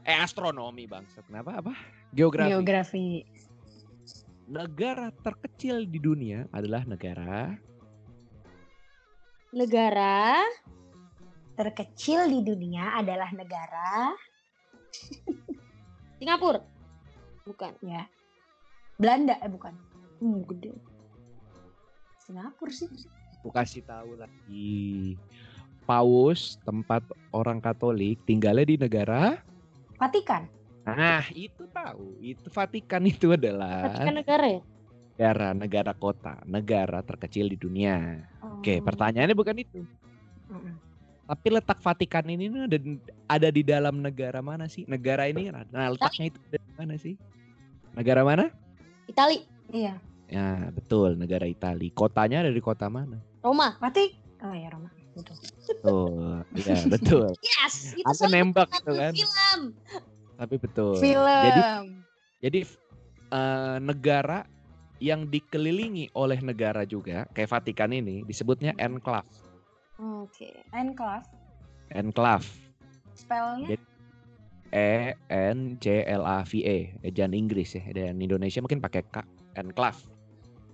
[0.02, 1.26] Eh astronomi bangsat.
[1.26, 1.72] Kenapa apa?
[2.10, 2.50] Geografi.
[2.50, 3.08] Geografi.
[4.46, 7.50] Negara terkecil di dunia adalah negara
[9.50, 10.38] Negara
[11.56, 14.12] Terkecil di dunia adalah negara
[16.20, 16.62] Singapura.
[17.46, 17.72] Bukan.
[17.82, 18.06] ya
[18.98, 19.74] Belanda eh bukan.
[20.20, 20.72] Hmm, gede.
[22.22, 22.90] Singapura sih.
[23.40, 25.14] Aku kasih tahu lagi.
[25.86, 27.00] Paus, tempat
[27.30, 29.38] orang Katolik, tinggalnya di negara
[29.96, 30.44] Vatikan.
[30.84, 32.18] Nah, itu tahu.
[32.20, 34.62] Itu Vatikan itu adalah Vatikan negara ya?
[35.16, 38.20] negara, negara kota, negara terkecil di dunia.
[38.60, 38.84] Oke, Oh.
[38.84, 39.80] pertanyaannya bukan itu.
[40.52, 40.74] Mm-mm.
[41.26, 42.78] Tapi letak Vatikan ini ada
[43.26, 44.84] ada di dalam negara mana sih?
[44.86, 45.64] Negara ini kan.
[45.72, 47.14] Nah, letaknya itu ada di mana sih?
[47.96, 48.52] Negara mana?
[49.08, 49.42] Itali,
[49.72, 49.98] Iya.
[50.26, 51.90] Ya, betul, negara Italia.
[51.94, 53.18] Kotanya ada di kota mana?
[53.42, 53.74] Roma.
[53.78, 54.14] Vatik.
[54.42, 54.90] Oh ya Roma.
[55.16, 55.36] Betul.
[55.80, 57.28] Tuh, iya, betul.
[57.48, 59.14] Yes, itu soalnya nembak gitu kan.
[59.16, 59.60] film.
[60.36, 60.94] Tapi betul.
[61.00, 61.40] Film.
[61.40, 61.60] Jadi
[62.44, 62.60] jadi
[63.32, 64.44] eh, negara
[65.00, 69.28] yang dikelilingi oleh negara juga, kayak Vatikan ini disebutnya enclave.
[69.96, 70.52] Oke.
[70.76, 71.24] enclave.
[71.92, 72.48] Enclave.
[73.16, 73.76] Spellnya?
[74.76, 77.84] E N C L A V E, ejaan Inggris ya.
[77.92, 79.24] Dan Indonesia mungkin pakai K,
[79.56, 80.00] enclave.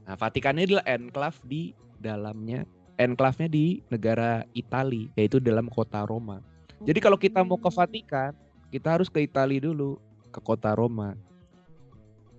[0.06, 1.70] Nah, Vatikan ini adalah enclave di
[2.02, 2.66] dalamnya
[3.04, 6.40] enclave-nya di negara Italia, yaitu dalam kota Roma.
[6.82, 8.34] Jadi kalau kita mau ke Vatikan,
[8.74, 9.98] kita harus ke Italia dulu,
[10.34, 11.14] ke kota Roma.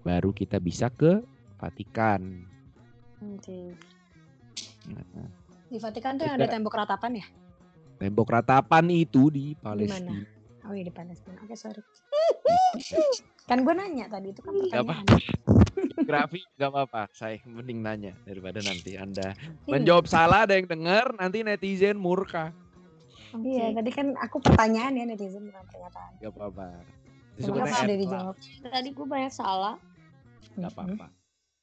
[0.04, 1.24] Baru kita bisa ke
[1.60, 2.44] Vatikan.
[3.24, 3.72] Oke.
[4.92, 5.30] Nah,
[5.72, 7.26] Di Vatikan tuh yang ada tembok ratapan ya?
[8.04, 10.20] tembok ratapan itu di Palestina.
[10.64, 11.40] Oh iya di Palestina.
[11.44, 11.82] Oke sorry.
[13.50, 15.04] kan gue nanya tadi itu kan Gak pertanyaan.
[15.04, 15.18] apa
[16.10, 19.36] Grafi gak apa-apa, saya mending nanya daripada nanti Anda
[19.68, 22.56] menjawab salah ada yang denger, nanti netizen murka.
[23.34, 26.12] Iya tadi kan aku pertanyaan ya netizen bukan pernyataan.
[26.22, 26.68] Gak apa-apa.
[27.34, 28.36] Itu Kenapa sebenarnya ada dijawab?
[28.62, 29.76] Tadi gue banyak salah.
[30.56, 31.08] Gak apa-apa.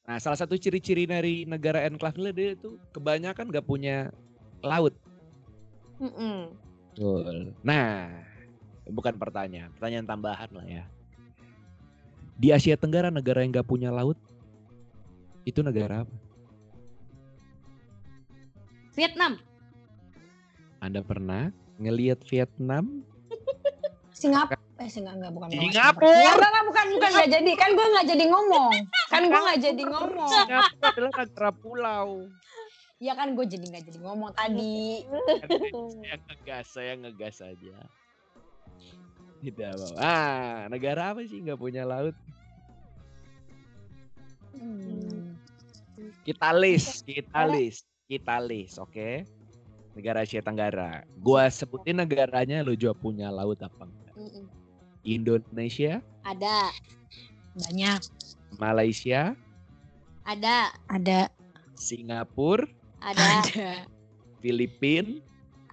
[0.01, 4.11] Nah, salah satu ciri-ciri dari negara enclave dia tuh kebanyakan gak punya
[4.65, 4.91] laut.
[6.01, 6.51] Mm-mm.
[6.91, 7.55] Betul.
[7.63, 8.09] Nah,
[8.91, 10.85] bukan pertanyaan, pertanyaan tambahan lah ya.
[12.35, 14.17] Di Asia Tenggara negara yang gak punya laut
[15.45, 16.15] itu negara apa?
[18.93, 19.39] Vietnam.
[20.83, 23.05] Anda pernah ngelihat Vietnam?
[24.21, 24.59] Singapura.
[24.81, 25.47] Eh Singapura enggak bukan.
[25.49, 26.09] bukan Singapura.
[26.09, 27.51] Enggak, enggak, enggak, bukan bukan enggak jadi.
[27.55, 28.73] Kan gue enggak jadi ngomong.
[29.09, 30.31] Kan gue enggak jadi ngomong.
[30.33, 32.09] Singapura adalah negara pulau.
[33.01, 35.05] Ya kan gue jadi enggak jadi ngomong tadi.
[35.05, 37.77] Saya ngegas, saya ngegas aja.
[39.41, 39.87] Tidak apa.
[39.97, 42.13] Ah, negara apa sih nggak punya laut?
[44.53, 45.33] Hmm.
[46.21, 49.25] Kita list, kita list, kita list, oke?
[49.97, 51.03] Negara Asia Tenggara.
[51.19, 54.15] Gua sebutin negaranya lo juga punya laut apa enggak?
[54.15, 54.45] Mm-mm.
[55.01, 56.69] Indonesia, Ada,
[57.57, 57.99] Banyak.
[58.61, 59.33] Malaysia,
[60.23, 61.27] ada, Ada.
[61.73, 62.69] Singapura,
[63.01, 63.89] ada, Ada.
[64.39, 65.17] Filipina,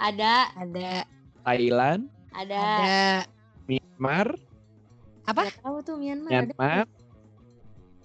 [0.01, 1.05] ada, Ada.
[1.45, 2.59] Thailand, ada.
[2.59, 3.38] Ada.
[3.99, 4.31] Myanmar,
[5.27, 5.51] Apa?
[5.51, 6.55] Gak tahu tuh Myanmar ada.
[6.55, 6.87] Myanmar,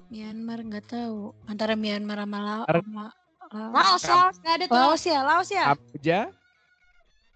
[0.10, 1.38] Myanmar enggak tahu.
[1.46, 2.68] Antara Myanmar sama Laos.
[2.68, 3.06] Ar- Sama
[3.54, 3.74] Laos.
[3.78, 4.74] Laos, Laos, gak ada tuh.
[4.74, 5.64] Laos ya, Laos ya.
[5.70, 6.20] Kamboja,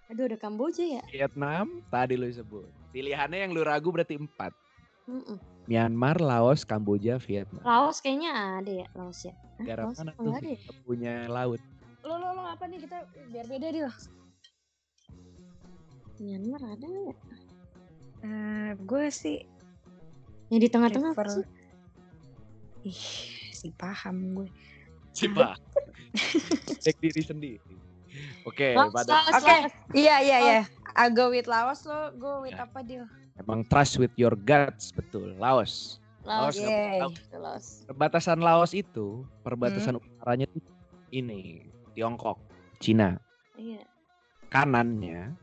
[0.09, 1.03] Aduh, ada Kamboja ya.
[1.13, 2.65] Vietnam, tadi lo sebut.
[2.89, 4.49] Pilihannya yang lu ragu berarti empat.
[5.05, 5.37] Mm-mm.
[5.69, 7.61] Myanmar, Laos, Kamboja, Vietnam.
[7.61, 9.37] Laos kayaknya ada ya, Laos ya.
[9.37, 10.59] Hah, Negara Laos mana tuh nggak ada ya?
[10.81, 11.61] punya laut?
[12.01, 13.91] Lo lo lo apa nih kita biar beda dia.
[16.17, 17.17] Myanmar ada nggak
[18.27, 18.35] ya?
[18.35, 19.39] Eh, gue sih
[20.47, 21.47] Yang di tengah-tengah prefer- sih?
[22.85, 23.03] Ih,
[23.51, 24.49] si paham gue.
[25.13, 25.55] Coba.
[26.83, 27.75] Cek diri sendiri.
[28.43, 29.43] Oke, Laos, pada Oke.
[29.43, 29.73] Laos.
[29.91, 30.61] Iya iya iya.
[30.93, 32.63] I go with Laos lo, go with Ya.
[32.63, 33.05] apa dia?
[33.37, 35.35] emang trust with your guts betul.
[35.37, 36.01] Laos.
[36.23, 36.57] Laos.
[36.57, 37.65] Laos Laos.
[37.85, 40.01] Perbatasan Laos itu, perbatasan Hmm.
[40.01, 40.71] utaranya itu
[41.11, 41.61] ini
[41.93, 42.41] Tiongkok,
[42.77, 43.19] Cina.
[43.53, 43.85] Iya,
[44.47, 45.35] Kanannya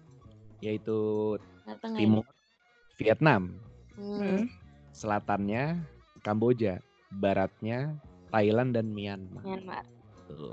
[0.58, 1.98] yaitu tengah-tengah.
[1.98, 2.24] timur
[2.96, 3.58] Vietnam,
[3.94, 4.50] Hmm.
[4.90, 5.78] selatannya
[6.22, 6.82] Kamboja,
[7.14, 7.94] baratnya
[8.30, 9.44] Thailand dan Myanmar.
[9.46, 9.84] Myanmar.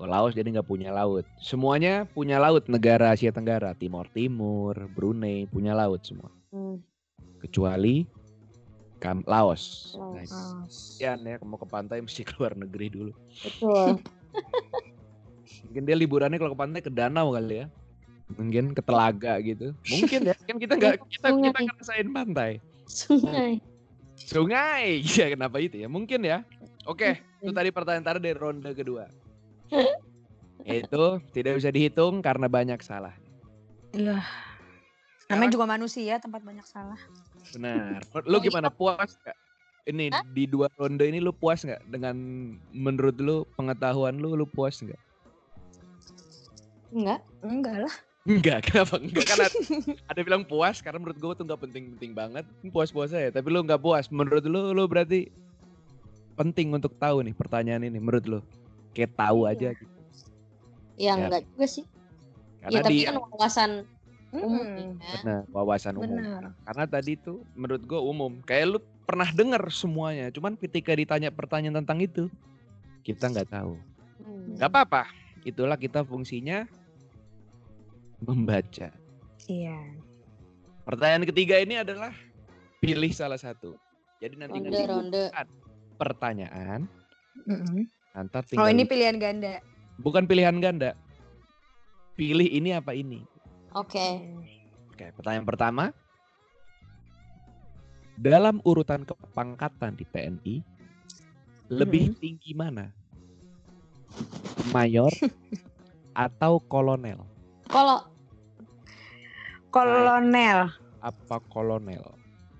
[0.05, 1.23] Laos jadi nggak punya laut.
[1.39, 6.29] Semuanya punya laut negara Asia Tenggara, Timor Timur, Brunei punya laut semua.
[6.51, 6.77] Hmm.
[7.39, 8.05] Kecuali
[9.01, 9.95] Kam Laos.
[9.97, 10.29] Laos.
[10.29, 10.69] Nah, Laos.
[10.69, 13.13] kasihan ya mau ke pantai mesti keluar negeri dulu.
[13.41, 13.97] Betul.
[15.71, 17.67] Mungkin dia liburannya kalau ke pantai ke danau kali ya.
[18.37, 19.73] Mungkin ke telaga gitu.
[19.87, 20.35] Mungkin ya.
[20.47, 21.63] Kan kita nggak kita kita Sungai.
[21.67, 22.51] ngerasain pantai.
[22.87, 23.51] Sungai.
[24.15, 24.85] Sungai.
[25.01, 25.87] Iya kenapa itu ya?
[25.89, 26.45] Mungkin ya.
[26.89, 27.57] Oke, itu Mungkin.
[27.57, 29.05] tadi pertanyaan tadi dari ronde kedua.
[30.65, 33.13] itu tidak bisa dihitung karena banyak salah.
[33.93, 34.21] Iya.
[35.31, 36.99] Namanya juga manusia, tempat banyak salah.
[37.55, 38.03] Benar.
[38.31, 39.37] Lu gimana puas gak?
[39.87, 40.21] Ini Hah?
[40.37, 42.13] di dua ronde ini lu puas nggak dengan
[42.69, 45.01] menurut lu pengetahuan lu lu puas nggak?
[46.93, 47.21] Enggak.
[47.41, 47.95] Enggak lah.
[48.21, 49.25] Enggak, kenapa enggak?
[49.25, 49.37] Kan
[50.11, 52.45] ada, bilang puas karena menurut gue tuh nggak penting-penting banget.
[52.69, 54.09] Puas-puas aja, tapi lu nggak puas.
[54.13, 55.29] Menurut lu lu berarti
[56.37, 58.39] penting untuk tahu nih pertanyaan ini menurut lu.
[58.93, 59.51] Kayak tahu Iya.
[59.55, 59.93] aja gitu.
[61.01, 61.13] Ya Ya.
[61.17, 61.85] enggak juga sih.
[62.61, 63.71] Karena Ya tapi di kan wawasan
[64.31, 64.95] Umum Mm-mm.
[64.95, 65.15] ya.
[65.19, 66.15] Benar, wawasan umum.
[66.15, 66.43] Benar.
[66.63, 68.39] Karena tadi tuh menurut gue umum.
[68.47, 72.23] Kayak lu pernah dengar semuanya, cuman ketika ditanya pertanyaan tentang itu,
[73.03, 73.75] kita nggak tahu.
[74.23, 74.55] Hmm.
[74.55, 75.03] Gak apa-apa.
[75.43, 76.63] Itulah kita fungsinya
[78.21, 78.89] membaca.
[79.49, 79.77] Iya.
[80.85, 82.13] Pertanyaan ketiga ini adalah
[82.79, 83.77] pilih salah satu.
[84.21, 85.23] Jadi nanti Ronde, ronde.
[85.97, 86.85] pertanyaan,
[87.49, 87.89] Mm-mm.
[88.13, 89.57] nanti Oh tinggal ini pilihan ganda.
[89.97, 90.93] bukan pilihan ganda.
[92.13, 93.25] Pilih ini apa ini.
[93.73, 94.21] Oke.
[94.93, 95.85] Oke, pertanyaan pertama.
[98.13, 100.55] Dalam urutan kepangkatan di TNI,
[101.73, 102.93] lebih tinggi mana?
[104.69, 105.09] Mayor
[106.13, 107.17] atau kolonel?
[107.65, 108.10] Kalau
[109.71, 110.67] Kolonel.
[110.99, 112.03] Apa kolonel?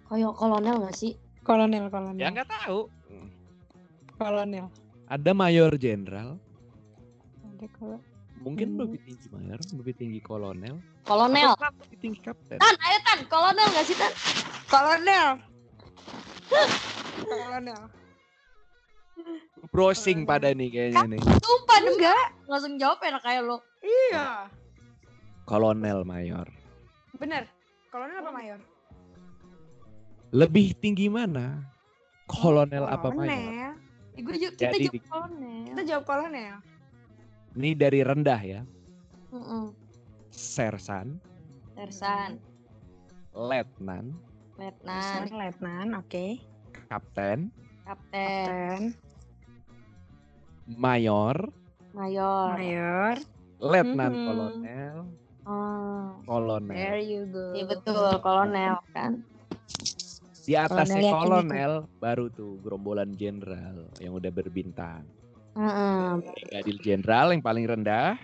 [0.08, 1.16] koyo kolonel nggak sih?
[1.42, 2.20] Kolonel, kolonel.
[2.20, 2.88] Ya nggak tahu.
[4.16, 4.68] kolonel.
[5.06, 6.40] Ada mayor jenderal,
[7.42, 8.00] Ada kol-
[8.38, 8.80] mungkin Hmm.
[8.86, 11.52] lebih tinggi mayor, lebih tinggi kolonel, Kolonel.
[11.52, 12.56] atau lebih tinggi kapten.
[12.56, 14.12] Tan, ayo Tan, kolonel nggak sih Tan?
[14.68, 15.28] Kolonel.
[17.22, 17.82] kolonel.
[19.70, 21.22] Browsing pada nih kayaknya nih.
[21.40, 22.26] Sumpah Enggak.
[22.46, 23.58] langsung jawab enak kayak lo.
[23.80, 24.48] Iya.
[25.44, 26.48] Kolonel mayor.
[27.22, 27.46] Bener.
[27.94, 28.60] Kolonel apa mayor?
[30.34, 31.62] Lebih tinggi mana?
[32.26, 33.30] Kolonel apa mayor?
[33.30, 33.72] Kolonel.
[34.18, 35.64] Eh, gue juga kita Jadi jawab kolonel.
[35.70, 36.56] Kita jawab kolonel.
[37.54, 38.62] Ini dari rendah ya.
[39.32, 39.66] Heeh.
[40.32, 41.20] Sersan,
[41.76, 42.40] Sersan,
[43.36, 44.16] letnan,
[44.56, 46.40] letnan, Besar, letnan, oke.
[46.88, 47.52] kapten,
[47.84, 48.96] kapten, Kapten,
[50.72, 51.36] mayor,
[51.92, 52.56] mayor.
[52.56, 53.16] mayor.
[53.60, 54.24] letnan Mhm.
[54.24, 54.98] kolonel,
[55.46, 56.76] Oh, kolonel.
[56.76, 57.58] There you go.
[57.58, 59.26] iya betul kolonel kan.
[60.42, 65.06] Di atasnya Kolonel kolonel baru tuh gerombolan jenderal yang udah berbintang.
[65.54, 66.18] Heeh.
[66.22, 68.18] Brigadir jenderal yang paling rendah,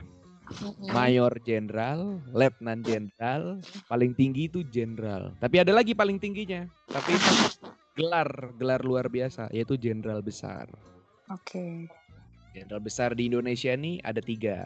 [0.90, 5.36] mayor jenderal, letnan jenderal, paling tinggi itu jenderal.
[5.38, 7.14] Tapi ada lagi paling tingginya, tapi
[7.98, 10.70] gelar gelar luar biasa yaitu jenderal besar.
[11.30, 11.90] Oke.
[12.58, 14.66] Jenderal besar di Indonesia ini ada tiga.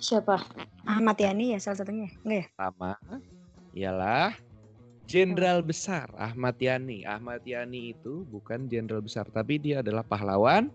[0.00, 0.40] Siapa?
[0.88, 2.08] Ahmad Yani ya salah satunya.
[2.24, 2.46] Enggak ya?
[2.56, 2.90] Pertama
[3.76, 4.32] ialah
[5.04, 7.04] jenderal besar Ahmad Yani.
[7.04, 10.72] Ahmad Yani itu bukan jenderal besar, tapi dia adalah pahlawan.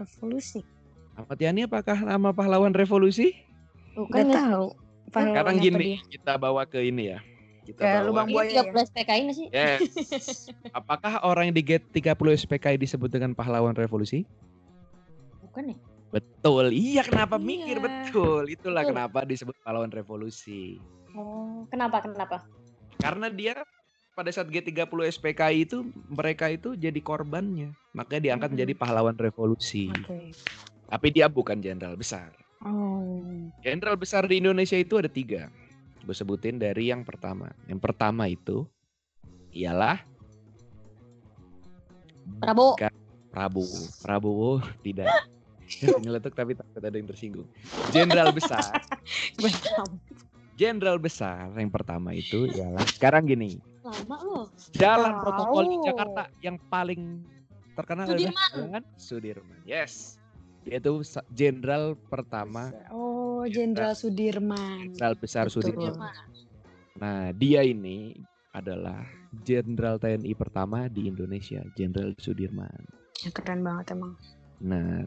[0.00, 0.64] Revolusi.
[1.20, 3.36] Ahmad Yani apakah nama pahlawan revolusi?
[3.92, 4.66] Tuh Enggak kan tahu.
[5.12, 5.98] Pahlawan Sekarang gini, dia?
[6.08, 7.20] kita bawa ke ini ya.
[7.68, 8.62] Kita Ke bawa lubang buaya ya?
[8.72, 9.48] 13 PKI nggak sih?
[9.52, 9.80] Yes.
[10.80, 14.24] Apakah orang yang di Gate 30 SPKI disebut dengan pahlawan revolusi?
[15.52, 15.76] Bukan ya?
[16.08, 16.72] Betul.
[16.72, 17.44] Iya, kenapa Iya.
[17.44, 18.48] mikir betul?
[18.48, 18.92] Itulah Betul.
[18.96, 20.80] kenapa disebut pahlawan revolusi.
[21.12, 22.00] Oh, kenapa?
[22.00, 22.48] Kenapa?
[22.96, 23.60] Karena dia
[24.12, 27.72] pada saat G30 SPKI itu mereka itu jadi korbannya.
[27.92, 28.56] Makanya diangkat Mm-mm.
[28.56, 29.92] menjadi pahlawan revolusi.
[29.92, 30.32] Oke.
[30.88, 32.32] Tapi dia bukan jenderal besar.
[32.64, 33.20] Oh.
[33.60, 35.52] Jenderal besar di Indonesia itu ada tiga.
[36.00, 37.52] Gue sebutin dari yang pertama.
[37.68, 38.64] Yang pertama itu
[39.52, 40.00] ialah
[42.40, 42.76] Prabowo.
[43.32, 43.80] Prabowo.
[44.00, 44.52] Prabowo
[44.84, 45.08] tidak
[46.04, 47.48] nyeletuk tapi takut ada yang tersinggung.
[47.90, 48.82] Jenderal besar.
[50.60, 53.58] Jenderal besar yang pertama itu ialah sekarang gini.
[53.82, 54.46] Lama loh.
[54.76, 55.22] Jalan Tahu.
[55.24, 57.24] protokol di Jakarta yang paling
[57.74, 58.82] terkenal Sudirman.
[58.94, 59.58] Sudirman.
[59.64, 60.20] Yes.
[60.62, 61.02] Dia itu
[61.34, 64.94] jenderal pertama, Oh, Jenderal Sudirman.
[64.94, 65.66] jenderal besar Betul.
[65.74, 65.90] Sudirman.
[65.98, 66.14] Sudirman.
[67.02, 68.14] Nah, dia ini
[68.54, 69.02] adalah
[69.42, 72.86] jenderal TNI pertama di Indonesia, Jenderal Sudirman.
[73.26, 74.14] Ya, keren banget emang.
[74.62, 75.02] Nah,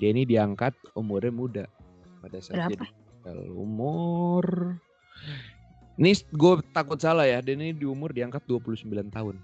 [0.00, 1.64] dia ini diangkat umurnya muda
[2.24, 2.88] pada saat Berapa?
[3.28, 4.74] jadi umur
[6.00, 9.36] ini gue takut salah ya, dia ini di umur diangkat 29 tahun.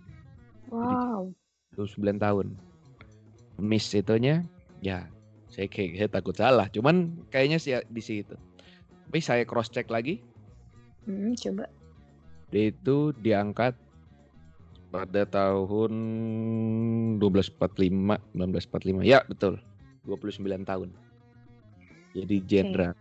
[0.73, 1.37] Wow.
[1.77, 2.57] 29 tahun.
[3.61, 4.41] Miss itunya
[4.81, 5.05] ya
[5.53, 8.33] saya kayak saya takut salah, cuman kayaknya sih di situ.
[9.09, 10.25] Tapi saya cross check lagi,
[11.05, 11.69] Hmm, coba.
[12.51, 13.77] dia itu diangkat
[14.91, 15.93] pada tahun
[17.21, 19.05] 1245, 1945.
[19.05, 19.61] Ya, betul.
[20.07, 20.89] 29 tahun.
[22.15, 22.95] Jadi jenderal.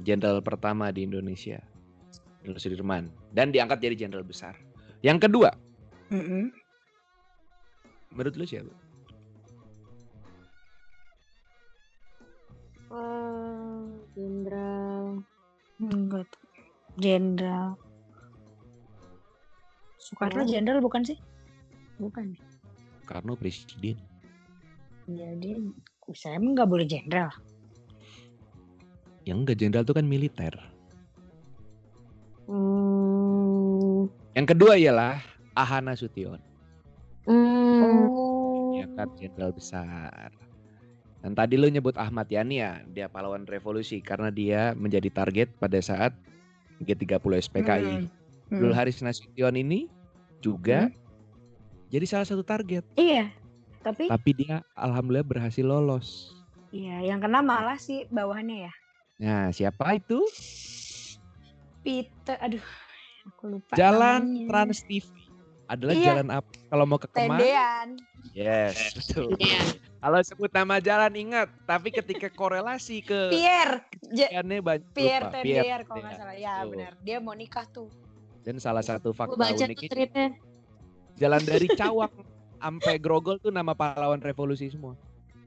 [0.00, 1.60] Jenderal pertama di Indonesia.
[2.40, 4.56] Jenderal Sudirman dan diangkat jadi jenderal besar.
[5.04, 5.50] Yang kedua,
[6.08, 6.48] Mm-mm.
[8.10, 8.72] menurut lu siapa?
[12.88, 13.80] Eh,
[14.14, 15.24] Jenderal.
[15.82, 16.30] Enggak.
[16.94, 17.74] Jenderal.
[19.98, 20.48] Soekarno Oh.
[20.48, 21.18] jenderal bukan sih?
[21.98, 22.36] Bukan.
[23.04, 23.96] Karno presiden.
[25.04, 25.58] Jadi
[26.12, 27.32] saya emang nggak boleh jenderal.
[29.24, 30.54] Yang enggak jenderal itu kan militer.
[32.44, 34.12] Hmm.
[34.36, 35.24] Yang kedua ialah
[35.56, 36.36] Ahana Sution.
[37.24, 37.80] Hmm.
[37.80, 38.76] Oh.
[38.76, 40.28] diangkat jenderal besar.
[41.24, 45.80] Dan tadi lu nyebut Ahmad Yani ya, dia pahlawan revolusi karena dia menjadi target pada
[45.80, 46.12] saat
[46.84, 47.96] G30 SPKI.
[48.52, 48.60] Hmm.
[48.60, 49.88] Dul Haris Nasution ini
[50.44, 50.92] juga
[51.88, 52.84] jadi salah satu target.
[53.00, 53.32] Iya.
[53.84, 56.32] Tapi Tapi dia alhamdulillah berhasil lolos.
[56.70, 58.72] iya yang kena malah sih bawahannya ya.
[59.16, 60.18] Nah, siapa itu?
[61.80, 62.64] Peter, aduh,
[63.24, 63.76] aku lupa.
[63.76, 64.48] Jalan namanya.
[64.48, 65.06] Trans TV.
[65.64, 66.04] Adalah Iya.
[66.06, 66.50] jalan apa?
[66.66, 67.88] Kalau mau ke Kemang, Tendean.
[68.32, 69.32] yes, betul.
[69.38, 69.60] Iya.
[69.98, 75.36] Kalau sebut nama jalan ingat, tapi ketika korelasi ke Pierre, Ikannya banyak Pierre lupa.
[75.38, 76.16] Tendean kalau nggak Tendean.
[76.18, 76.36] salah.
[76.36, 76.70] Ya Betul.
[76.70, 76.92] benar.
[77.00, 77.88] Dia mau nikah tuh.
[78.44, 80.36] Dan salah satu fakta baca tuh uniknya
[81.16, 82.12] jalan dari Cawang
[82.64, 84.96] sampai Grogol tuh nama pahlawan revolusi semua.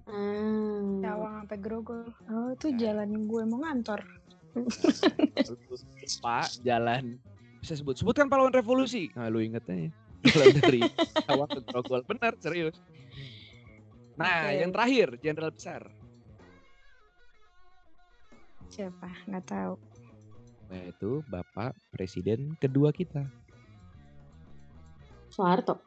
[0.05, 1.01] Hmm.
[1.01, 2.05] Cawang sampai Grogol.
[2.29, 4.05] Oh, itu jalan gue mau ngantor.
[6.23, 7.17] Pak jalan
[7.61, 9.09] bisa sebut sebutkan pahlawan revolusi.
[9.17, 9.89] Nah, lu inget aja.
[10.29, 10.81] Jalan dari
[11.25, 12.77] Cawang ke Grogol benar serius.
[14.17, 14.61] Nah, Oke.
[14.61, 15.89] yang terakhir jenderal besar.
[18.69, 19.09] Siapa?
[19.25, 19.73] Nggak tahu.
[20.67, 23.25] Nah, itu Bapak Presiden kedua kita.
[25.31, 25.86] Soeharto.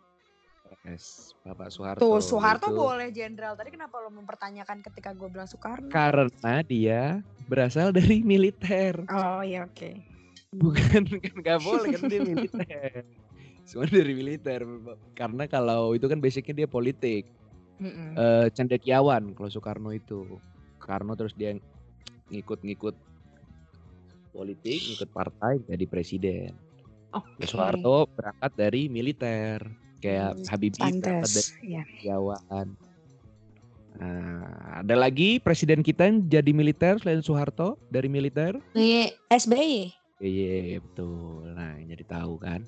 [0.81, 2.01] Yes, Bapak Soeharto.
[2.01, 3.53] Tuh, Soeharto Itu boleh jenderal.
[3.53, 5.93] Tadi kenapa lo mempertanyakan ketika gue bilang Soekarno?
[5.93, 7.21] Karena dia
[7.53, 9.05] berasal dari militer.
[9.13, 10.01] Oh, iya oke.
[10.57, 13.05] Bukan kan nggak boleh kan dia militer.
[13.69, 14.65] Semua dari militer.
[15.13, 17.29] Karena kalau itu kan basicnya dia politik.
[17.81, 18.17] Mm-mm.
[18.17, 20.41] Eh cendekiawan kalau Soekarno itu.
[20.81, 21.61] Soekarno terus dia
[22.33, 22.97] ngikut-ngikut
[24.33, 26.57] politik, ngikut partai jadi presiden.
[27.13, 27.45] Oke.
[27.45, 29.90] Soeharto berangkat dari militer.
[30.01, 31.43] Kayak Hmm, Habibie berangkat dari.
[31.63, 31.83] Ya.
[31.85, 32.69] cendekiawan.
[33.91, 34.49] Nah,
[34.81, 38.57] ada lagi presiden kita yang jadi militer selain Soeharto dari militer.
[38.73, 39.13] Iya.
[39.29, 39.93] SBY.
[40.19, 41.53] Iya betul.
[41.53, 42.65] Nah jadi tahu kan.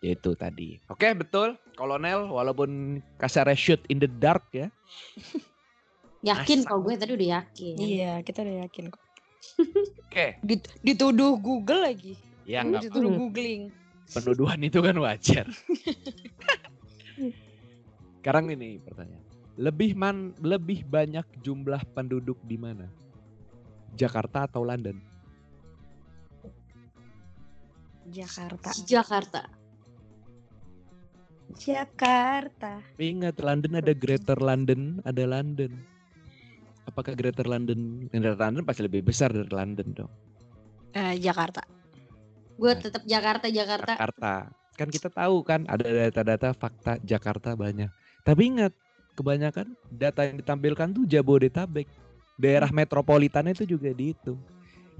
[0.00, 0.80] Itu tadi.
[0.86, 1.60] Oke betul.
[1.72, 4.72] Kolonel walaupun kasarnya shoot in the dark ya.
[6.20, 7.74] Yakin kok gue tadi udah yakin.
[7.76, 9.00] Iya, kita udah yakin kok.
[10.04, 10.26] Oke.
[10.48, 12.12] Dit- dituduh Google lagi.
[12.44, 13.72] Ya dituduh googling.
[14.10, 15.46] penuduhan itu kan wajar.
[18.20, 19.24] Sekarang ini pertanyaan.
[19.60, 22.88] Lebih man lebih banyak jumlah penduduk di mana?
[23.98, 24.96] Jakarta atau London?
[28.10, 28.70] Jakarta.
[28.86, 29.42] Jakarta.
[31.58, 32.78] Jakarta.
[32.78, 35.72] Tapi ingat London ada Greater London, ada London.
[36.86, 40.12] Apakah Greater London, Greater London pasti lebih besar dari London dong.
[40.94, 41.62] Eh, Jakarta.
[42.58, 43.94] Gue tetap Jakarta, Jakarta.
[43.94, 44.59] Jakarta.
[44.80, 47.92] Kan kita tahu kan ada data-data fakta Jakarta banyak.
[48.24, 48.72] Tapi ingat,
[49.12, 51.84] kebanyakan data yang ditampilkan tuh Jabodetabek.
[52.40, 54.40] Daerah metropolitan itu juga dihitung.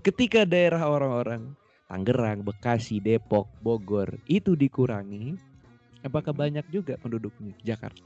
[0.04, 1.56] Ketika daerah orang-orang
[1.88, 5.40] Tangerang, Bekasi, Depok, Bogor itu dikurangi,
[6.04, 8.04] apakah banyak juga penduduknya Jakarta?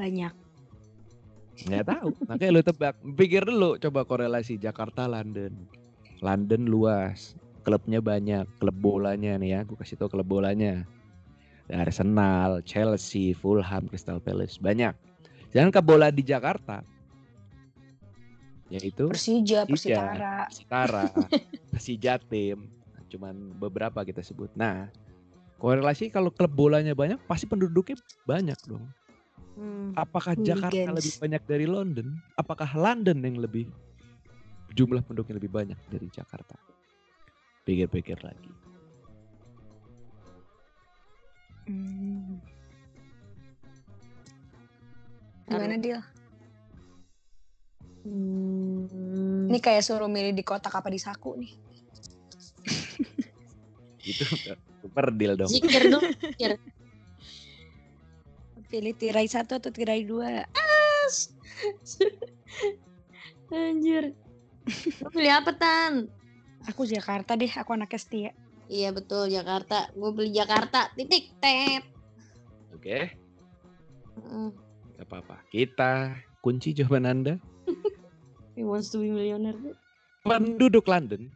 [0.00, 0.32] Banyak.
[1.68, 2.08] Nggak tahu.
[2.24, 2.94] Makanya lu tebak.
[3.14, 5.52] Pikir dulu coba korelasi Jakarta London.
[6.24, 10.84] London luas, klubnya banyak, klub bolanya nih ya, gue kasih tau klub bolanya.
[11.64, 14.92] Ada Arsenal, Chelsea, Fulham, Crystal Palace, banyak.
[15.56, 16.84] Jangan ke bola di Jakarta,
[18.68, 19.96] yaitu Persija, Persija.
[19.96, 20.36] Persitara.
[20.52, 21.04] Persitara,
[21.72, 22.68] Persijatim,
[23.08, 24.52] cuman beberapa kita sebut.
[24.52, 24.92] Nah,
[25.56, 27.96] korelasi kalau klub bolanya banyak, pasti penduduknya
[28.28, 28.84] banyak dong.
[29.54, 29.94] Hmm.
[29.94, 30.98] Apakah Jakarta Hooligans.
[30.98, 32.08] lebih banyak dari London?
[32.34, 33.70] Apakah London yang lebih
[34.74, 36.58] jumlah penduduknya lebih banyak dari Jakarta?
[37.64, 38.52] Pikir-pikir lagi.
[41.64, 42.36] Hmm.
[45.48, 46.00] Gimana Dil?
[48.04, 49.48] Hmm.
[49.48, 51.52] Ini kayak suruh milih di kotak apa di saku nih.
[54.12, 54.24] Itu
[54.84, 55.48] super deal dong.
[55.48, 56.04] Zikir dong.
[58.68, 60.44] Pilih tirai satu atau tirai dua.
[63.54, 64.12] Anjir.
[65.00, 66.10] Lu pilih apa Tan?
[66.64, 68.30] Aku Jakarta deh, aku anaknya setia.
[68.72, 69.92] Iya betul Jakarta.
[69.92, 70.88] Gue beli Jakarta.
[70.96, 71.84] Titik tet.
[72.72, 73.12] Oke,
[74.16, 74.48] Heeh.
[74.96, 75.36] gak apa-apa.
[75.52, 77.34] Kita kunci jawaban Anda.
[78.56, 79.56] He wants to be millionaire.
[80.24, 81.28] Penduduk London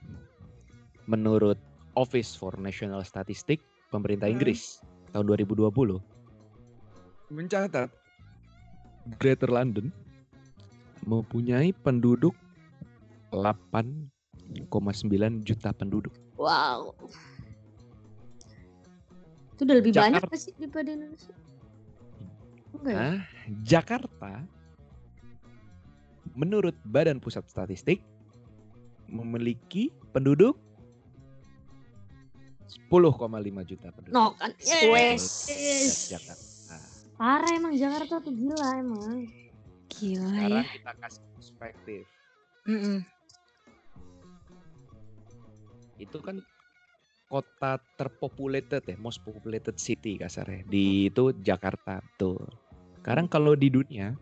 [1.05, 1.61] menurut
[1.93, 4.37] Office for National Statistics pemerintah Hmm.
[4.41, 4.81] Inggris
[5.13, 6.01] tahun 2020
[7.29, 7.89] mencatat
[9.21, 9.93] Greater London
[11.05, 12.33] mempunyai penduduk
[13.33, 14.09] 8,9
[15.45, 16.13] juta penduduk.
[16.41, 16.95] Wow.
[19.55, 20.35] Itu udah lebih banyak Jakarta.
[20.35, 21.35] gak sih daripada Indonesia?
[22.79, 22.99] Enggak ya?
[22.99, 23.17] Nah,
[23.67, 24.33] Jakarta
[26.39, 27.99] menurut Badan Pusat Statistik
[29.11, 30.55] memiliki penduduk
[32.93, 33.19] 10,5
[33.65, 34.15] juta penduduk.
[34.15, 34.53] No kan.
[34.93, 35.49] Wes.
[35.49, 36.13] Yes.
[36.13, 36.77] Jakarta.
[37.19, 39.27] Parah emang Jakarta tuh gila emang.
[39.91, 40.63] Gila Sekarang ya.
[40.71, 42.03] kita kasih perspektif.
[42.69, 43.18] Mm-mm.
[45.99, 46.41] Itu kan
[47.29, 50.65] kota terpopulated ya, most populated city kasarnya.
[50.65, 52.41] Di itu Jakarta, tuh.
[53.03, 54.17] Sekarang kalau di dunia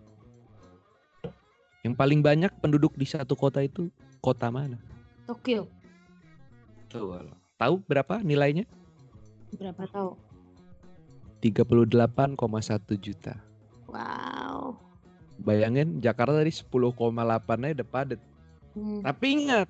[1.87, 3.87] yang paling banyak penduduk di satu kota itu
[4.19, 4.81] kota mana?
[5.31, 5.71] Tokyo.
[6.91, 7.23] Tuh.
[7.57, 8.67] Tahu berapa nilainya?
[9.55, 10.19] Berapa tahu?
[11.41, 12.35] 38,1
[12.99, 13.39] juta.
[13.87, 14.75] Wow.
[15.39, 16.99] Bayangin Jakarta tadi 10,8
[17.63, 18.21] aja udah padat.
[18.77, 19.01] Hmm.
[19.01, 19.69] Tapi ingat,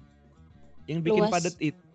[0.89, 1.33] yang bikin Luas.
[1.35, 1.86] padat itu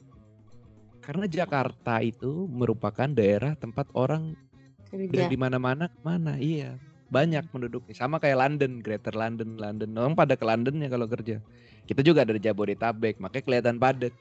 [1.01, 4.37] karena Jakarta itu merupakan daerah tempat orang
[4.85, 5.25] Kerja.
[5.25, 6.37] dari mana-mana mana.
[6.37, 6.77] Iya,
[7.09, 7.97] banyak penduduknya.
[7.97, 9.89] Sama kayak London, Greater London, London.
[9.97, 11.41] Orang pada ke London ya kalau kerja.
[11.89, 14.13] Kita juga dari Jabodetabek, makanya kelihatan padat.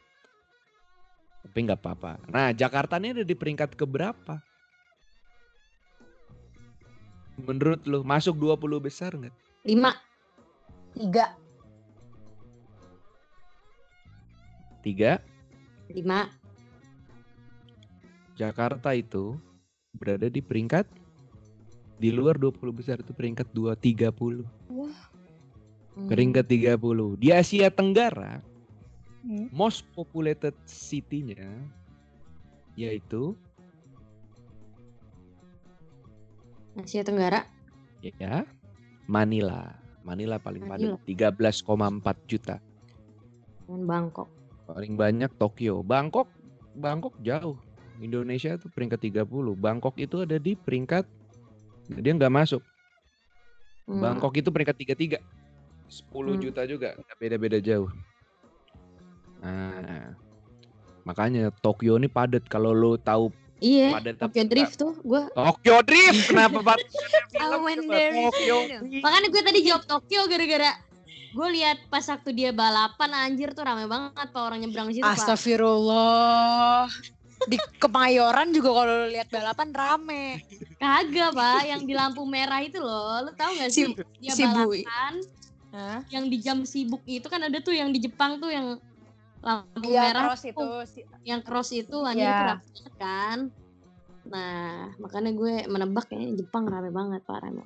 [1.44, 2.20] Tapi nggak apa-apa.
[2.32, 4.40] Nah, Jakarta ini ada di peringkat keberapa?
[7.40, 9.32] Menurut lu masuk 20 besar nggak?
[9.64, 9.92] Lima.
[10.96, 11.36] Tiga.
[14.80, 15.20] Tiga,
[15.92, 16.39] Lima.
[18.40, 19.36] Jakarta itu
[19.92, 20.88] berada di peringkat
[22.00, 24.48] di luar 20 besar itu peringkat 2 30.
[24.72, 26.08] Hmm.
[26.08, 27.20] Peringkat 30.
[27.20, 28.40] Di Asia Tenggara
[29.20, 29.52] Hmm.
[29.52, 31.44] most populated city-nya
[32.72, 33.36] yaitu
[36.80, 37.44] Asia Tenggara.
[38.00, 38.48] ya
[39.04, 39.76] Manila.
[40.00, 40.96] Manila paling Manila.
[40.96, 42.56] padat 13,4 juta.
[43.68, 44.32] Dan Bangkok.
[44.64, 45.84] Paling banyak Tokyo.
[45.84, 46.32] Bangkok
[46.72, 47.60] Bangkok jauh.
[48.00, 49.28] Indonesia tuh peringkat 30.
[49.54, 51.04] Bangkok itu ada di peringkat
[51.90, 52.62] dia nggak masuk.
[53.84, 54.00] Hmm.
[54.00, 55.18] Bangkok itu peringkat 33.
[55.90, 56.42] 10 Hmm.
[56.42, 57.90] juta juga, nggak beda-beda jauh.
[59.42, 60.14] Nah,
[61.02, 63.98] makanya Tokyo ini padat kalau lo tahu Iya.
[63.98, 64.42] padat Tokyo.
[64.46, 65.22] Drift tuh gue.
[65.34, 66.58] Tokyo Drift kenapa
[67.90, 68.14] there.
[68.30, 68.56] Tokyo
[69.02, 70.70] Makanya gue tadi jawab Tokyo gara-gara
[71.30, 75.06] gue lihat pas waktu dia balapan anjir tuh rame banget pak orang nyebrang di situ
[75.06, 75.14] pak.
[77.48, 80.24] Di Kemayoran juga kalau lu lihat balapan rame.
[80.76, 83.92] Kagak pak, yang di lampu merah itu loh, lu tahu gak Si- sih?
[84.20, 85.14] dia si balapan
[85.70, 86.00] Hah?
[86.10, 88.76] yang di jam sibuk itu kan ada tuh yang di Jepang tuh yang
[89.40, 90.66] lampu Iya, merah cross itu.
[90.84, 93.38] si- yang cross itu anjir itu rame banget kan.
[94.28, 97.64] Nah, makanya gue menebak kayaknya Jepang rame banget pak rame.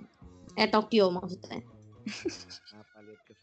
[0.55, 1.59] Eh Tokyo maksudnya.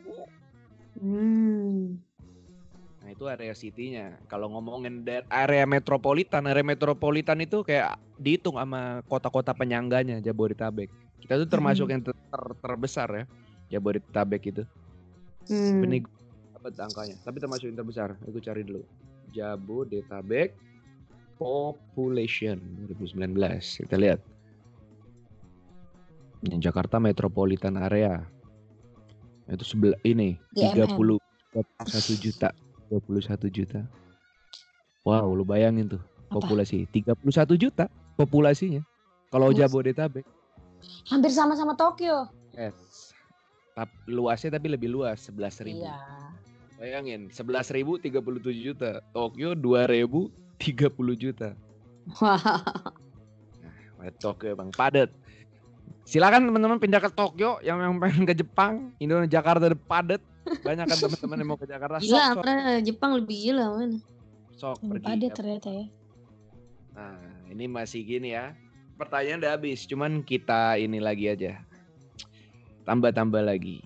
[1.04, 2.00] Hmm.
[3.04, 4.16] Nah, itu area city-nya.
[4.32, 10.88] Kalau ngomongin area metropolitan, area metropolitan itu kayak dihitung sama kota-kota penyangganya Jabodetabek.
[11.20, 13.24] Kita tuh termasuk yang ter- ter- terbesar ya,
[13.76, 14.64] Jabodetabek itu.
[15.52, 15.84] Hmm.
[15.84, 16.16] Ini gue
[16.56, 18.16] dapat angkanya, tapi termasuk yang terbesar.
[18.24, 18.80] Aku cari dulu.
[19.36, 20.56] Jabodetabek
[21.36, 23.84] population 2019.
[23.84, 24.24] Kita lihat.
[26.44, 28.24] Jakarta Metropolitan Area.
[29.48, 30.95] Itu sebelah ini GMM.
[30.95, 31.20] 30
[31.53, 32.49] 21 juta.
[32.91, 33.82] 21 juta.
[35.03, 36.02] Wow, lu bayangin tuh
[36.32, 36.40] Apa?
[36.40, 38.84] populasi 31 juta populasinya.
[39.32, 39.52] Kalau.
[39.52, 40.24] Jabodetabek
[41.07, 42.28] Hampir sama-sama Tokyo.
[42.56, 43.15] Yes.
[44.06, 45.80] Luasnya tapi lebih luas 11.000.
[45.80, 45.98] Iya.
[46.78, 48.99] Bayangin 11.000 37 juta.
[49.15, 50.28] Tokyo 2.000
[50.60, 51.49] 30 juta.
[52.20, 52.40] Wah.
[53.98, 55.10] Wah, Tokyo bang padat.
[56.04, 60.22] Silakan teman-teman pindah ke Tokyo yang yang pengen ke Jepang, Indonesia Jakarta udah padat.
[60.44, 62.04] Banyak kan teman-teman yang mau ke Jakarta.
[62.04, 62.44] Sok, Gila, sok,
[62.84, 63.98] Jepang lebih gila mana.
[64.60, 65.06] sok Lebih pergi.
[65.08, 65.86] padat ternyata ya.
[66.94, 67.18] Nah,
[67.50, 68.52] ini masih gini ya.
[69.00, 71.58] Pertanyaan udah habis, cuman kita ini lagi aja.
[72.84, 73.82] Tambah-tambah lagi.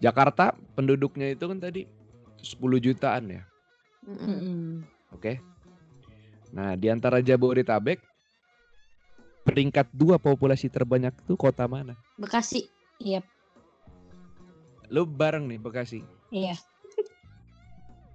[0.00, 1.84] Jakarta penduduknya itu kan tadi
[2.40, 3.42] 10 jutaan ya.
[4.08, 4.20] Mm-mm.
[4.20, 4.60] Mm-mm.
[5.14, 5.38] Oke.
[6.56, 8.00] Nah, di antara Jabodetabek
[9.44, 11.94] peringkat dua populasi terbanyak itu kota mana?
[12.16, 12.66] Bekasi.
[12.98, 13.20] Iya.
[14.88, 16.00] Lu bareng nih Bekasi.
[16.32, 16.56] Iya.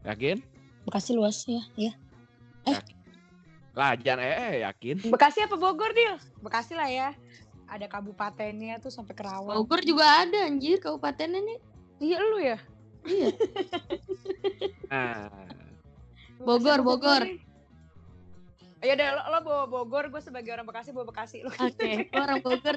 [0.09, 0.41] Yakin?
[0.89, 1.61] Bekasi luas ya.
[1.77, 1.93] Iya.
[2.65, 2.97] Yakin.
[3.77, 4.97] Lah jangan eh, eh yakin.
[5.07, 6.17] Bekasi apa Bogor, Dil?
[6.41, 7.09] Bekasi lah ya.
[7.69, 9.53] Ada kabupatennya tuh sampai Kerawang.
[9.53, 11.59] Bogor juga ada anjir kabupatennya nih.
[12.01, 12.57] Iya lu ya?
[13.05, 13.27] Iya.
[14.89, 15.29] Nah,
[16.41, 17.23] Bogor, apa Bogor.
[18.79, 21.51] Ya udah lo, lo bawa Bogor, gue sebagai orang Bekasi bawa Bekasi lu.
[21.67, 22.75] Oke, orang Bogor.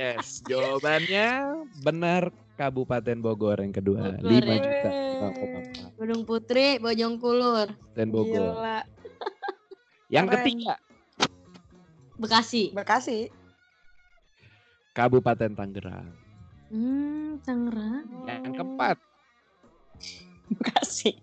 [0.00, 4.16] yes, jawabannya benar Kabupaten Bogor yang kedua.
[4.16, 4.56] Bogor, 5 ya.
[4.56, 4.90] juta.
[6.00, 8.56] Gunung Putri, Bojongkulur, Dan Bogor.
[8.56, 8.80] Gila.
[10.08, 10.36] Yang Keren.
[10.40, 10.74] ketiga,
[12.16, 12.62] Bekasi.
[12.72, 13.18] Bekasi.
[14.96, 16.08] Kabupaten Tangerang.
[16.72, 18.08] Hmm, Tangerang.
[18.24, 18.96] Yang keempat,
[20.56, 21.20] Bekasi.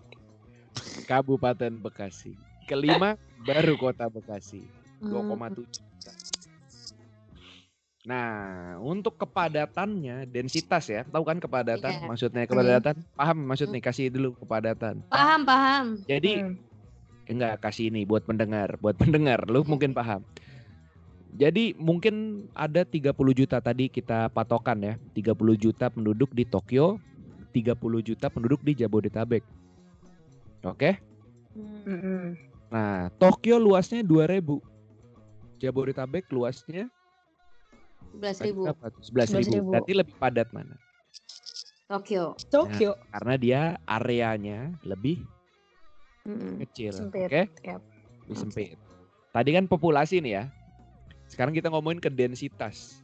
[1.10, 2.38] Kabupaten Bekasi.
[2.66, 4.64] Kelima, baru Kota Bekasi.
[5.04, 5.36] Hmm.
[5.36, 6.12] 2,7 juta.
[8.04, 12.04] Nah, untuk kepadatannya, densitas ya, tahu kan kepadatan?
[12.04, 12.08] Iya.
[12.08, 13.00] Maksudnya kepadatan?
[13.16, 13.80] Paham maksudnya?
[13.80, 15.00] Kasih dulu kepadatan.
[15.08, 15.86] Paham, paham.
[16.04, 16.60] Jadi Hmm.
[17.32, 20.20] enggak kasih ini buat pendengar, buat pendengar, lu mungkin paham.
[21.34, 27.00] Jadi mungkin ada 30 juta tadi kita patokan ya, 30 juta penduduk di Tokyo,
[27.56, 29.42] 30 juta penduduk di Jabodetabek.
[30.68, 31.00] Oke?
[31.56, 32.36] Hmm.
[32.74, 34.58] Nah, Tokyo luasnya 2000.
[35.62, 36.90] Jabodetabek luasnya
[38.18, 39.02] 11.000 berapa tuh?
[39.14, 39.62] 11.000.
[39.62, 39.70] 11.000.
[39.70, 40.76] Berarti lebih padat mana?
[41.86, 42.34] Tokyo.
[42.50, 42.98] Tokyo.
[43.14, 45.22] Karena dia areanya lebih
[46.26, 46.58] Mm-mm.
[46.66, 47.46] kecil, oke?
[47.62, 47.82] Yap.
[48.26, 48.78] Lebih sempit.
[49.30, 50.44] Tadi kan populasi nih ya.
[51.30, 53.02] Sekarang kita ngomongin ke densitas.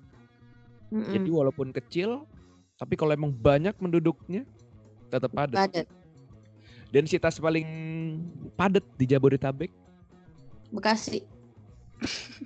[0.90, 1.14] Mm-mm.
[1.14, 2.26] Jadi walaupun kecil,
[2.82, 4.46] tapi kalau emang banyak penduduknya
[5.14, 5.58] tetap padat.
[5.70, 5.86] Padat.
[6.90, 7.68] Densitas paling
[8.58, 9.70] padat di Jabodetabek
[10.70, 11.26] Bekasi.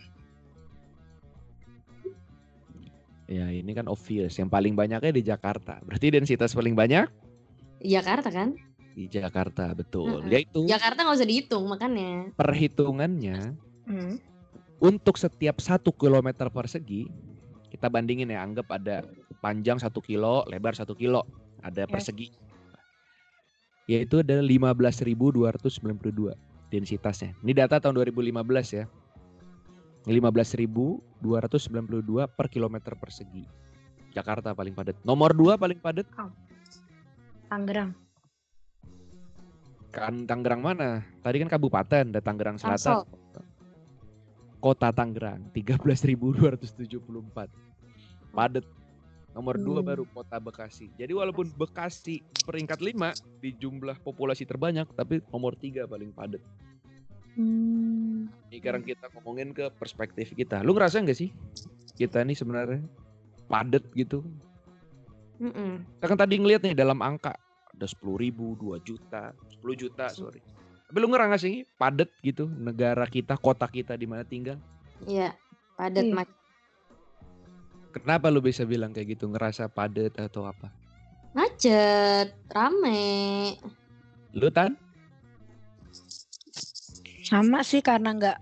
[3.27, 4.39] ya ini kan obvious.
[4.39, 5.83] Yang paling banyaknya di Jakarta.
[5.83, 7.07] Berarti densitas paling banyak
[7.83, 8.55] Jakarta kan?
[8.93, 10.21] di Jakarta, betul.
[10.21, 10.31] Mm-mm.
[10.31, 12.29] Yaitu Jakarta nggak usah dihitung makanya.
[12.37, 14.15] perhitungannya Hmm.
[14.79, 17.11] untuk setiap satu kilometer persegi
[17.67, 19.03] kita bandingin ya anggap ada
[19.43, 21.27] panjang satu kilo lebar satu kilo
[21.59, 22.31] ada persegi
[23.87, 26.35] yaitu ada 15.292
[26.71, 27.35] densitasnya.
[27.43, 28.85] Ini data tahun 2015 ya.
[30.03, 30.99] 15.292
[32.27, 33.47] per kilometer persegi.
[34.11, 34.99] Jakarta paling padat.
[35.07, 36.03] Nomor dua paling padat?
[37.47, 37.95] Tangerang.
[39.93, 41.05] kan Tangerang mana?
[41.21, 43.05] Tadi kan kabupaten ada Tangerang Selatan.
[43.05, 43.45] Tangsel.
[44.63, 47.51] Kota Tangerang 13.274
[48.33, 48.65] padat
[49.33, 49.89] nomor dua Hmm.
[49.89, 55.83] baru Kota Bekasi jadi walaupun Bekasi peringkat 5 di jumlah populasi terbanyak tapi nomor tiga
[55.83, 56.41] paling padat
[57.33, 58.29] Hmm.
[58.47, 61.33] ini sekarang kita ngomongin ke perspektif kita lu ngerasa nggak sih
[61.93, 62.85] kita ini sebenarnya
[63.47, 64.21] padat gitu
[65.35, 65.81] Mm-mm.
[65.97, 67.33] kita kan tadi ngeliat nih dalam angka
[67.73, 70.45] ada 10 ribu 2 juta 10 juta sorry
[70.85, 74.61] tapi lu ngerasa nggak sih padat gitu negara kita kota kita di mana tinggal
[75.03, 75.33] Iya,
[75.73, 76.13] padat Iya.
[76.15, 76.29] Mak.
[77.93, 80.73] Kenapa lu bisa bilang kayak gitu ngerasa padat atau apa
[81.33, 83.57] Macet, rame.
[84.37, 84.77] lu tan
[87.23, 88.37] Sama sih karena nggak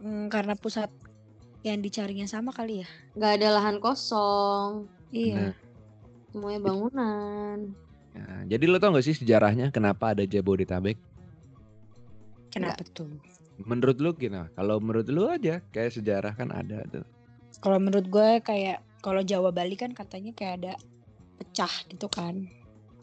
[0.00, 0.88] mm, karena pusat
[1.60, 2.88] yang dicarinya sama kali ya.
[3.18, 4.88] nggak ada lahan kosong.
[5.12, 5.52] Iya.
[5.52, 5.54] Nah.
[6.30, 7.58] Semuanya bangunan.
[8.14, 10.96] Nah, jadi lo tau gak sih sejarahnya kenapa ada Jabodetabek?
[12.54, 13.10] Kenapa tuh?
[13.60, 14.46] Menurut lu gimana?
[14.54, 17.04] Kalau menurut lu aja kayak sejarah kan ada tuh.
[17.60, 20.72] Kalau menurut gue kayak kalau Jawa Bali kan katanya kayak ada
[21.40, 22.48] pecah gitu kan.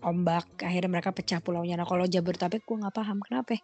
[0.01, 1.73] Ombak akhirnya mereka pecah pulaunya.
[1.73, 3.57] Nah kalau Jabodetabek gue nggak paham kenapa.
[3.57, 3.61] ya?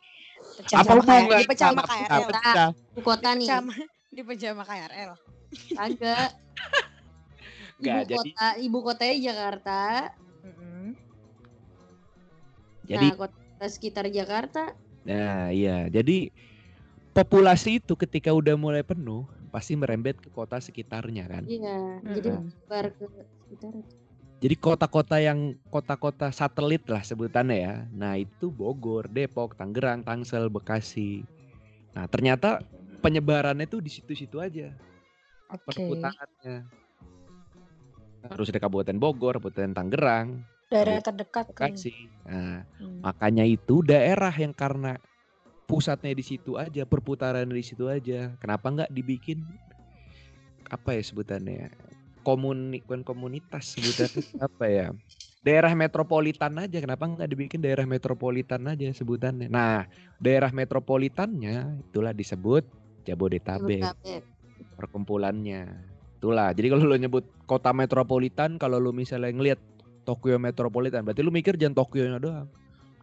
[0.60, 2.30] Pecah sama kayak dipecah sama KRL.
[2.30, 2.70] Pecah.
[2.74, 3.48] Ibu kota nih.
[3.48, 5.12] Pecah sama- dipecah sama KRL.
[5.78, 6.30] Kagak.
[7.74, 9.82] Ibu Nggak, jadi kota, ibu kotanya Jakarta.
[12.84, 14.76] Jadi nah, kota sekitar Jakarta.
[15.04, 16.32] nah iya, jadi
[17.12, 21.46] populasi itu ketika udah mulai penuh pasti merembet ke kota sekitarnya kan.
[21.46, 22.50] Iya, jadi Mm-mm.
[22.66, 23.06] bar ke
[23.46, 23.74] sekitar.
[24.42, 27.76] Jadi kota-kota yang kota-kota satelit lah sebutannya ya.
[27.94, 31.24] Nah, itu Bogor, Depok, Tangerang, Tangsel, Bekasi.
[31.96, 32.60] Nah, ternyata
[33.00, 34.74] penyebarannya tuh di situ-situ aja.
[35.48, 35.64] Oke.
[35.70, 36.68] Perputarannya.
[38.28, 41.70] Harus ada Kabupaten Bogor, Kabupaten Tangerang, Daerah terdekat kan.
[41.70, 41.94] Bekasi.
[42.26, 43.00] Nah, Hmm.
[43.06, 44.98] makanya itu daerah yang karena
[45.66, 48.36] pusatnya di situ aja, perputaran di situ aja.
[48.38, 49.44] Kenapa nggak dibikin
[50.70, 51.72] apa ya sebutannya?
[52.24, 54.88] Komuni, bukan komunitas sebutannya apa ya?
[55.44, 56.80] Daerah metropolitan aja.
[56.80, 59.52] Kenapa nggak dibikin daerah metropolitan aja sebutannya?
[59.52, 59.84] Nah,
[60.24, 62.64] daerah metropolitannya itulah disebut
[63.04, 64.24] Jabodetabek Jabodetabek.
[64.80, 65.68] perkumpulannya.
[66.24, 66.56] Itulah.
[66.56, 69.60] Jadi kalau lo nyebut kota metropolitan, kalau lo misalnya ngelihat
[70.08, 72.48] Tokyo metropolitan, berarti lu mikir jangan Tokyo-nya doang.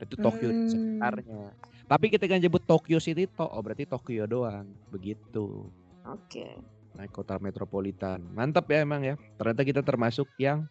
[0.00, 0.68] Itu Tokyo Hmm.
[0.68, 1.52] sekitarnya.
[1.90, 4.70] Tapi ketika nyebut Tokyo City to, oh berarti Tokyo doang.
[4.94, 5.66] Begitu.
[6.06, 6.54] Oke.
[6.94, 8.22] Naik kota metropolitan.
[8.30, 9.18] Mantap ya emang ya.
[9.34, 10.70] Ternyata kita termasuk yang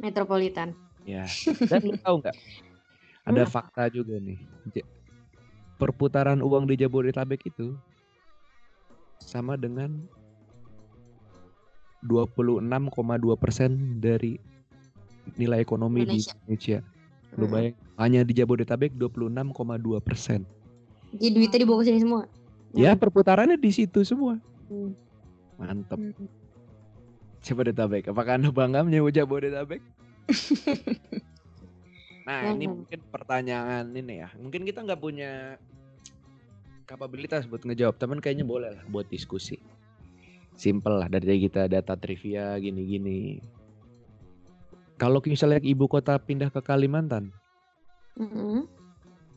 [0.00, 0.72] Metropolitan.
[1.04, 1.28] ya.
[1.68, 2.36] Dan lu tahu nggak?
[3.28, 4.40] Ada Hmm, fakta juga nih.
[5.76, 7.76] Perputaran uang di Jabodetabek itu
[9.20, 9.94] sama dengan
[12.02, 12.66] 26,2
[13.38, 14.34] persen dari
[15.38, 16.34] nilai ekonomi Indonesia.
[16.34, 16.78] di Indonesia.
[17.36, 17.52] Lu Hmm.
[17.52, 20.44] bayang, hanya di Jabodetabek 26,2 persen.
[21.16, 22.22] Jadi duitnya dibawa ke sini semua.
[22.72, 24.40] Ya perputarannya di situ semua.
[24.68, 24.92] Hmm.
[25.60, 25.98] Mantep.
[26.00, 26.28] Hmm.
[27.42, 28.12] Jabodetabek.
[28.12, 29.80] Apakah anda bangga menyebut Jabodetabek?
[32.28, 34.28] nah ini mungkin pertanyaan ini ya.
[34.38, 35.58] Mungkin kita nggak punya
[36.86, 37.96] kapabilitas buat ngejawab.
[37.98, 39.58] Teman kayaknya boleh lah buat diskusi.
[40.54, 43.40] Simple lah dari kita data trivia gini-gini.
[45.00, 47.32] Kalau misalnya ibu kota pindah ke Kalimantan,
[48.18, 48.68] Mm-mm.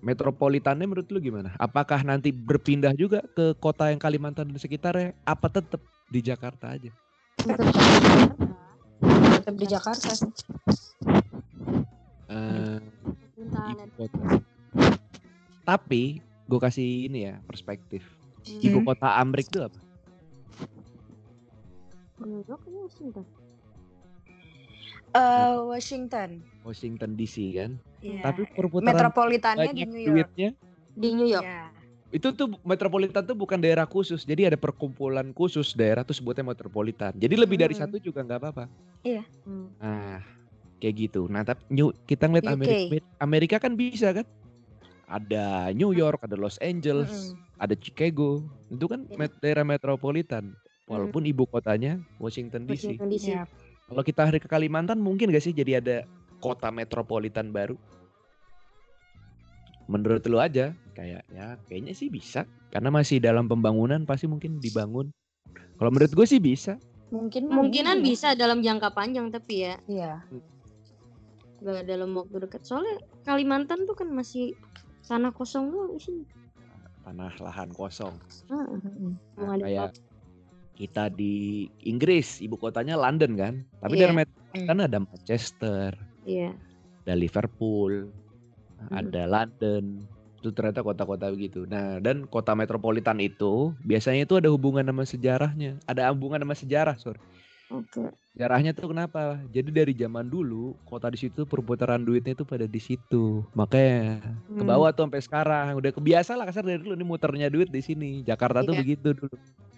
[0.05, 1.55] metropolitannya menurut lu gimana?
[1.57, 5.17] Apakah nanti berpindah juga ke kota yang Kalimantan dan sekitarnya?
[5.25, 6.91] Apa tetap di Jakarta aja?
[9.41, 10.31] Tetap di Jakarta sih.
[12.29, 14.41] Pemerintahan ibu kota.
[15.65, 18.05] Tapi gue kasih ini ya perspektif.
[18.45, 19.79] Ibu kota Amrik itu apa?
[22.21, 22.61] New York.
[25.15, 26.43] Eh, Washington.
[26.61, 27.71] Washington DC kan.
[28.03, 28.19] Iya.
[28.21, 30.09] Tapi perputaran Metropolitannya di New York.
[30.11, 30.49] duitnya
[30.91, 31.45] Di New York.
[31.45, 31.71] Ya.
[32.13, 34.23] itu tuh metropolitan tuh bukan daerah khusus.
[34.23, 37.11] Jadi ada perkumpulan khusus daerah tuh sebutnya metropolitan.
[37.11, 37.81] Jadi lebih dari Hmm.
[37.83, 38.65] satu juga nggak apa-apa.
[39.43, 39.67] Hmm.
[39.75, 40.23] Nah,
[40.79, 41.27] kayak gitu.
[41.27, 42.47] Nah, tapi New, kita ngeliat.
[42.47, 44.23] Amerika, Amerika kan bisa kan?
[45.05, 47.59] Ada New York, ada Los Angeles, Mm-mm.
[47.59, 48.47] ada Chicago.
[48.71, 49.17] Itu kan Iya.
[49.19, 50.55] met- daerah metropolitan.
[50.87, 52.95] Walaupun ibu kotanya Washington DC.
[52.95, 53.27] Washington DC.
[53.27, 53.43] Iya.
[53.85, 55.97] Kalau kita hari ke Kalimantan mungkin gak sih jadi ada
[56.41, 57.77] kota metropolitan baru?
[59.85, 62.49] Menurut lu aja, kayak ya kayaknya sih bisa.
[62.73, 65.13] Karena masih dalam pembangunan pasti mungkin dibangun.
[65.77, 66.81] Kalau menurut gue sih bisa.
[67.13, 68.05] Mungkin mah Kemungkinan iya.
[68.09, 70.25] bisa dalam jangka panjang tapi ya Iya.
[71.61, 72.65] gak dalam waktu dekat.
[72.65, 74.57] Soalnya Kalimantan tuh kan masih
[75.05, 76.25] tanah kosong doang isinya.
[77.05, 78.17] Tanah lahan kosong.
[78.49, 78.65] Ah,
[79.37, 79.93] Nah, ada kayak.
[80.75, 83.53] Kita di Inggris, ibu kotanya London kan.
[83.79, 83.99] Tapi Iya.
[84.11, 85.89] daerah metropolitan ada Manchester,
[86.27, 86.51] Iya.
[87.07, 88.11] ada Liverpool,
[88.77, 88.91] Hmm.
[88.91, 90.03] ada London.
[90.43, 91.65] Itu ternyata kota-kota begitu.
[91.65, 95.81] Nah, dan kota metropolitan itu biasanya itu ada hubungan sama sejarahnya.
[95.89, 97.17] Ada hubungan sama sejarah, sorry.
[97.67, 98.13] Oke.
[98.31, 99.41] Sejarahnya tuh kenapa?
[99.49, 103.41] Jadi dari zaman dulu kota di situ perputaran duitnya tuh pada di situ.
[103.53, 104.67] Makanya ke Hmm.
[104.67, 105.65] bawah tuh sampai sekarang.
[105.73, 108.21] Udah kebiasa lah kasar dari dulu nih muternya duit di sini.
[108.21, 108.81] Jakarta tuh Iya.
[108.81, 109.33] begitu dulu.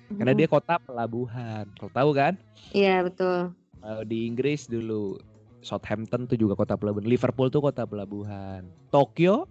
[0.09, 1.63] Karena dia kota pelabuhan.
[1.73, 2.33] Kalau tahu kan?
[2.71, 3.53] Iya betul.
[3.77, 5.15] Kalau di Inggris dulu
[5.61, 7.05] Southampton tuh juga kota pelabuhan.
[7.05, 8.67] Liverpool tuh kota pelabuhan.
[8.89, 9.47] Tokyo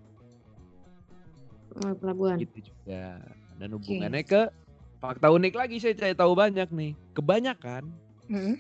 [1.77, 2.37] Oh, pelabuhan.
[2.37, 3.21] gitu juga.
[3.57, 4.49] Dan hubungannya ke
[4.97, 6.93] fakta unik lagi saya cari tahu banyak nih.
[7.13, 7.85] Kebanyakan
[8.27, 8.57] Mm-mm.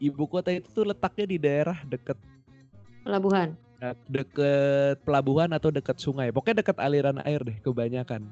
[0.00, 2.16] ibu kota itu tuh letaknya di daerah deket
[3.04, 3.56] Pelabuhan.
[4.12, 6.28] deket pelabuhan atau deket sungai.
[6.28, 8.28] Pokoknya deket aliran air deh kebanyakan.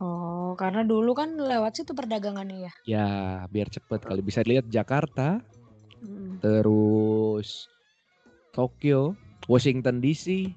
[0.00, 2.72] Oh, karena dulu kan lewat situ perdagangannya ya.
[2.86, 3.08] Ya
[3.50, 5.42] biar cepet kali bisa lihat Jakarta,
[6.00, 6.38] Mm-mm.
[6.40, 7.66] terus
[8.54, 9.18] Tokyo,
[9.50, 10.54] Washington DC,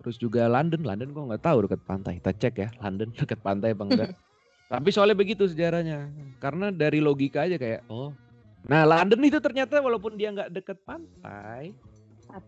[0.00, 0.82] terus juga London.
[0.82, 2.16] London kok nggak tahu deket pantai.
[2.18, 4.10] Kita cek ya London deket pantai apa enggak.
[4.72, 6.08] Tapi soalnya begitu sejarahnya.
[6.40, 8.16] Karena dari logika aja kayak oh.
[8.64, 11.74] Nah London itu ternyata walaupun dia nggak deket pantai,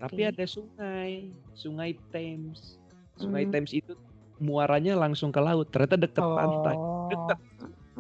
[0.01, 2.81] tapi ada sungai, sungai Thames.
[3.21, 3.53] Sungai Hmm.
[3.53, 3.93] Thames itu
[4.41, 5.69] muaranya langsung ke laut.
[5.69, 6.77] Ternyata deket pantai.
[6.79, 7.11] Oh.
[7.13, 7.39] Deket.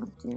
[0.00, 0.32] Oke.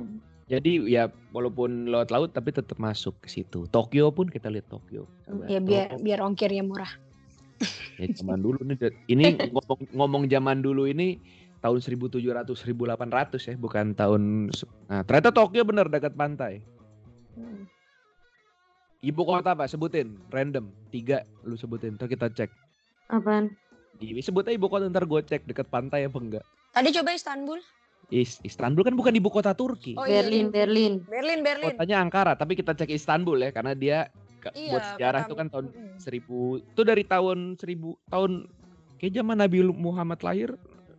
[0.48, 3.68] Jadi ya walaupun lewat laut tapi tetap masuk ke situ.
[3.72, 5.08] Tokyo pun kita lihat Tokyo.
[5.28, 5.44] Coba.
[5.48, 6.04] Ya biar Tokyo.
[6.04, 6.92] biar ongkirnya murah.
[7.98, 8.78] Ya, zaman dulu nih.
[9.12, 9.24] Ini
[9.54, 11.20] ngomong ngomong zaman dulu ini
[11.58, 12.70] tahun 1700 1800
[13.44, 14.54] ya, bukan tahun
[14.88, 16.62] Nah, ternyata Tokyo bener dekat pantai.
[17.34, 17.66] Mm.
[19.00, 19.66] Ibu kota apa?
[19.66, 20.74] Sebutin random.
[20.90, 21.96] Tiga lu sebutin.
[21.96, 22.50] Ntar kita cek.
[23.08, 23.54] Apaan?
[23.98, 26.46] Ini sebut aja ibu kota ntar gue cek dekat pantai apa enggak.
[26.70, 27.60] Tadi coba Istanbul.
[28.08, 29.98] Is Istanbul kan bukan ibu kota Turki.
[29.98, 30.54] Oh, iya, Berlin, iya.
[30.54, 30.94] Berlin.
[31.04, 31.74] Berlin, Berlin.
[31.74, 34.08] Kotanya Ankara, tapi kita cek Istanbul ya karena dia
[34.40, 35.98] ke- Iya, buat sejarah itu kan tahun Mm-mm.
[35.98, 38.46] seribu itu dari tahun seribu tahun
[38.98, 40.50] kayak zaman Nabi Muhammad lahir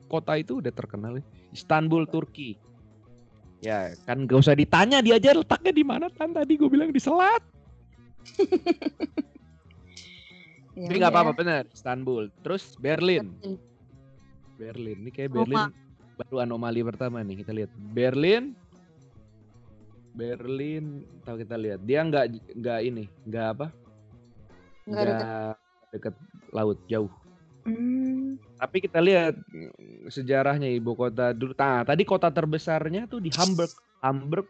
[0.09, 1.25] kota itu udah terkenal ya.
[1.53, 2.57] Istanbul Turki.
[3.61, 7.01] Ya kan gak usah ditanya dia aja letaknya di mana kan tadi gue bilang di
[7.03, 7.43] selat.
[10.79, 11.23] Ya tapi nggak udah.
[11.27, 11.63] apa-apa bener.
[11.75, 12.31] Istanbul.
[12.47, 13.35] Terus Berlin.
[14.55, 14.97] Berlin.
[15.03, 15.43] Ini kayak Roma.
[15.43, 15.63] Berlin
[16.19, 17.71] baru anomali pertama nih kita lihat.
[17.75, 18.55] Berlin.
[20.15, 21.83] Berlin tahu kita lihat.
[21.83, 22.25] Dia nggak
[22.59, 23.67] nggak ini nggak apa?
[24.87, 25.59] Nggak
[25.95, 26.15] dekat
[26.55, 27.11] laut jauh.
[27.69, 28.41] Hmm.
[28.59, 31.53] Tapi kita lihat mm, sejarahnya ibu kota dulu.
[31.55, 33.71] Nah, tadi kota terbesarnya tuh di Hamburg.
[34.01, 34.49] Hamburg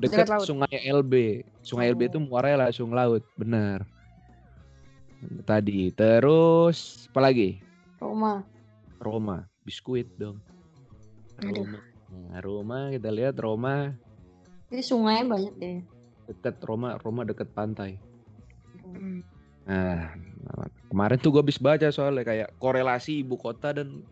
[0.00, 0.26] dekat.
[0.42, 1.44] Sungai Elbe.
[1.60, 2.10] Sungai Elbe Oh.
[2.10, 3.84] itu muaranya langsung laut, benar.
[5.44, 7.58] Tadi terus apa lagi?
[7.98, 8.46] Roma.
[9.02, 10.38] Roma, biskuit dong.
[11.42, 11.66] Aduh.
[11.66, 11.78] Roma.
[12.08, 13.92] Nah, Roma kita lihat Roma
[14.72, 15.78] Ini sungainya banyak deh.
[16.28, 17.98] dekat Roma, Roma dekat pantai.
[18.84, 19.20] Hmm.
[19.66, 20.12] Nah,
[20.88, 24.02] kemarin tuh gue habis baca soalnya kayak korelasi ibu kota dan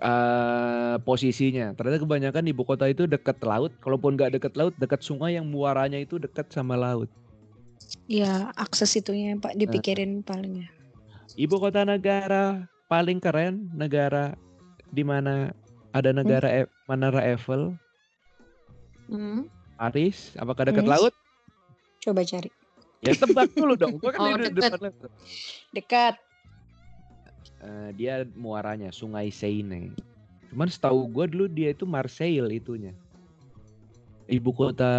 [0.00, 1.72] eh, posisinya.
[1.72, 3.72] Ternyata kebanyakan ibu kota itu dekat laut.
[3.80, 7.08] Kalaupun nggak dekat laut, dekat sungai yang muaranya itu dekat sama laut.
[8.08, 10.68] Ya akses itunya pak dipikirin paling ya.
[11.38, 14.36] Ibu kota negara paling keren, negara
[14.92, 15.50] di mana
[15.94, 17.72] ada negara E- Menara Eiffel,
[19.08, 19.48] Hmm.
[19.80, 20.32] Paris.
[20.36, 20.92] Apakah dekat Hmm.
[20.92, 21.14] laut?
[22.00, 22.52] Coba cari.
[23.04, 24.00] Ya tebak dulu dong.
[24.00, 24.72] Gua kan Oh, di dekat.
[24.74, 25.10] depan laptop.
[25.70, 26.14] Dekat.
[27.64, 29.92] Eh, dia muaranya Sungai Seine.
[30.52, 32.92] Cuman setahu gue dulu dia itu Marseille itunya.
[34.28, 34.92] Ibu kota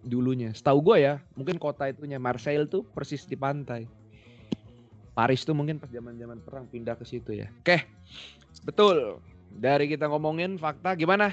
[0.00, 0.52] dulunya.
[0.52, 3.84] Setahu gue ya, mungkin kota itunya Marseille tuh persis di pantai.
[5.14, 7.46] Paris tuh mungkin pas zaman-zaman perang pindah ke situ ya.
[7.62, 7.86] Oke.
[8.66, 9.22] Betul.
[9.54, 11.30] Dari kita ngomongin fakta gimana?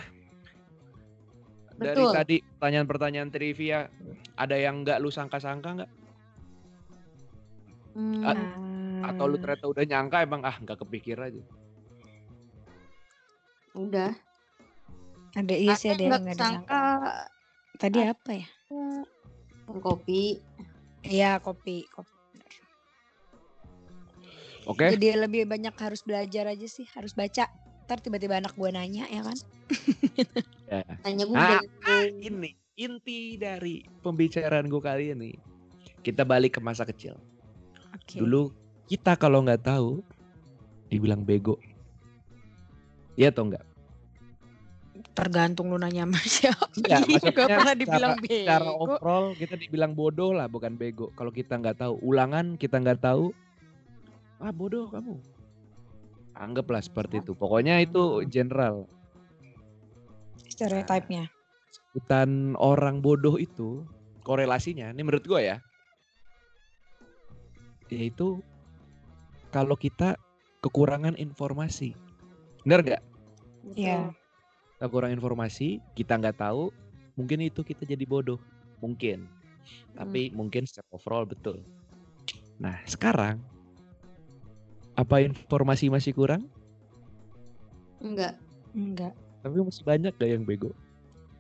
[1.82, 3.90] Dari tadi pertanyaan-pertanyaan trivia
[4.38, 5.92] ada yang nggak lu sangka-sangka nggak?
[7.98, 9.02] Hmm.
[9.02, 11.42] Atau lu ternyata udah nyangka emang ah nggak kepikir aja.
[13.74, 14.14] Udah.
[15.34, 16.82] Ada iya sih ada yang nggak nggak sangka disangka.
[17.82, 18.48] Tadi apa ya?
[19.82, 20.38] kopi.
[21.08, 21.90] Iya kopi.
[21.90, 22.22] kopi.
[24.70, 24.94] Oke.
[24.94, 27.50] Jadi lebih banyak harus belajar aja sih, harus baca.
[27.92, 29.36] Ntar tiba-tiba anak gue nanya ya kan?
[30.72, 30.80] Ya.
[31.04, 32.24] Tanya Ah, Google.
[32.24, 35.36] ini inti dari pembicaraan gue kali ini.
[36.00, 37.20] Kita balik ke masa kecil.
[37.92, 38.16] Oke.
[38.16, 38.56] Dulu
[38.88, 40.00] kita kalau nggak tahu
[40.88, 41.60] dibilang bego.
[43.20, 43.68] Iya atau enggak?
[45.12, 46.72] Tergantung lu nanya sama siapa.
[46.72, 48.40] Nggak pernah dibilang secara, bego.
[48.48, 51.12] secara overall kita dibilang bodoh lah, bukan bego.
[51.20, 53.36] Kalau kita nggak tahu ulangan, kita nggak tahu,
[54.40, 55.20] ah bodoh kamu.
[56.36, 57.36] Anggaplah seperti itu.
[57.36, 58.88] Pokoknya itu general.
[60.50, 61.30] Stereotipnya.
[61.72, 63.84] Sebutan orang bodoh itu
[64.22, 65.58] korelasinya, ini menurut gue ya,
[67.92, 68.40] yaitu
[69.52, 70.16] kalau kita
[70.64, 71.92] kekurangan informasi.
[72.64, 73.04] Bener nggak?
[73.76, 74.16] Iya.
[74.78, 76.72] Kita kurang informasi, kita nggak tahu,
[77.20, 78.40] mungkin itu kita jadi bodoh.
[78.80, 79.28] Mungkin.
[79.94, 81.62] Tapi mungkin secara overall betul.
[82.58, 83.44] Nah sekarang,
[85.02, 86.46] apa informasi masih kurang?
[88.02, 88.38] Enggak.
[88.78, 89.14] Enggak.
[89.42, 90.70] Tapi masih banyak gak yang bego?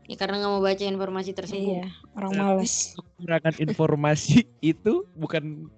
[0.09, 1.77] Ya karena nggak mau baca informasi tersebut.
[1.77, 2.97] Iya, orang males.
[2.97, 4.43] Kekurangan informasi
[4.73, 5.69] itu bukan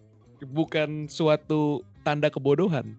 [0.49, 2.95] bukan suatu tanda kebodohan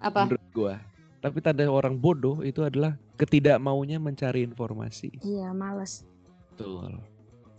[0.00, 0.26] Apa?
[0.26, 0.74] menurut gua.
[1.22, 5.22] Tapi tanda orang bodoh itu adalah ketidakmaunya mencari informasi.
[5.22, 6.02] Iya, males.
[6.50, 6.98] Betul.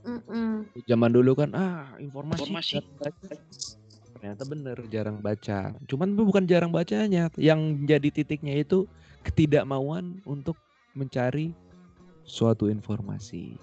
[0.04, 0.68] Mm-mm.
[0.84, 3.40] Zaman dulu kan ah informasi, jarang baca.
[4.24, 5.76] Ternyata bener jarang baca.
[5.84, 8.88] Cuman bukan jarang bacanya, yang jadi titiknya itu
[9.20, 10.56] ketidakmauan untuk
[10.96, 11.52] mencari
[12.24, 13.60] suatu informasi.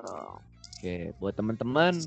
[0.00, 2.00] Oke, buat teman-teman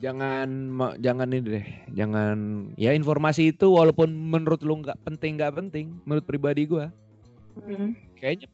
[0.00, 0.48] jangan
[0.96, 6.24] jangan ini deh, jangan ya informasi itu walaupun menurut lu nggak penting nggak penting, menurut
[6.24, 6.88] pribadi gua
[7.60, 7.92] Hmm.
[8.16, 8.48] kayaknya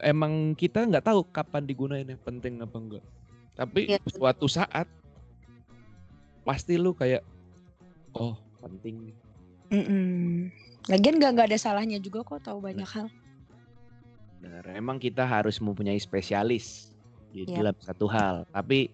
[0.00, 3.04] emang kita nggak tahu kapan digunainnya penting apa enggak.
[3.52, 4.00] Tapi Iya.
[4.08, 4.88] suatu saat
[6.48, 7.33] pasti lu kayak
[8.14, 9.16] oh penting nih.
[9.74, 10.48] Mm-mm.
[10.88, 13.08] Lagian nggak nggak ada salahnya juga kok tahu banyak hal.
[14.44, 16.92] Benar, emang kita harus mempunyai spesialis
[17.32, 17.56] di Yap.
[17.56, 18.44] dalam satu hal.
[18.52, 18.92] Tapi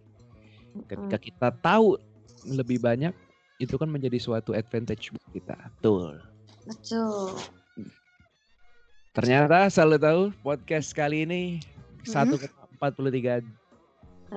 [0.86, 1.98] ketika kita tahu
[2.46, 3.10] lebih banyak
[3.58, 5.56] itu kan menjadi suatu advantage buat kita.
[5.78, 6.22] Betul.
[6.64, 7.34] Betul.
[9.10, 11.42] Ternyata selalu tahu podcast kali ini
[12.06, 12.38] satu
[12.78, 13.42] empat puluh tiga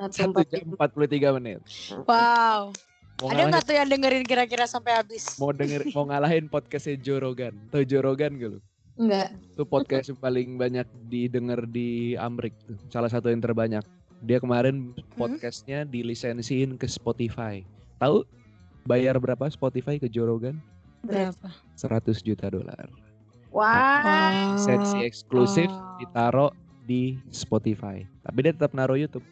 [0.09, 1.61] satu jam empat puluh tiga menit.
[2.09, 2.73] Wow.
[3.21, 5.37] Mau Ada nggak tuh yang dengerin kira-kira sampai habis?
[5.37, 7.53] mau denger mau ngalahin podcastnya Joe Rogan.
[7.69, 8.59] Tahu Joe Rogan gak lu?
[8.93, 9.33] Enggak.
[9.49, 12.77] Itu podcast yang paling banyak didengar di Amrik tuh.
[12.87, 13.81] Salah satu yang terbanyak.
[14.21, 17.61] Dia kemarin podcastnya dilisensiin ke Spotify.
[17.97, 18.23] Tahu
[18.83, 20.59] bayar berapa Spotify ke Joe Rogan?
[21.01, 21.51] Berapa?
[21.75, 22.87] 100 juta dolar.
[23.51, 24.55] Wah.
[24.55, 25.97] Lisensi eksklusif Oh.
[25.97, 26.51] ditaruh
[26.83, 28.01] di Spotify.
[28.21, 29.23] Tapi dia tetap naruh YouTube.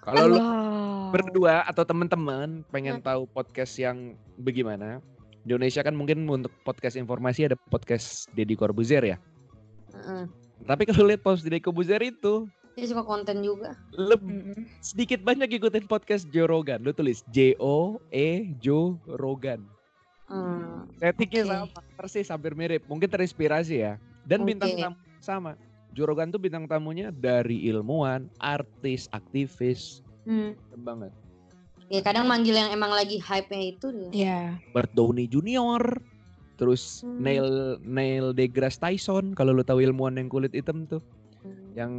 [0.00, 0.93] Kalau lu Wow.
[1.10, 5.02] Berdua atau teman-teman pengen tahu podcast yang bagaimana?
[5.44, 9.16] Di Indonesia kan mungkin untuk podcast informasi ada podcast Deddy Corbuzier ya.
[9.92, 10.24] Heeh.
[10.64, 13.78] Tapi kalau lihat post Deddy Corbuzier itu Dia suka konten juga.
[13.94, 14.66] Leb, Mm-mm.
[14.82, 16.82] sedikit banyak ikutin podcast Joe Rogan.
[16.82, 19.62] Lu tulis J O E Joe Rogan.
[20.26, 20.90] Hmm.
[20.98, 21.50] Settingnya Oke.
[21.54, 22.82] sama, persis hampir mirip.
[22.90, 23.94] Mungkin terinspirasi ya.
[24.26, 24.82] Dan bintang Oke.
[24.82, 25.52] tamu sama.
[25.94, 30.02] Joe Rogan tuh bintang tamunya dari ilmuwan, artis, aktivis.
[30.24, 30.52] Hmm.
[30.80, 31.12] Banget.
[31.92, 34.08] Ya kadang manggil yang emang lagi hype-nya itu dia.
[34.10, 34.40] Iya.
[34.72, 36.00] Bert Downey Jr.
[36.54, 37.20] Terus Hmm.
[37.20, 37.48] Neil
[37.82, 41.02] Neil deGrasse Tyson kalau lu tahu ilmuwan yang kulit hitam tuh
[41.44, 41.68] Hmm.
[41.76, 41.92] yang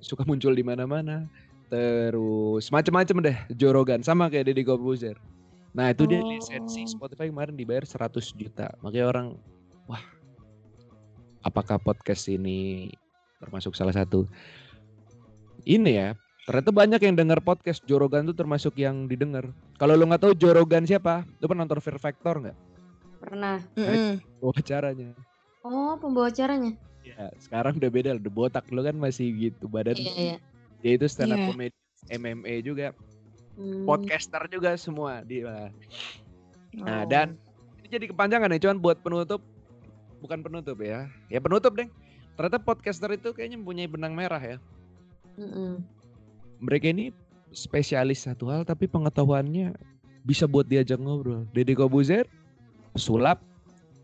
[0.00, 1.30] suka muncul di mana-mana.
[1.68, 5.14] Terus macem-macem deh Joe Rogan sama kayak Deddy Corbuzier.
[5.76, 6.26] Nah itu dia Oh.
[6.32, 8.72] lisensi Spotify kemarin dibayar 100 juta.
[8.80, 9.26] Makanya orang
[9.84, 10.00] wah
[11.44, 12.90] apakah podcast ini
[13.38, 14.26] termasuk salah satu
[15.62, 16.08] ini ya
[16.48, 19.52] ternyata banyak yang dengar podcast Joe Rogan tuh termasuk yang didengar.
[19.76, 22.56] Kalau lu nggak tahu Joe Rogan siapa, lu pernah nonton Fear Factor nggak?
[23.20, 23.60] Pernah.
[23.76, 24.16] Mm-mm.
[24.40, 25.12] Wawancaranya.
[25.60, 26.72] Oh, pembawa acaranya.
[27.04, 30.00] Ya, sekarang udah beda, udah botak lu kan masih gitu badan.
[30.00, 30.36] Iya, iya.
[30.80, 31.46] Dia itu stand up Iya.
[31.52, 31.76] comedy,
[32.08, 32.96] MMA juga,
[33.58, 33.84] Hmm.
[33.84, 35.68] podcaster juga semua dia.
[36.72, 37.08] Nah, Oh.
[37.10, 37.36] dan
[37.84, 39.44] ini jadi kepanjangan ya, cuman buat penutup
[40.24, 41.10] bukan penutup ya.
[41.28, 41.92] Ya penutup, Deng.
[42.38, 44.56] Ternyata podcaster itu kayaknya mempunyai benang merah ya.
[45.36, 45.97] Mm-mm.
[46.58, 47.14] Mereka ini
[47.54, 49.72] spesialis satu hal tapi pengetahuannya
[50.26, 51.46] bisa buat diajak ngobrol.
[51.54, 52.26] Deddy Kobuzer
[52.98, 53.40] sulap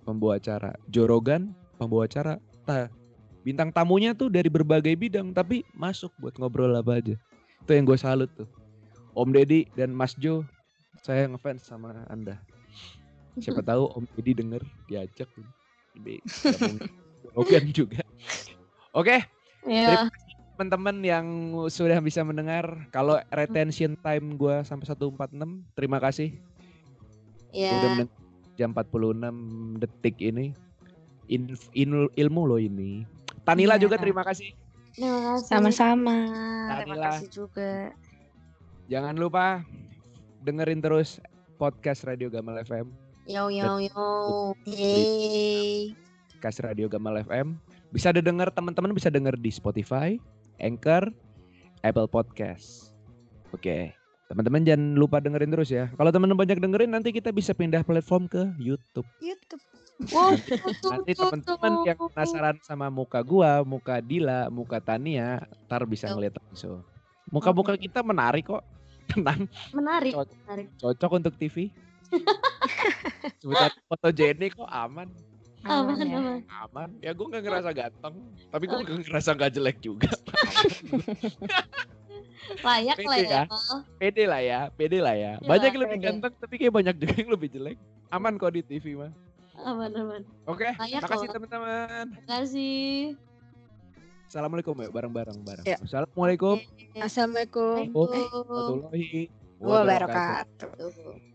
[0.06, 2.38] pembawa acara, Joe Rogan pembawa acara.
[2.64, 2.88] Nah,
[3.42, 7.16] bintang tamunya tuh dari berbagai bidang tapi masuk buat ngobrol apa aja.
[7.64, 8.48] Itu yang gue salut tuh.
[9.14, 10.42] Om Deddy dan Mas Jo,
[11.04, 12.38] saya ngefans sama Anda.
[13.38, 15.28] Siapa tahu Om Deddy denger diajak.
[17.34, 18.02] Rogan juga.
[18.94, 19.22] Oke,
[19.64, 20.12] Iya.
[20.54, 21.26] Teman-teman yang
[21.66, 25.34] sudah bisa mendengar kalau retention time gua sampai 146
[25.74, 26.30] terima kasih
[27.50, 27.74] Iya.
[27.74, 28.14] udah mendengar
[28.54, 29.34] jam 46
[29.78, 30.54] detik ini
[31.26, 33.02] In- in- ilmu lo ini
[33.42, 33.82] Tanila Iya.
[33.82, 34.54] juga terima kasih
[34.94, 35.50] Terima kasih.
[35.50, 36.16] Sama-sama.
[36.78, 37.90] Terima kasih juga.
[38.86, 39.66] jangan lupa
[40.40, 41.18] dengerin terus
[41.58, 42.94] podcast Radio Gamal FM
[43.26, 44.06] Yo yo yo.
[44.62, 45.98] Hey.
[46.30, 47.58] podcast Radio Gamal FM
[47.90, 50.14] bisa didengar teman-teman bisa denger di Spotify
[50.60, 51.10] Anchor
[51.82, 52.94] Apple Podcast
[53.54, 53.94] oke
[54.28, 58.26] teman-teman jangan lupa dengerin terus ya kalau teman-teman banyak dengerin nanti kita bisa pindah platform
[58.26, 59.62] ke YouTube YouTube.
[60.10, 60.34] Wow.
[60.90, 66.18] Nanti teman-teman yang penasaran sama muka gua, muka Dila, muka Tania, ntar bisa Yo.
[66.18, 66.82] ngeliat langsung.
[67.30, 68.62] Muka-muka kita menarik kok.
[69.10, 69.44] Tenang,
[69.76, 70.16] Menarik.
[70.16, 70.38] Cocok.
[70.48, 70.66] Menarik.
[70.80, 71.68] cocok untuk TV.
[73.40, 75.12] Sebentar fotogenik kok aman.
[75.64, 76.18] Aman, ya.
[76.20, 76.40] aman.
[76.68, 76.88] Aman.
[77.00, 78.14] Ya gua nggak ngerasa ganteng,
[78.52, 80.10] tapi gua nggak ngerasa nggak jelek juga.
[82.60, 83.42] Layak lah Pede ya.
[83.48, 83.76] ya.
[83.96, 85.32] pede lah ya, pede lah ya.
[85.40, 87.76] Banyak yang lebih ganteng, tapi kayak banyak juga yang lebih jelek.
[88.12, 89.12] Aman kok di TV mah.
[89.64, 90.22] Aman aman.
[90.44, 91.34] Oke, Layak makasih kok.
[91.40, 92.04] teman-teman.
[92.12, 93.16] Terima kasih.
[94.28, 95.64] Assalamualaikum ya, bareng-bareng bareng.
[95.64, 95.78] Ya.
[95.80, 96.58] Assalamualaikum
[96.98, 97.88] Assalamualaikum.
[97.88, 97.96] Assalamualaikum.
[97.96, 99.30] warahmatullahi
[99.62, 101.33] Wabarakatuh.